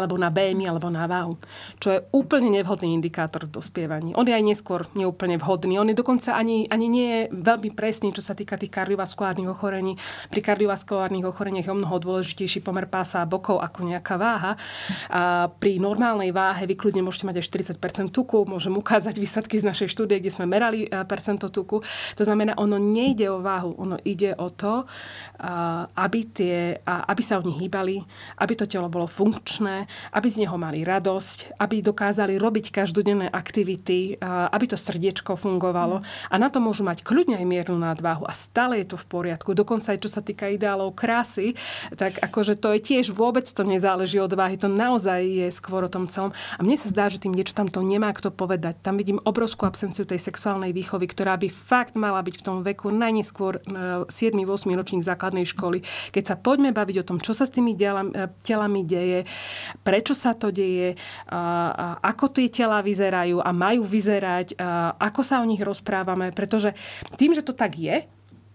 Alebo 0.00 0.16
na 0.16 0.32
BMI, 0.32 0.72
alebo 0.72 0.88
na 0.88 1.04
váhu. 1.04 1.36
Čo 1.76 1.92
je 1.92 2.00
úplne 2.16 2.48
nevhodný 2.48 2.96
indikátor 2.96 3.44
v 3.44 3.60
dospievaní. 3.60 4.16
On 4.16 4.24
je 4.24 4.32
aj 4.32 4.40
neskôr 4.40 4.88
neúplne 4.96 5.36
vhodný. 5.36 5.76
On 5.76 5.84
je 5.84 5.92
dokonca 5.92 6.32
ani, 6.32 6.64
ani 6.72 6.86
nie 6.88 7.08
je 7.08 7.22
veľmi 7.36 7.76
presný, 7.76 8.16
čo 8.16 8.24
sa 8.24 8.32
týka 8.32 8.56
tých 8.56 8.72
kardiovaskulárnych 8.72 9.52
ochorení. 9.52 10.00
Pri 10.32 10.40
kardiovaskulárnych 10.40 11.28
ochoreniach 11.28 11.68
je 11.68 11.74
o 11.74 11.78
mnoho 11.78 12.00
dôležitejší 12.00 12.64
pomer 12.64 12.88
pása 12.88 13.20
a 13.20 13.28
bokov 13.28 13.60
ako 13.60 13.84
nejaká 13.84 14.16
váha. 14.16 14.56
A 15.12 15.52
pri 15.52 15.76
normálnej 15.76 16.32
váhe 16.32 16.64
vy 16.64 16.80
kľudne 16.80 17.04
môžete 17.04 17.28
mať 17.28 17.36
aj 17.44 17.76
40% 17.76 18.08
tuku. 18.16 18.48
Môžem 18.48 18.72
ukázať 18.72 19.20
výsledky 19.20 19.60
z 19.60 19.68
našej 19.68 19.92
štúdie, 19.92 20.24
kde 20.24 20.32
sme 20.32 20.48
merali 20.48 20.88
e, 20.88 20.88
percento 21.04 21.52
tuku. 21.52 21.84
To 22.16 22.22
znamená, 22.24 22.56
ono 22.56 22.80
nejde 22.80 23.28
o 23.28 23.44
váhu, 23.44 23.76
ono 23.76 24.00
ide 24.06 24.32
o 24.38 24.48
to, 24.48 24.88
aby, 25.96 26.20
tie, 26.36 26.76
aby 26.84 27.22
sa 27.24 27.40
oni 27.40 27.64
hýbali, 27.64 27.96
aby 28.44 28.52
to 28.52 28.68
telo 28.68 28.92
bolo 28.92 29.08
funkčné, 29.08 29.88
aby 30.12 30.28
z 30.30 30.46
neho 30.46 30.56
mali 30.56 30.82
radosť, 30.82 31.58
aby 31.60 31.82
dokázali 31.84 32.36
robiť 32.36 32.72
každodenné 32.74 33.28
aktivity, 33.30 34.16
aby 34.24 34.64
to 34.70 34.76
srdiečko 34.78 35.34
fungovalo. 35.36 36.02
A 36.30 36.34
na 36.38 36.48
to 36.48 36.62
môžu 36.62 36.86
mať 36.86 37.02
kľudne 37.04 37.38
aj 37.38 37.46
miernu 37.46 37.76
nadváhu 37.78 38.24
a 38.26 38.32
stále 38.34 38.82
je 38.82 38.94
to 38.94 38.96
v 38.96 39.06
poriadku. 39.06 39.52
Dokonca 39.54 39.92
aj 39.92 40.00
čo 40.00 40.10
sa 40.10 40.22
týka 40.22 40.48
ideálov 40.50 40.94
krásy, 40.94 41.54
tak 41.94 42.20
akože 42.20 42.58
to 42.58 42.74
je 42.76 42.80
tiež 42.80 43.12
vôbec 43.14 43.46
to 43.46 43.62
nezáleží 43.66 44.18
od 44.20 44.32
váhy. 44.32 44.56
To 44.60 44.70
naozaj 44.70 45.20
je 45.24 45.48
skôr 45.52 45.84
o 45.86 45.90
tom 45.92 46.06
celom. 46.06 46.32
A 46.56 46.60
mne 46.62 46.76
sa 46.78 46.88
zdá, 46.88 47.10
že 47.10 47.20
tým 47.20 47.34
niečo 47.34 47.56
tam 47.56 47.68
to 47.68 47.84
nemá 47.84 48.12
kto 48.14 48.32
povedať. 48.32 48.80
Tam 48.80 48.96
vidím 48.96 49.22
obrovskú 49.22 49.66
absenciu 49.66 50.06
tej 50.06 50.18
sexuálnej 50.20 50.72
výchovy, 50.74 51.06
ktorá 51.10 51.36
by 51.36 51.48
fakt 51.48 51.94
mala 51.94 52.22
byť 52.22 52.34
v 52.40 52.44
tom 52.44 52.56
veku 52.64 52.88
najneskôr 52.90 53.60
7-8 53.64 54.10
e, 54.10 54.74
ročník 54.76 55.02
základnej 55.04 55.46
školy. 55.48 55.82
Keď 56.14 56.24
sa 56.24 56.36
poďme 56.36 56.70
baviť 56.74 56.96
o 57.02 57.06
tom, 57.06 57.18
čo 57.18 57.32
sa 57.36 57.44
s 57.44 57.54
tými 57.54 57.74
e, 57.74 57.78
telami 58.42 58.82
deje, 58.86 59.26
prečo 59.80 60.12
sa 60.12 60.36
to 60.36 60.52
deje, 60.52 60.94
ako 62.04 62.30
tie 62.30 62.52
tela 62.52 62.84
vyzerajú 62.84 63.40
a 63.40 63.50
majú 63.50 63.82
vyzerať, 63.82 64.54
ako 65.00 65.20
sa 65.24 65.40
o 65.40 65.48
nich 65.48 65.60
rozprávame, 65.60 66.30
pretože 66.36 66.76
tým, 67.16 67.32
že 67.32 67.40
to 67.40 67.56
tak 67.56 67.80
je, 67.80 68.04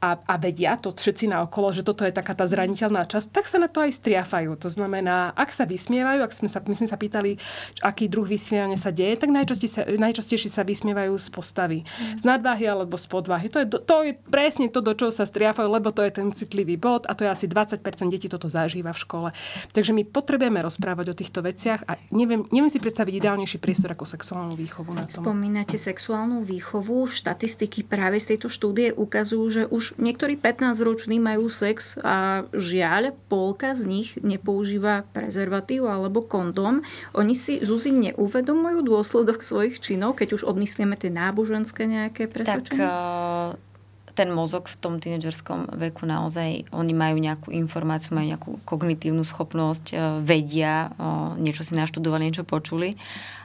a, 0.04 0.20
a 0.20 0.36
vedia 0.36 0.76
to 0.76 0.92
všetci 0.92 1.32
na 1.32 1.42
okolo, 1.42 1.72
že 1.72 1.82
toto 1.82 2.04
je 2.04 2.12
taká 2.12 2.36
tá 2.36 2.44
zraniteľná 2.44 3.08
časť, 3.08 3.32
tak 3.32 3.46
sa 3.48 3.58
na 3.58 3.72
to 3.72 3.82
aj 3.82 3.96
striafajú. 3.96 4.54
To 4.60 4.70
znamená, 4.70 5.32
ak 5.34 5.56
sa 5.56 5.64
vysmievajú, 5.64 6.20
ak 6.22 6.34
sme 6.36 6.50
sa, 6.52 6.60
my 6.62 6.76
sme 6.76 6.88
sa 6.88 6.98
pýtali, 7.00 7.40
aký 7.82 8.12
druh 8.12 8.28
vysmievania 8.28 8.78
sa 8.78 8.92
deje, 8.92 9.16
tak 9.18 9.32
najčastejšie 9.32 9.72
sa, 9.72 9.82
najčastejšie 9.86 10.50
sa 10.52 10.62
vysmievajú 10.68 11.14
z 11.16 11.28
postavy. 11.32 11.80
Mm. 11.86 12.18
Z 12.22 12.24
nadváhy 12.28 12.66
alebo 12.68 12.96
z 13.00 13.08
podváhy. 13.08 13.48
To 13.50 13.58
je, 13.64 13.68
to 13.72 13.96
je 14.04 14.12
presne 14.30 14.68
to, 14.70 14.84
do 14.84 14.94
čoho 14.94 15.10
sa 15.10 15.26
striafajú, 15.26 15.68
lebo 15.68 15.90
to 15.90 16.06
je 16.06 16.12
ten 16.12 16.28
citlivý 16.36 16.78
bod 16.78 17.08
a 17.10 17.16
to 17.18 17.26
je 17.26 17.30
asi 17.32 17.46
20% 17.50 17.82
detí 18.12 18.28
toto 18.30 18.52
zažíva 18.52 18.94
v 18.94 19.00
škole. 19.00 19.30
Takže 19.74 19.96
my 19.96 20.06
potrebujeme 20.06 20.62
rozprávať 20.62 21.06
o 21.12 21.16
týchto 21.18 21.40
veciach 21.42 21.88
a 21.90 21.98
neviem, 22.14 22.46
neviem 22.54 22.72
si 22.72 22.78
predstaviť 22.78 23.14
ideálnejší 23.22 23.58
priestor 23.58 23.94
ako 23.94 24.06
sexuálnu 24.06 24.54
výchovu 24.54 24.94
na 24.94 25.08
tom. 25.10 25.26
Spomínate 25.26 25.78
sexuálnu 25.78 26.46
výchovu. 26.46 27.08
Štatistiky 27.10 27.86
práve 27.86 28.18
z 28.22 28.36
tejto 28.36 28.48
štúdie 28.50 28.94
ukazujú, 28.94 29.46
že 29.50 29.64
už 29.70 29.85
niektorí 30.02 30.40
15-roční 30.42 31.22
majú 31.22 31.46
sex 31.52 32.00
a 32.02 32.48
žiaľ, 32.56 33.14
polka 33.30 33.78
z 33.78 33.86
nich 33.86 34.18
nepoužíva 34.18 35.06
prezervatív 35.14 35.86
alebo 35.86 36.26
kondóm. 36.26 36.82
Oni 37.14 37.38
si, 37.38 37.62
Zuzi, 37.62 37.94
neuvedomujú 37.94 38.82
dôsledok 38.82 39.46
svojich 39.46 39.78
činov, 39.78 40.18
keď 40.18 40.42
už 40.42 40.50
odmyslíme 40.50 40.98
tie 40.98 41.14
náboženské 41.14 41.86
nejaké 41.86 42.26
presvedčenia? 42.26 42.82
Tak 42.82 43.60
uh 43.60 43.74
ten 44.16 44.32
mozog 44.32 44.72
v 44.72 44.80
tom 44.80 45.04
tínedžerskom 45.04 45.76
veku 45.76 46.08
naozaj, 46.08 46.72
oni 46.72 46.94
majú 46.96 47.20
nejakú 47.20 47.52
informáciu, 47.52 48.16
majú 48.16 48.28
nejakú 48.32 48.52
kognitívnu 48.64 49.28
schopnosť, 49.28 49.86
e, 49.92 49.96
vedia, 50.24 50.88
niečo 51.36 51.68
si 51.68 51.76
naštudovali, 51.76 52.32
niečo 52.32 52.48
počuli, 52.48 52.96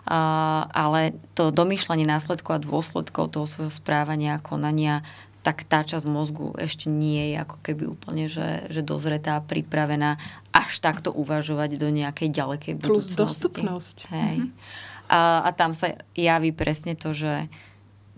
ale 0.07 1.13
to 1.35 1.51
domýšľanie 1.51 2.07
následkov 2.07 2.53
a 2.57 2.65
dôsledkov 2.65 3.35
toho 3.35 3.47
svojho 3.51 3.75
správania, 3.75 4.41
konania 4.41 5.03
tak 5.41 5.65
tá 5.65 5.81
časť 5.81 6.05
mozgu 6.05 6.53
ešte 6.61 6.93
nie 6.93 7.33
je 7.33 7.37
ako 7.41 7.57
keby 7.65 7.85
úplne, 7.89 8.29
že, 8.29 8.69
že 8.69 8.85
dozretá, 8.85 9.41
pripravená 9.41 10.21
až 10.53 10.85
takto 10.85 11.09
uvažovať 11.17 11.81
do 11.81 11.89
nejakej 11.89 12.29
ďalekej 12.29 12.75
budúcnosti. 12.77 13.17
Plus 13.17 13.17
dostupnosť. 13.17 13.97
Hej. 14.13 14.37
Mm-hmm. 14.45 15.09
A, 15.11 15.49
a 15.49 15.51
tam 15.57 15.73
sa 15.73 15.97
javí 16.13 16.53
presne 16.53 16.93
to, 16.93 17.17
že 17.17 17.49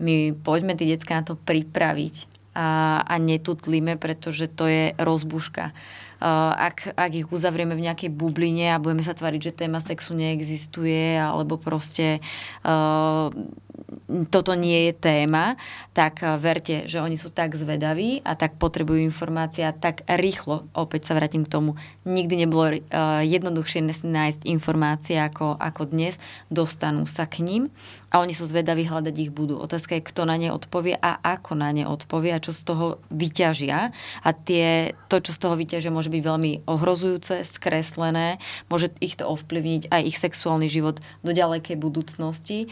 my 0.03 0.35
poďme 0.35 0.75
tie 0.75 0.93
detská 0.93 1.23
na 1.23 1.25
to 1.25 1.39
pripraviť 1.39 2.27
a, 2.53 3.01
a 3.07 3.15
netutlíme, 3.17 3.95
pretože 3.97 4.51
to 4.51 4.67
je 4.67 4.93
rozbuška. 4.99 5.71
Ak, 6.23 6.95
ak 6.95 7.11
ich 7.11 7.27
uzavrieme 7.27 7.75
v 7.75 7.83
nejakej 7.83 8.09
bubline 8.15 8.71
a 8.71 8.79
budeme 8.79 9.03
sa 9.03 9.11
tvariť, 9.11 9.51
že 9.51 9.59
téma 9.67 9.83
sexu 9.83 10.15
neexistuje, 10.15 11.19
alebo 11.19 11.59
proste 11.59 12.23
uh, 12.63 13.27
toto 14.29 14.53
nie 14.53 14.89
je 14.89 14.93
téma, 14.93 15.55
tak 15.91 16.21
eh, 16.21 16.37
verte, 16.37 16.85
že 16.87 17.01
oni 17.01 17.17
sú 17.17 17.29
tak 17.33 17.57
zvedaví 17.57 18.21
a 18.23 18.37
tak 18.37 18.57
potrebujú 18.57 19.01
informácia 19.01 19.73
tak 19.73 20.05
rýchlo, 20.07 20.69
opäť 20.73 21.09
sa 21.09 21.17
vrátim 21.17 21.43
k 21.45 21.53
tomu, 21.53 21.75
nikdy 22.07 22.45
nebolo 22.45 22.77
uh, 22.77 23.23
jednoduchšie 23.23 23.83
nájsť 24.03 24.45
informácie 24.47 25.17
ako, 25.19 25.55
ako 25.59 25.89
dnes, 25.89 26.19
dostanú 26.47 27.07
sa 27.07 27.27
k 27.27 27.43
ním 27.43 27.63
a 28.13 28.21
oni 28.21 28.37
sú 28.37 28.45
zvedaví, 28.45 28.85
hľadať 28.85 29.15
ich 29.17 29.33
budú. 29.33 29.57
Otázka 29.57 29.97
je, 29.97 30.05
kto 30.05 30.29
na 30.29 30.37
ne 30.37 30.53
odpovie 30.53 30.93
a 31.01 31.17
ako 31.17 31.57
na 31.57 31.73
ne 31.73 31.89
odpovie 31.89 32.29
a 32.29 32.37
čo 32.37 32.53
z 32.53 32.61
toho 32.61 32.85
vyťažia. 33.09 33.89
A 34.21 34.29
tie, 34.37 34.93
to, 35.09 35.17
čo 35.17 35.33
z 35.33 35.41
toho 35.41 35.57
vyťažia, 35.57 35.89
môže 35.89 36.13
byť 36.13 36.21
veľmi 36.21 36.69
ohrozujúce, 36.69 37.41
skreslené, 37.41 38.37
môže 38.69 38.93
ich 39.01 39.17
to 39.17 39.25
ovplyvniť 39.25 39.89
aj 39.89 40.01
ich 40.05 40.21
sexuálny 40.21 40.69
život 40.69 41.01
do 41.25 41.33
ďalekej 41.33 41.73
budúcnosti. 41.73 42.69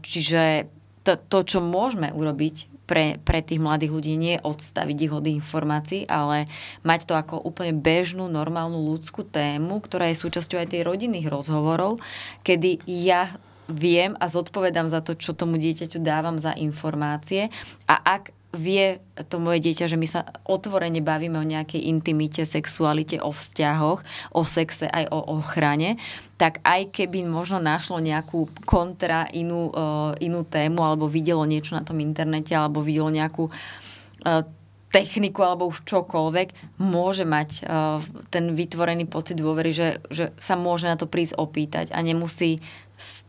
Čiže 0.00 0.72
to, 1.04 1.20
to, 1.28 1.38
čo 1.44 1.60
môžeme 1.60 2.08
urobiť 2.08 2.88
pre, 2.88 3.20
pre 3.20 3.44
tých 3.44 3.60
mladých 3.60 3.92
ľudí 3.92 4.16
nie 4.16 4.40
odstaviť 4.40 4.96
ich 4.96 5.12
od 5.12 5.28
informácií, 5.28 6.08
ale 6.08 6.48
mať 6.88 7.04
to 7.04 7.14
ako 7.20 7.36
úplne 7.44 7.76
bežnú, 7.76 8.32
normálnu 8.32 8.80
ľudskú 8.80 9.28
tému, 9.28 9.84
ktorá 9.84 10.08
je 10.08 10.24
súčasťou 10.24 10.56
aj 10.56 10.72
tej 10.72 10.88
rodinných 10.88 11.28
rozhovorov, 11.28 12.00
kedy 12.48 12.80
ja 12.88 13.36
viem 13.68 14.16
a 14.16 14.26
zodpovedám 14.26 14.88
za 14.88 15.04
to, 15.04 15.14
čo 15.14 15.36
tomu 15.36 15.60
dieťaťu 15.60 16.00
dávam 16.00 16.40
za 16.40 16.56
informácie. 16.56 17.52
A 17.84 17.94
ak 18.00 18.32
vie 18.56 18.96
to 19.28 19.36
moje 19.36 19.60
dieťa, 19.60 19.92
že 19.92 20.00
my 20.00 20.08
sa 20.08 20.24
otvorene 20.48 21.04
bavíme 21.04 21.36
o 21.36 21.44
nejakej 21.44 21.84
intimite, 21.84 22.48
sexualite, 22.48 23.20
o 23.20 23.28
vzťahoch, 23.28 24.00
o 24.32 24.40
sexe, 24.40 24.88
aj 24.88 25.12
o 25.12 25.20
ochrane, 25.36 26.00
tak 26.40 26.64
aj 26.64 26.88
keby 26.88 27.28
možno 27.28 27.60
našlo 27.60 28.00
nejakú 28.00 28.48
kontra 28.64 29.28
inú, 29.36 29.68
uh, 29.68 30.16
inú 30.16 30.48
tému 30.48 30.80
alebo 30.80 31.04
videlo 31.12 31.44
niečo 31.44 31.76
na 31.76 31.84
tom 31.84 32.00
internete 32.00 32.56
alebo 32.56 32.80
videlo 32.80 33.12
nejakú 33.12 33.52
uh, 33.52 34.48
techniku 34.88 35.44
alebo 35.44 35.68
už 35.68 35.84
čokoľvek, 35.84 36.80
môže 36.80 37.28
mať 37.28 37.68
uh, 37.68 38.00
ten 38.32 38.56
vytvorený 38.56 39.04
pocit 39.04 39.36
dôvery, 39.36 39.76
že, 39.76 40.00
že 40.08 40.32
sa 40.40 40.56
môže 40.56 40.88
na 40.88 40.96
to 40.96 41.04
prísť 41.04 41.36
opýtať 41.36 41.92
a 41.92 42.00
nemusí 42.00 42.64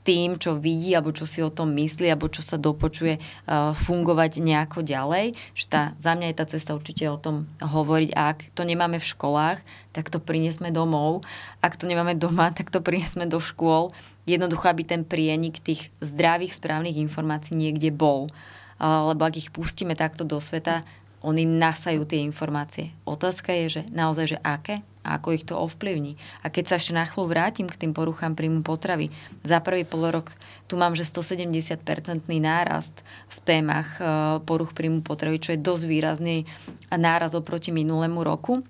tým, 0.09 0.41
čo 0.41 0.57
vidí, 0.57 0.97
alebo 0.97 1.13
čo 1.13 1.29
si 1.29 1.37
o 1.45 1.53
tom 1.53 1.69
myslí, 1.77 2.09
alebo 2.09 2.25
čo 2.33 2.41
sa 2.41 2.57
dopočuje, 2.57 3.21
uh, 3.21 3.77
fungovať 3.77 4.41
nejako 4.41 4.81
ďalej. 4.81 5.37
Že 5.53 5.65
tá, 5.69 5.81
za 6.01 6.17
mňa 6.17 6.33
je 6.33 6.39
tá 6.41 6.45
cesta 6.49 6.73
určite 6.73 7.05
o 7.05 7.21
tom 7.21 7.45
hovoriť. 7.61 8.17
A 8.17 8.33
ak 8.33 8.49
to 8.57 8.65
nemáme 8.65 8.97
v 8.97 9.05
školách, 9.05 9.61
tak 9.93 10.09
to 10.09 10.17
priniesme 10.17 10.73
domov. 10.73 11.21
Ak 11.61 11.77
to 11.77 11.85
nemáme 11.85 12.17
doma, 12.17 12.49
tak 12.49 12.73
to 12.73 12.81
priniesme 12.81 13.29
do 13.29 13.37
škôl. 13.37 13.93
Jednoducho, 14.25 14.65
aby 14.73 14.81
ten 14.81 15.05
prienik 15.05 15.61
tých 15.61 15.93
zdravých, 16.01 16.57
správnych 16.57 16.97
informácií 16.97 17.53
niekde 17.53 17.93
bol. 17.93 18.33
Uh, 18.81 19.13
lebo 19.13 19.29
ak 19.29 19.37
ich 19.37 19.53
pustíme 19.53 19.93
takto 19.93 20.25
do 20.25 20.41
sveta, 20.41 20.81
oni 21.21 21.45
nasajú 21.45 22.09
tie 22.09 22.25
informácie. 22.25 22.97
Otázka 23.05 23.53
je, 23.53 23.65
že 23.77 23.81
naozaj, 23.93 24.25
že 24.33 24.37
aké 24.41 24.81
a 25.09 25.17
ako 25.17 25.33
ich 25.33 25.41
to 25.49 25.57
ovplyvní. 25.57 26.21
A 26.45 26.53
keď 26.53 26.69
sa 26.69 26.75
ešte 26.77 26.93
na 26.93 27.09
chvíľu 27.09 27.33
vrátim 27.33 27.65
k 27.65 27.81
tým 27.81 27.97
poruchám 27.97 28.37
príjmu 28.37 28.61
potravy, 28.61 29.09
za 29.41 29.57
prvý 29.57 29.89
rok 29.89 30.29
tu 30.69 30.77
mám, 30.77 30.93
že 30.93 31.01
170-percentný 31.09 32.37
nárast 32.37 32.93
v 33.33 33.37
témach 33.41 33.97
e, 33.97 34.05
poruch 34.45 34.77
príjmu 34.77 35.01
potravy, 35.01 35.41
čo 35.41 35.57
je 35.57 35.65
dosť 35.65 35.83
výrazný 35.89 36.45
náraz 36.93 37.33
oproti 37.33 37.73
minulému 37.73 38.21
roku. 38.21 38.61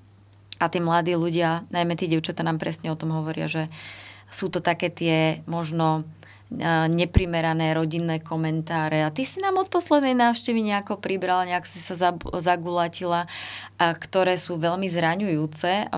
A 0.64 0.72
tí 0.72 0.80
mladí 0.80 1.12
ľudia, 1.20 1.68
najmä 1.72 2.00
tí 2.00 2.08
devčatá 2.08 2.40
nám 2.40 2.60
presne 2.60 2.88
o 2.92 3.00
tom 3.00 3.12
hovoria, 3.12 3.52
že 3.52 3.68
sú 4.32 4.48
to 4.48 4.64
také 4.64 4.88
tie 4.88 5.42
možno 5.50 6.08
neprimerané 6.90 7.78
rodinné 7.78 8.18
komentáre 8.26 9.06
a 9.06 9.14
ty 9.14 9.22
si 9.22 9.38
nám 9.38 9.62
od 9.62 9.70
poslednej 9.70 10.18
návštevy 10.18 10.66
nejako 10.66 10.98
pribrala, 10.98 11.46
nejak 11.46 11.70
si 11.70 11.78
sa 11.78 11.94
zagulatila, 12.42 13.30
ktoré 13.78 14.34
sú 14.34 14.58
veľmi 14.58 14.90
zraňujúce. 14.90 15.94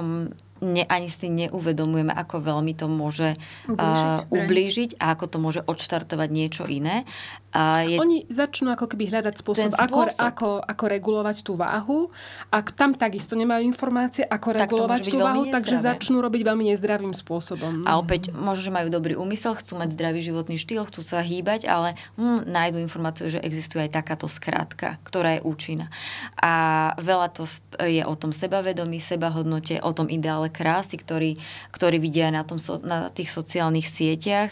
Ne, 0.62 0.86
ani 0.86 1.10
si 1.10 1.28
neuvedomujeme, 1.28 2.14
ako 2.14 2.46
veľmi 2.46 2.74
to 2.78 2.86
môže 2.86 3.36
ublížiť, 3.66 4.06
uh, 4.08 4.30
ublížiť 4.30 4.92
a 5.02 5.18
ako 5.18 5.26
to 5.28 5.38
môže 5.42 5.62
odštartovať 5.66 6.30
niečo 6.30 6.64
iné. 6.70 7.04
A 7.52 7.84
je... 7.84 8.00
Oni 8.00 8.24
začnú 8.32 8.72
ako 8.72 8.88
keby 8.88 9.12
hľadať 9.12 9.44
spôsob, 9.44 9.76
spôsob. 9.76 9.84
Ako, 9.84 10.00
ako, 10.16 10.50
ako 10.64 10.84
regulovať 10.88 11.38
tú 11.44 11.60
váhu. 11.60 12.08
A 12.48 12.64
tam 12.64 12.96
takisto 12.96 13.36
nemajú 13.36 13.68
informácie, 13.68 14.24
ako 14.24 14.56
tak 14.56 14.72
regulovať 14.72 15.02
tú 15.12 15.18
váhu, 15.20 15.44
takže 15.52 15.84
začnú 15.84 16.24
robiť 16.24 16.42
veľmi 16.48 16.72
nezdravým 16.72 17.12
spôsobom. 17.12 17.84
A 17.84 18.00
opäť, 18.00 18.32
možno, 18.32 18.64
že 18.64 18.72
majú 18.72 18.88
dobrý 18.88 19.20
úmysel, 19.20 19.60
chcú 19.60 19.76
mať 19.84 19.98
zdravý 20.00 20.24
životný 20.24 20.56
štýl, 20.56 20.88
chcú 20.88 21.04
sa 21.04 21.20
hýbať, 21.20 21.68
ale 21.68 22.00
hm, 22.16 22.48
nájdú 22.48 22.80
informáciu, 22.80 23.28
že 23.28 23.44
existuje 23.44 23.84
aj 23.84 24.00
takáto 24.00 24.32
skrátka, 24.32 24.96
ktorá 25.04 25.36
je 25.36 25.42
účinná. 25.44 25.92
A 26.40 26.96
veľa 27.04 27.36
to 27.36 27.44
je 27.84 28.00
o 28.06 28.16
tom 28.16 28.32
sebavedomí, 28.32 29.04
sebahodnote, 29.04 29.84
o 29.84 29.92
tom 29.92 30.08
ideále 30.08 30.51
krásy, 30.52 31.00
ktorý, 31.00 31.40
ktorý 31.72 31.98
vidia 31.98 32.30
na, 32.30 32.44
tom, 32.44 32.60
na 32.84 33.08
tých 33.10 33.32
sociálnych 33.32 33.88
sieťach 33.88 34.52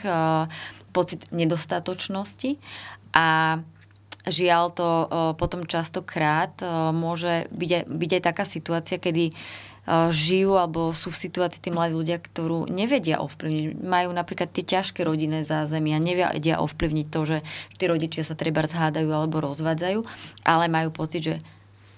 pocit 0.96 1.28
nedostatočnosti 1.30 2.58
a 3.14 3.60
žiaľ 4.26 4.64
to 4.74 4.90
potom 5.38 5.68
častokrát 5.70 6.56
môže 6.96 7.46
byť 7.54 7.72
aj, 7.72 7.84
byť 7.88 8.12
aj 8.16 8.24
taká 8.24 8.44
situácia, 8.48 8.98
kedy 8.98 9.36
žijú 10.14 10.54
alebo 10.54 10.94
sú 10.94 11.10
v 11.10 11.18
situácii 11.18 11.66
tí 11.66 11.74
mladí 11.74 11.98
ľudia, 11.98 12.22
ktorú 12.22 12.70
nevedia 12.70 13.18
ovplyvniť. 13.26 13.82
Majú 13.82 14.10
napríklad 14.14 14.54
tie 14.54 14.62
ťažké 14.62 15.02
rodinné 15.02 15.42
zázemia, 15.42 15.98
nevedia 15.98 16.62
ovplyvniť 16.62 17.08
to, 17.10 17.22
že 17.26 17.38
tí 17.82 17.90
rodičia 17.90 18.22
sa 18.22 18.38
treba 18.38 18.62
zhádajú 18.70 19.10
alebo 19.10 19.42
rozvádzajú, 19.42 20.06
ale 20.46 20.66
majú 20.70 20.94
pocit, 20.94 21.22
že 21.26 21.36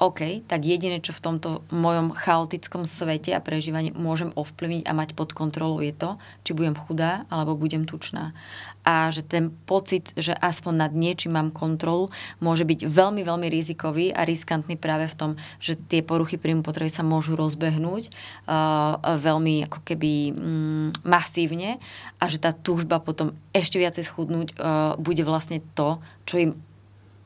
OK, 0.02 0.42
tak 0.50 0.66
jediné, 0.66 0.98
čo 0.98 1.14
v 1.14 1.22
tomto 1.22 1.62
mojom 1.70 2.18
chaotickom 2.18 2.90
svete 2.90 3.38
a 3.38 3.44
prežívaní 3.44 3.94
môžem 3.94 4.34
ovplyvniť 4.34 4.90
a 4.90 4.98
mať 4.98 5.14
pod 5.14 5.30
kontrolou 5.38 5.78
je 5.78 5.94
to, 5.94 6.18
či 6.42 6.58
budem 6.58 6.74
chudá 6.74 7.30
alebo 7.30 7.54
budem 7.54 7.86
tučná. 7.86 8.34
A 8.82 9.14
že 9.14 9.22
ten 9.22 9.54
pocit, 9.70 10.10
že 10.18 10.34
aspoň 10.34 10.74
nad 10.74 10.94
niečím 10.98 11.38
mám 11.38 11.54
kontrolu, 11.54 12.10
môže 12.42 12.66
byť 12.66 12.90
veľmi, 12.90 13.22
veľmi 13.22 13.46
rizikový 13.46 14.10
a 14.10 14.26
riskantný 14.26 14.74
práve 14.74 15.06
v 15.06 15.14
tom, 15.14 15.32
že 15.62 15.78
tie 15.78 16.02
poruchy 16.02 16.42
príjmu 16.42 16.66
potreby 16.66 16.90
sa 16.90 17.06
môžu 17.06 17.38
rozbehnúť 17.38 18.10
uh, 18.50 18.98
veľmi 19.22 19.70
ako 19.70 19.86
keby 19.86 20.34
um, 20.34 20.90
masívne 21.06 21.78
a 22.18 22.26
že 22.26 22.42
tá 22.42 22.58
túžba 22.58 22.98
potom 22.98 23.38
ešte 23.54 23.78
viacej 23.78 24.02
schudnúť 24.10 24.58
uh, 24.58 24.98
bude 24.98 25.22
vlastne 25.22 25.62
to, 25.78 26.02
čo 26.26 26.42
im 26.42 26.52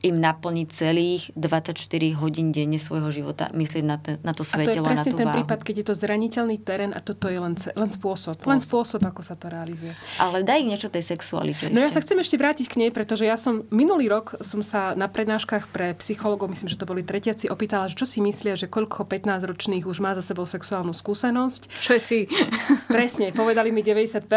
im 0.04 0.16
naplniť 0.20 0.68
celých 0.68 1.22
24 1.34 2.20
hodín 2.20 2.52
denne 2.52 2.76
svojho 2.76 3.08
života, 3.08 3.48
myslieť 3.56 3.84
na, 3.84 3.96
te, 3.96 4.20
na 4.20 4.36
to 4.36 4.44
svetelo, 4.44 4.68
a 4.68 4.72
to 4.72 4.76
je 4.76 4.88
presne 4.92 5.12
ten 5.16 5.28
váhu. 5.28 5.36
prípad, 5.40 5.58
keď 5.64 5.74
je 5.80 5.86
to 5.88 5.94
zraniteľný 5.96 6.56
terén 6.60 6.92
a 6.92 7.00
toto 7.00 7.32
je 7.32 7.40
len, 7.40 7.56
len 7.56 7.90
spôsob, 7.90 8.36
spôsob. 8.36 8.52
Len 8.52 8.60
spôsob, 8.60 9.00
ako 9.08 9.22
sa 9.24 9.34
to 9.40 9.48
realizuje. 9.48 9.96
Ale 10.20 10.44
daj 10.44 10.60
niečo 10.68 10.92
tej 10.92 11.16
sexualite. 11.16 11.72
No 11.72 11.80
ešte. 11.80 11.86
ja 11.88 11.90
sa 11.96 12.00
chcem 12.04 12.18
ešte 12.20 12.36
vrátiť 12.36 12.66
k 12.68 12.74
nej, 12.84 12.90
pretože 12.92 13.24
ja 13.24 13.40
som 13.40 13.64
minulý 13.72 14.12
rok 14.12 14.36
som 14.44 14.60
sa 14.60 14.92
na 14.92 15.08
prednáškach 15.08 15.72
pre 15.72 15.96
psychologov, 15.96 16.52
myslím, 16.52 16.68
že 16.68 16.76
to 16.76 16.84
boli 16.84 17.00
tretiaci, 17.00 17.48
opýtala, 17.48 17.88
že 17.88 17.96
čo 17.96 18.04
si 18.04 18.20
myslia, 18.20 18.52
že 18.52 18.68
koľko 18.68 19.08
15-ročných 19.08 19.88
už 19.88 20.04
má 20.04 20.12
za 20.12 20.20
sebou 20.20 20.44
sexuálnu 20.44 20.92
skúsenosť. 20.92 21.72
Všetci. 21.72 22.16
Presne, 22.96 23.32
povedali 23.32 23.72
mi 23.72 23.80
90% 23.80 24.28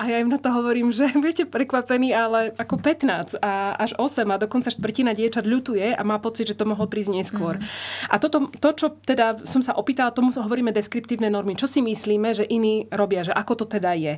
a 0.00 0.02
ja 0.08 0.16
im 0.16 0.32
na 0.32 0.40
to 0.40 0.48
hovorím, 0.48 0.88
že 0.88 1.12
viete 1.24 1.44
prekvapení, 1.44 2.16
ale 2.16 2.56
ako 2.56 2.80
15 2.80 3.36
a 3.44 3.76
až 3.76 3.92
8 4.00 4.24
a 4.24 4.36
dokonca 4.40 4.69
štvrtina 4.70 5.12
dievčat 5.12 5.44
ľutuje 5.44 5.92
a 5.92 6.02
má 6.06 6.22
pocit, 6.22 6.50
že 6.50 6.58
to 6.58 6.64
mohlo 6.64 6.86
prísť 6.86 7.10
neskôr. 7.14 7.58
Mm. 7.58 7.66
A 8.08 8.14
toto, 8.16 8.48
to, 8.48 8.70
čo 8.74 8.86
teda 9.02 9.42
som 9.44 9.60
sa 9.60 9.74
opýtala, 9.76 10.14
tomu 10.14 10.30
hovoríme 10.30 10.70
deskriptívne 10.70 11.28
normy. 11.28 11.58
Čo 11.58 11.66
si 11.66 11.80
myslíme, 11.82 12.32
že 12.32 12.46
iní 12.46 12.86
robia, 12.90 13.26
že 13.26 13.34
ako 13.34 13.64
to 13.64 13.66
teda 13.78 13.92
je. 13.96 14.14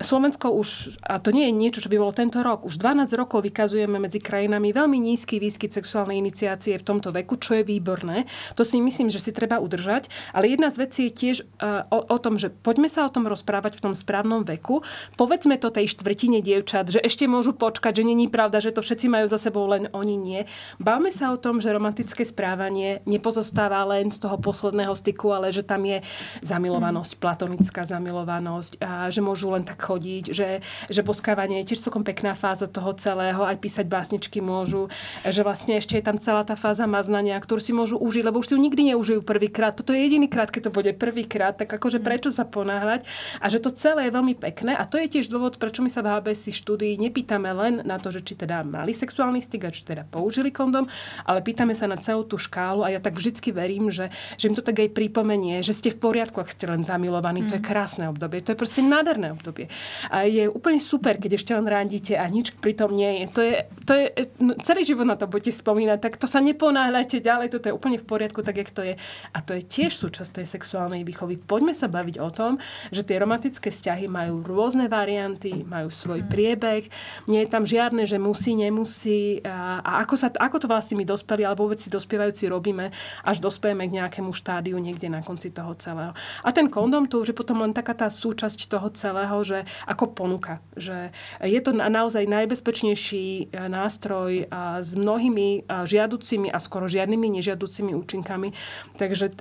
Slovensko 0.00 0.52
už, 0.54 1.00
a 1.04 1.20
to 1.20 1.32
nie 1.32 1.48
je 1.48 1.52
niečo, 1.54 1.82
čo 1.84 1.92
by 1.92 1.96
bolo 1.96 2.12
tento 2.12 2.40
rok, 2.40 2.66
už 2.66 2.80
12 2.80 3.08
rokov 3.16 3.44
vykazujeme 3.46 3.96
medzi 3.96 4.18
krajinami 4.18 4.74
veľmi 4.74 4.98
nízky 4.98 5.38
výskyt 5.38 5.70
sexuálnej 5.70 6.18
iniciácie 6.18 6.74
v 6.74 6.84
tomto 6.84 7.14
veku, 7.14 7.38
čo 7.38 7.54
je 7.60 7.62
výborné. 7.62 8.26
To 8.58 8.66
si 8.66 8.82
myslím, 8.82 9.08
že 9.08 9.22
si 9.22 9.30
treba 9.30 9.62
udržať. 9.62 10.10
Ale 10.34 10.50
jedna 10.50 10.68
z 10.74 10.76
vecí 10.82 11.00
je 11.06 11.12
tiež 11.14 11.36
uh, 11.62 11.86
o, 11.94 12.02
o 12.02 12.18
tom, 12.18 12.34
že 12.34 12.50
poďme 12.50 12.90
sa 12.90 13.06
o 13.06 13.12
tom 13.14 13.30
rozprávať 13.30 13.78
v 13.78 13.84
tom 13.90 13.94
správnom 13.94 14.42
veku. 14.42 14.82
Povedzme 15.14 15.54
to 15.62 15.70
tej 15.70 15.94
štvrtine 15.94 16.42
dievčat, 16.42 16.90
že 16.90 16.98
ešte 16.98 17.30
môžu 17.30 17.54
počkať, 17.54 18.02
že 18.02 18.04
není 18.04 18.26
pravda, 18.26 18.58
že 18.58 18.74
to 18.74 18.82
všetci 18.82 19.06
majú 19.06 19.26
za 19.30 19.38
sebou 19.38 19.53
len 19.70 19.86
oni 19.94 20.16
nie. 20.18 20.40
Bavme 20.82 21.14
sa 21.14 21.30
o 21.30 21.38
tom, 21.38 21.62
že 21.62 21.70
romantické 21.70 22.26
správanie 22.26 23.04
nepozostáva 23.06 23.86
len 23.86 24.10
z 24.10 24.18
toho 24.18 24.40
posledného 24.42 24.92
styku, 24.98 25.30
ale 25.30 25.54
že 25.54 25.62
tam 25.62 25.86
je 25.86 26.02
zamilovanosť, 26.42 27.22
platonická 27.22 27.86
zamilovanosť, 27.86 28.82
a 28.82 29.06
že 29.12 29.22
môžu 29.22 29.54
len 29.54 29.62
tak 29.62 29.78
chodiť, 29.78 30.24
že, 30.34 30.48
že 30.90 31.00
boskávanie 31.06 31.62
je 31.62 31.74
tiež 31.74 31.86
celkom 31.86 32.02
pekná 32.02 32.34
fáza 32.34 32.66
toho 32.66 32.90
celého, 32.98 33.44
aj 33.46 33.60
písať 33.60 33.86
básničky 33.86 34.42
môžu, 34.42 34.90
že 35.22 35.44
vlastne 35.44 35.78
ešte 35.78 36.00
je 36.00 36.04
tam 36.04 36.16
celá 36.18 36.42
tá 36.42 36.58
fáza 36.58 36.88
maznania, 36.88 37.38
ktorú 37.38 37.60
si 37.60 37.76
môžu 37.76 38.00
užiť, 38.00 38.24
lebo 38.24 38.40
už 38.40 38.50
si 38.50 38.52
ju 38.56 38.60
nikdy 38.60 38.82
neužijú 38.94 39.20
prvýkrát. 39.20 39.76
Toto 39.76 39.92
je 39.92 40.00
jediný 40.00 40.26
krát, 40.26 40.48
keď 40.48 40.68
to 40.68 40.72
bude 40.72 40.90
prvýkrát, 40.96 41.54
tak 41.54 41.68
akože 41.68 42.00
mm. 42.00 42.04
prečo 42.04 42.30
sa 42.32 42.48
ponáhľať 42.48 43.04
a 43.38 43.46
že 43.52 43.60
to 43.60 43.68
celé 43.68 44.08
je 44.08 44.16
veľmi 44.16 44.34
pekné 44.40 44.72
a 44.72 44.88
to 44.88 44.96
je 44.96 45.20
tiež 45.20 45.28
dôvod, 45.28 45.60
prečo 45.60 45.84
my 45.84 45.92
sa 45.92 46.00
v 46.00 46.16
HBS 46.16 46.50
štúdii 46.64 46.96
nepýtame 46.96 47.52
len 47.52 47.84
na 47.84 48.00
to, 48.00 48.08
že 48.08 48.24
či 48.24 48.34
teda 48.40 48.64
mali 48.64 48.96
sexuálny 48.96 49.43
styk 49.44 49.68
a 49.68 49.70
či 49.70 49.84
teda 49.84 50.08
použili 50.08 50.48
kondom, 50.48 50.88
ale 51.28 51.44
pýtame 51.44 51.76
sa 51.76 51.84
na 51.84 52.00
celú 52.00 52.24
tú 52.24 52.40
škálu 52.40 52.80
a 52.80 52.88
ja 52.88 53.00
tak 53.04 53.20
vždycky 53.20 53.52
verím, 53.52 53.92
že, 53.92 54.08
že 54.40 54.48
im 54.48 54.56
to 54.56 54.64
tak 54.64 54.80
aj 54.80 54.96
pripomenie, 54.96 55.60
že 55.60 55.76
ste 55.76 55.92
v 55.92 56.00
poriadku, 56.00 56.40
ak 56.40 56.48
ste 56.48 56.64
len 56.64 56.80
zamilovaní. 56.80 57.44
Mm. 57.44 57.48
To 57.52 57.54
je 57.60 57.62
mm. 57.62 57.68
krásne 57.68 58.04
obdobie, 58.08 58.40
to 58.40 58.56
je 58.56 58.58
proste 58.58 58.80
nádherné 58.80 59.34
obdobie. 59.34 59.68
A 60.08 60.24
je 60.24 60.48
úplne 60.48 60.80
super, 60.80 61.20
keď 61.20 61.36
ešte 61.36 61.52
len 61.52 61.66
rádite 61.68 62.16
a 62.16 62.24
nič 62.30 62.56
pritom 62.58 62.94
nie 62.94 63.22
je. 63.22 63.24
To 63.34 63.40
je, 63.42 63.54
to 63.84 63.92
je 63.92 64.04
no, 64.40 64.52
celý 64.62 64.82
život 64.86 65.04
na 65.04 65.18
to 65.18 65.28
budete 65.28 65.52
spomínať, 65.52 65.98
tak 66.00 66.14
to 66.16 66.30
sa 66.30 66.38
neponáhľajte 66.40 67.18
ďalej, 67.20 67.52
toto 67.52 67.68
je 67.68 67.74
úplne 67.74 67.98
v 67.98 68.06
poriadku, 68.06 68.40
tak 68.40 68.56
jak 68.62 68.70
to 68.70 68.82
je. 68.86 68.94
A 69.34 69.38
to 69.42 69.58
je 69.58 69.62
tiež 69.66 69.92
súčasť 69.98 70.40
tej 70.40 70.46
sexuálnej 70.46 71.02
výchovy. 71.02 71.36
Poďme 71.36 71.74
sa 71.74 71.90
baviť 71.90 72.16
o 72.22 72.30
tom, 72.30 72.62
že 72.94 73.02
tie 73.02 73.18
romantické 73.18 73.74
vzťahy 73.74 74.06
majú 74.06 74.46
rôzne 74.46 74.86
varianty, 74.86 75.66
majú 75.66 75.90
svoj 75.90 76.22
mm. 76.22 76.30
priebeh, 76.30 76.82
nie 77.26 77.42
je 77.42 77.48
tam 77.50 77.66
žiadne, 77.66 78.06
že 78.06 78.20
musí, 78.20 78.54
nemusí 78.54 79.33
a, 79.42 79.80
ako, 80.04 80.14
sa, 80.14 80.28
ako 80.30 80.56
to 80.62 80.66
vlastne 80.70 81.00
my 81.00 81.04
dospeli, 81.08 81.42
alebo 81.42 81.66
vôbec 81.66 81.80
si 81.80 81.88
dospievajúci 81.88 82.46
robíme, 82.46 82.92
až 83.24 83.40
dospejeme 83.40 83.88
k 83.88 83.96
nejakému 83.98 84.30
štádiu 84.30 84.76
niekde 84.78 85.08
na 85.08 85.24
konci 85.24 85.50
toho 85.50 85.72
celého. 85.74 86.12
A 86.44 86.48
ten 86.52 86.70
kondom 86.70 87.08
to 87.08 87.24
už 87.24 87.32
je 87.32 87.36
potom 87.36 87.64
len 87.64 87.72
taká 87.72 87.96
tá 87.96 88.06
súčasť 88.12 88.68
toho 88.68 88.92
celého, 88.92 89.36
že 89.42 89.64
ako 89.88 90.12
ponuka. 90.12 90.60
Že 90.78 91.10
je 91.42 91.60
to 91.64 91.72
naozaj 91.74 92.26
najbezpečnejší 92.28 93.26
e, 93.26 93.44
nástroj 93.66 94.46
s 94.80 94.90
mnohými 94.94 95.66
žiaducimi 95.66 96.52
a 96.52 96.58
skoro 96.60 96.86
žiadnymi 96.90 97.40
nežiaducimi 97.40 97.96
účinkami. 97.96 98.52
Takže 98.98 99.34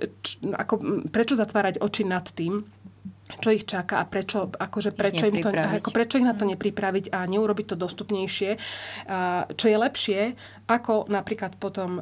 ako, 0.56 1.06
prečo 1.10 1.36
zatvárať 1.36 1.82
oči 1.84 2.04
nad 2.08 2.26
tým, 2.30 2.64
čo 3.24 3.56
ich 3.56 3.64
čaká 3.64 4.04
a 4.04 4.06
prečo, 4.06 4.52
akože 4.52 4.92
prečo, 4.92 5.32
im 5.32 5.40
to, 5.40 5.48
ako 5.52 5.96
prečo 5.96 6.20
ich 6.20 6.28
na 6.28 6.36
to 6.36 6.44
nepripraviť 6.44 7.16
a 7.16 7.24
neurobiť 7.24 7.66
to 7.72 7.76
dostupnejšie. 7.80 8.52
Čo 9.56 9.66
je 9.72 9.78
lepšie, 9.80 10.22
ako 10.64 11.12
napríklad 11.12 11.60
potom 11.60 12.00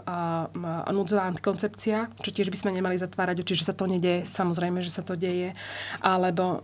núdzová 0.89 1.26
antikoncepcia, 1.30 2.14
čo 2.22 2.30
tiež 2.30 2.53
by 2.53 2.57
sme 2.57 2.72
nemali 2.78 2.97
zatvárať 3.01 3.41
oči, 3.41 3.57
že 3.57 3.68
sa 3.70 3.76
to 3.76 3.89
nedieje, 3.89 4.26
samozrejme, 4.26 4.82
že 4.86 4.93
sa 4.93 5.01
to 5.01 5.18
deje, 5.18 5.57
alebo, 5.97 6.62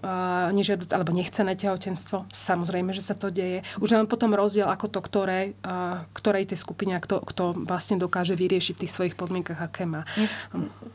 nežiaduc, 0.54 0.94
alebo 0.94 1.14
nechcené 1.14 1.58
tehotenstvo, 1.58 2.30
samozrejme, 2.30 2.94
že 2.94 3.02
sa 3.02 3.18
to 3.18 3.34
deje. 3.34 3.66
Už 3.82 3.98
len 3.98 4.06
potom 4.06 4.34
rozdiel, 4.38 4.70
ako 4.70 4.88
to, 4.94 5.00
ktoré, 5.02 5.58
ktorej 6.14 6.50
tej 6.54 6.60
skupine, 6.62 6.98
kto, 6.98 7.22
kto 7.22 7.66
vlastne 7.66 7.98
dokáže 7.98 8.38
vyriešiť 8.38 8.74
v 8.78 8.82
tých 8.86 8.94
svojich 8.94 9.16
podmienkach, 9.18 9.62
aké 9.62 9.86
má. 9.90 10.06
Mne 10.18 10.28
sa, 10.30 10.38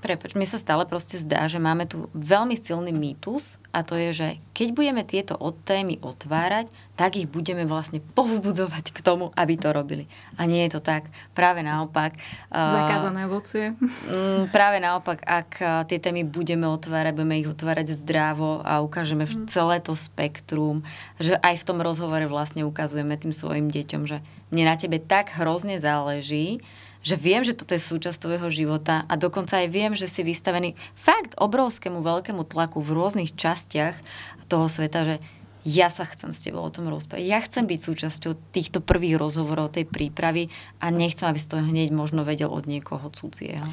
prepač, 0.03 0.35
mne 0.39 0.49
sa 0.51 0.59
stále 0.59 0.87
proste 0.87 1.19
zdá, 1.19 1.47
že 1.51 1.63
máme 1.63 1.87
tu 1.87 2.11
veľmi 2.15 2.59
silný 2.59 2.95
mýtus 2.95 3.62
a 3.73 3.81
to 3.81 3.97
je, 3.97 4.11
že 4.13 4.29
keď 4.53 4.69
budeme 4.77 5.03
tieto 5.03 5.41
témy 5.65 5.97
otvárať, 6.05 6.69
tak 6.93 7.17
ich 7.17 7.25
budeme 7.25 7.65
vlastne 7.65 8.05
povzbudzovať 8.05 8.93
k 8.93 9.01
tomu, 9.01 9.33
aby 9.33 9.57
to 9.57 9.73
robili. 9.73 10.05
A 10.37 10.45
nie 10.45 10.61
je 10.69 10.77
to 10.77 10.85
tak. 10.85 11.09
Práve 11.33 11.65
naopak. 11.65 12.13
Zakázané 12.53 13.25
ovocie. 13.25 13.73
Mm, 13.81 14.53
práve 14.53 14.77
naopak, 14.77 15.25
ak 15.25 15.51
tie 15.89 15.97
témy 15.97 16.29
budeme 16.29 16.69
otvárať, 16.69 17.17
budeme 17.17 17.41
ich 17.41 17.49
otvárať 17.49 17.97
zdravo 17.97 18.61
a 18.61 18.85
ukážeme 18.85 19.25
mm. 19.25 19.49
celé 19.49 19.81
to 19.81 19.97
spektrum, 19.97 20.85
že 21.17 21.41
aj 21.41 21.65
v 21.65 21.67
tom 21.67 21.81
rozhovore 21.81 22.29
vlastne 22.29 22.69
ukazujeme 22.69 23.17
tým 23.17 23.33
svojim 23.33 23.73
deťom, 23.73 24.05
že 24.05 24.21
mne 24.53 24.69
na 24.69 24.77
tebe 24.77 25.01
tak 25.01 25.33
hrozne 25.33 25.81
záleží, 25.81 26.61
že 27.03 27.19
viem, 27.19 27.43
že 27.43 27.59
toto 27.59 27.75
je 27.75 27.83
súčasť 27.83 28.19
tvojho 28.23 28.49
života 28.49 29.03
a 29.11 29.19
dokonca 29.19 29.59
aj 29.59 29.69
viem, 29.69 29.93
že 29.99 30.07
si 30.07 30.23
vystavený 30.23 30.79
fakt 30.95 31.35
obrovskému 31.37 32.01
veľkému 32.01 32.47
tlaku 32.47 32.79
v 32.79 32.95
rôznych 32.95 33.35
častiach 33.35 33.99
toho 34.47 34.71
sveta, 34.71 35.05
že 35.05 35.17
ja 35.63 35.91
sa 35.91 36.03
chcem 36.07 36.35
s 36.35 36.43
tebou 36.43 36.63
o 36.67 36.75
tom 36.75 36.91
rozprávať. 36.91 37.23
Ja 37.23 37.39
chcem 37.39 37.71
byť 37.71 37.79
súčasťou 37.79 38.33
týchto 38.51 38.83
prvých 38.83 39.15
rozhovorov, 39.15 39.75
tej 39.75 39.87
prípravy 39.87 40.51
a 40.83 40.91
nechcem, 40.91 41.31
aby 41.31 41.39
si 41.39 41.47
to 41.47 41.63
hneď 41.63 41.95
možno 41.95 42.27
vedel 42.27 42.51
od 42.51 42.67
niekoho 42.67 43.07
cudzieho. 43.15 43.67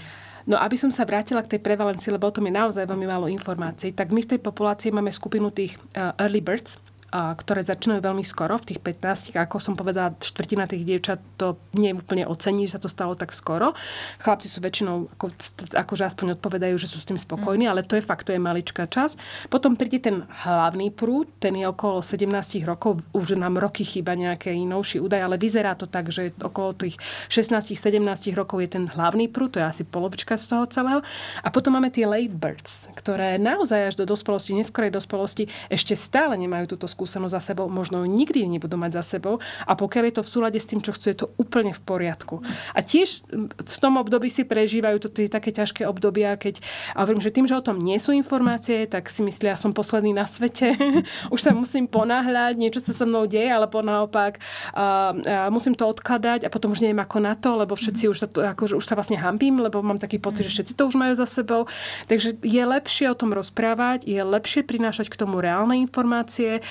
No 0.49 0.57
aby 0.57 0.77
som 0.77 0.89
sa 0.89 1.05
vrátila 1.05 1.45
k 1.45 1.57
tej 1.57 1.61
prevalencii, 1.61 2.13
lebo 2.13 2.30
o 2.30 2.34
tom 2.34 2.49
je 2.49 2.53
naozaj 2.53 2.89
veľmi 2.89 3.05
málo 3.09 3.25
informácií, 3.30 3.93
tak 3.93 4.13
my 4.13 4.21
v 4.25 4.38
tej 4.38 4.39
populácii 4.41 4.89
máme 4.93 5.13
skupinu 5.13 5.53
tých 5.53 5.77
uh, 5.97 6.13
early 6.17 6.41
birds, 6.41 6.82
ktoré 7.12 7.66
začínajú 7.66 8.05
veľmi 8.05 8.22
skoro, 8.22 8.57
v 8.62 8.74
tých 8.74 8.80
15, 8.82 9.34
ako 9.34 9.57
som 9.57 9.74
povedala, 9.74 10.14
štvrtina 10.22 10.70
tých 10.70 10.86
dievčat 10.86 11.20
to 11.41 11.57
nie 11.74 11.93
úplne 11.93 12.30
ocení, 12.30 12.70
že 12.70 12.78
sa 12.78 12.82
to 12.82 12.89
stalo 12.89 13.18
tak 13.18 13.34
skoro. 13.34 13.74
Chlapci 14.22 14.45
sú 14.45 14.62
väčšinou, 14.62 15.10
ako, 15.18 15.34
akože 15.74 16.03
aspoň 16.05 16.38
odpovedajú, 16.38 16.76
že 16.78 16.88
sú 16.89 17.01
s 17.01 17.10
tým 17.10 17.18
spokojní, 17.18 17.66
mm. 17.66 17.72
ale 17.72 17.82
to 17.82 17.97
je 17.97 18.03
fakt, 18.05 18.30
to 18.30 18.34
je 18.34 18.41
maličká 18.41 18.86
čas. 18.86 19.18
Potom 19.49 19.74
príde 19.74 19.97
ten 19.97 20.26
hlavný 20.45 20.93
prúd, 20.93 21.26
ten 21.41 21.57
je 21.57 21.66
okolo 21.66 22.05
17 22.05 22.30
rokov, 22.66 23.01
už 23.14 23.34
nám 23.36 23.57
roky 23.57 23.82
chýba 23.82 24.14
nejaké 24.14 24.53
novší 24.53 25.01
údaj, 25.01 25.26
ale 25.26 25.41
vyzerá 25.41 25.74
to 25.74 25.89
tak, 25.89 26.14
že 26.14 26.38
okolo 26.38 26.78
tých 26.78 27.01
16-17 27.34 28.38
rokov 28.38 28.62
je 28.62 28.70
ten 28.70 28.86
hlavný 28.86 29.26
prúd, 29.32 29.57
to 29.57 29.62
je 29.62 29.66
asi 29.66 29.84
polovička 29.86 30.38
z 30.38 30.53
toho 30.53 30.66
celého. 30.70 31.01
A 31.41 31.49
potom 31.49 31.74
máme 31.74 31.89
tie 31.89 32.05
late 32.05 32.34
birds, 32.34 32.86
ktoré 32.93 33.41
naozaj 33.41 33.93
až 33.93 33.95
do 33.97 34.05
dospelosti, 34.05 34.53
neskorej 34.53 34.93
dospelosti 34.93 35.49
ešte 35.74 35.97
stále 35.97 36.38
nemajú 36.38 36.78
túto 36.78 36.86
skúsenosť 37.00 37.32
za 37.32 37.39
sebou, 37.39 37.72
možno 37.72 38.04
nebudú 38.04 38.76
mať 38.76 39.00
za 39.00 39.16
sebou 39.16 39.39
a 39.64 39.72
pokiaľ 39.80 40.04
je 40.12 40.16
to 40.20 40.24
v 40.28 40.30
súlade 40.36 40.60
s 40.60 40.68
tým, 40.68 40.84
čo 40.84 40.91
chcú, 40.91 41.06
je 41.08 41.20
to 41.24 41.28
úplne 41.39 41.72
v 41.72 41.80
poriadku. 41.80 42.43
A 42.76 42.84
tiež 42.84 43.24
v 43.56 43.78
tom 43.80 43.95
období 43.95 44.28
si 44.28 44.43
prežívajú 44.43 45.00
to 45.00 45.08
tie 45.08 45.32
také 45.32 45.56
ťažké 45.56 45.88
obdobia, 45.88 46.36
keď 46.36 46.60
a 46.91 47.08
hovorím, 47.08 47.24
že 47.24 47.32
tým, 47.32 47.47
že 47.47 47.56
o 47.56 47.64
tom 47.64 47.80
nie 47.80 47.95
sú 48.02 48.12
informácie, 48.12 48.84
tak 48.91 49.08
si 49.08 49.24
myslia, 49.24 49.56
som 49.56 49.72
posledný 49.72 50.12
na 50.12 50.28
svete, 50.28 50.76
už 51.34 51.39
sa 51.39 51.56
musím 51.56 51.88
ponáhľať, 51.88 52.60
niečo 52.60 52.84
sa 52.84 52.91
so 52.91 53.08
mnou 53.08 53.24
deje, 53.30 53.47
alebo 53.47 53.80
naopak 53.80 54.43
a, 54.76 55.16
a 55.16 55.47
musím 55.47 55.78
to 55.78 55.88
odkladať 55.88 56.43
a 56.43 56.52
potom 56.52 56.76
už 56.76 56.84
neviem 56.84 57.00
ako 57.00 57.18
na 57.24 57.38
to, 57.39 57.56
lebo 57.56 57.80
všetci 57.80 58.12
už 58.12 58.18
sa, 58.20 58.28
to, 58.28 58.43
akože 58.43 58.76
už 58.76 58.84
sa 58.84 58.97
vlastne 59.00 59.16
hambím, 59.16 59.62
lebo 59.64 59.80
mám 59.80 60.02
taký 60.02 60.20
pocit, 60.20 60.50
že 60.50 60.60
všetci 60.60 60.74
to 60.76 60.84
už 60.89 61.00
majú 61.00 61.14
za 61.16 61.30
sebou. 61.30 61.70
Takže 62.10 62.41
je 62.43 62.64
lepšie 62.66 63.08
o 63.08 63.16
tom 63.16 63.32
rozprávať, 63.32 64.04
je 64.10 64.20
lepšie 64.20 64.66
prinášať 64.66 65.08
k 65.14 65.20
tomu 65.20 65.39
reálne 65.39 65.78
informácie 65.78 66.66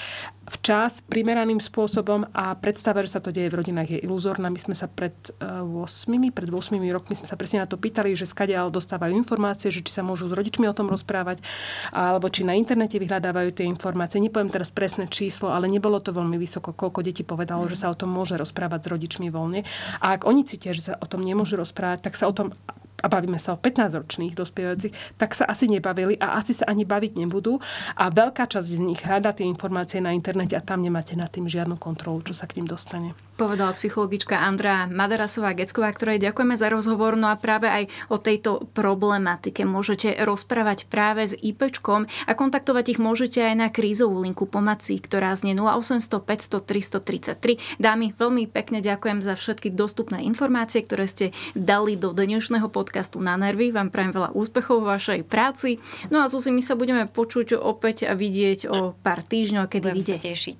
včas, 0.49 1.05
primeraným 1.05 1.61
spôsobom 1.61 2.25
a 2.33 2.57
predstava, 2.57 3.05
že 3.05 3.13
sa 3.13 3.21
to 3.21 3.29
deje 3.29 3.53
v 3.53 3.59
rodinách 3.61 3.89
je 3.93 3.99
iluzórna. 4.01 4.49
My 4.49 4.57
sme 4.57 4.73
sa 4.73 4.89
pred 4.89 5.15
8, 5.41 6.29
eh, 6.29 6.33
pred 6.33 6.49
8 6.49 6.89
rokmi 6.89 7.15
sme 7.15 7.29
sa 7.29 7.37
presne 7.37 7.61
na 7.63 7.69
to 7.69 7.77
pýtali, 7.77 8.17
že 8.17 8.25
skadiaľ 8.25 8.73
dostávajú 8.73 9.13
informácie, 9.13 9.69
že 9.69 9.85
či 9.85 9.93
sa 9.93 10.01
môžu 10.01 10.33
s 10.33 10.35
rodičmi 10.35 10.65
o 10.65 10.75
tom 10.75 10.89
rozprávať, 10.89 11.45
alebo 11.93 12.33
či 12.33 12.49
na 12.49 12.57
internete 12.57 12.97
vyhľadávajú 12.97 13.51
tie 13.53 13.69
informácie. 13.69 14.25
Nepoviem 14.25 14.49
teraz 14.49 14.73
presné 14.73 15.07
číslo, 15.07 15.53
ale 15.53 15.69
nebolo 15.69 16.01
to 16.01 16.17
veľmi 16.17 16.41
vysoko, 16.41 16.73
koľko 16.73 17.05
detí 17.05 17.23
povedalo, 17.23 17.69
že 17.69 17.77
sa 17.77 17.93
o 17.93 17.99
tom 17.99 18.09
môže 18.09 18.41
rozprávať 18.41 18.89
s 18.89 18.91
rodičmi 18.93 19.29
voľne. 19.29 19.69
A 20.01 20.17
ak 20.17 20.25
oni 20.25 20.49
cítia, 20.49 20.73
že 20.73 20.93
sa 20.93 20.93
o 20.97 21.07
tom 21.07 21.21
nemôžu 21.21 21.61
rozprávať, 21.61 22.09
tak 22.09 22.17
sa 22.17 22.25
o 22.25 22.33
tom 22.33 22.57
a 22.99 23.07
bavíme 23.07 23.39
sa 23.39 23.55
o 23.55 23.61
15-ročných 23.61 24.35
dospievajúcich, 24.35 25.19
tak 25.21 25.37
sa 25.39 25.47
asi 25.47 25.71
nebavili 25.71 26.19
a 26.19 26.39
asi 26.39 26.57
sa 26.57 26.67
ani 26.67 26.83
baviť 26.83 27.15
nebudú. 27.15 27.63
A 27.95 28.11
veľká 28.11 28.51
časť 28.51 28.69
z 28.75 28.81
nich 28.83 29.01
hľadá 29.03 29.31
tie 29.37 29.47
informácie 29.47 30.03
na 30.03 30.11
internete 30.11 30.59
a 30.59 30.65
tam 30.65 30.83
nemáte 30.83 31.15
nad 31.15 31.31
tým 31.31 31.47
žiadnu 31.47 31.79
kontrolu, 31.79 32.25
čo 32.27 32.35
sa 32.35 32.51
k 32.51 32.59
ním 32.59 32.67
dostane. 32.67 33.28
Povedala 33.39 33.71
psychologička 33.79 34.35
Andrá 34.35 34.91
Madarasová 34.91 35.55
Gecková, 35.55 35.95
ktorej 35.95 36.19
ďakujeme 36.19 36.59
za 36.59 36.75
rozhovor. 36.75 37.15
No 37.15 37.31
a 37.31 37.39
práve 37.39 37.71
aj 37.71 37.87
o 38.11 38.19
tejto 38.19 38.67
problematike 38.75 39.63
môžete 39.63 40.11
rozprávať 40.27 40.91
práve 40.91 41.23
s 41.23 41.39
IPčkom 41.39 42.11
a 42.27 42.33
kontaktovať 42.35 42.99
ich 42.99 43.01
môžete 43.01 43.39
aj 43.39 43.55
na 43.55 43.69
krízovú 43.71 44.27
linku 44.27 44.51
pomoci, 44.51 44.99
ktorá 44.99 45.39
znie 45.39 45.55
0800 45.55 46.19
500 46.19 47.39
333. 47.39 47.79
Dámy, 47.79 48.11
veľmi 48.19 48.51
pekne 48.51 48.83
ďakujem 48.83 49.23
za 49.23 49.39
všetky 49.39 49.71
dostupné 49.71 50.27
informácie, 50.27 50.83
ktoré 50.83 51.07
ste 51.07 51.31
dali 51.55 51.95
do 51.95 52.11
dnešného 52.11 52.67
podcastu 52.67 53.23
na 53.23 53.39
nervy. 53.39 53.71
Vám 53.71 53.95
prajem 53.95 54.19
veľa 54.19 54.35
úspechov 54.35 54.83
vo 54.83 54.91
vašej 54.91 55.23
práci. 55.23 55.79
No 56.11 56.27
a 56.27 56.27
Susi, 56.27 56.51
my 56.51 56.59
sa 56.59 56.75
budeme 56.75 57.07
počuť 57.07 57.55
opäť 57.55 58.11
a 58.11 58.19
vidieť 58.19 58.67
o 58.67 58.99
pár 58.99 59.23
týždňov, 59.23 59.71
kedy 59.71 59.87
vyjde 59.95 60.17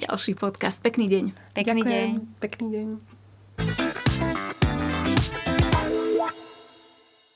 ďalší 0.07 0.39
podcast. 0.39 0.79
Pekný 0.79 1.11
deň. 1.11 1.48
Pekný 1.59 1.83
Ďakujem. 1.83 2.11
deň. 2.15 2.39
Pekný 2.39 2.67
deň. 2.71 3.18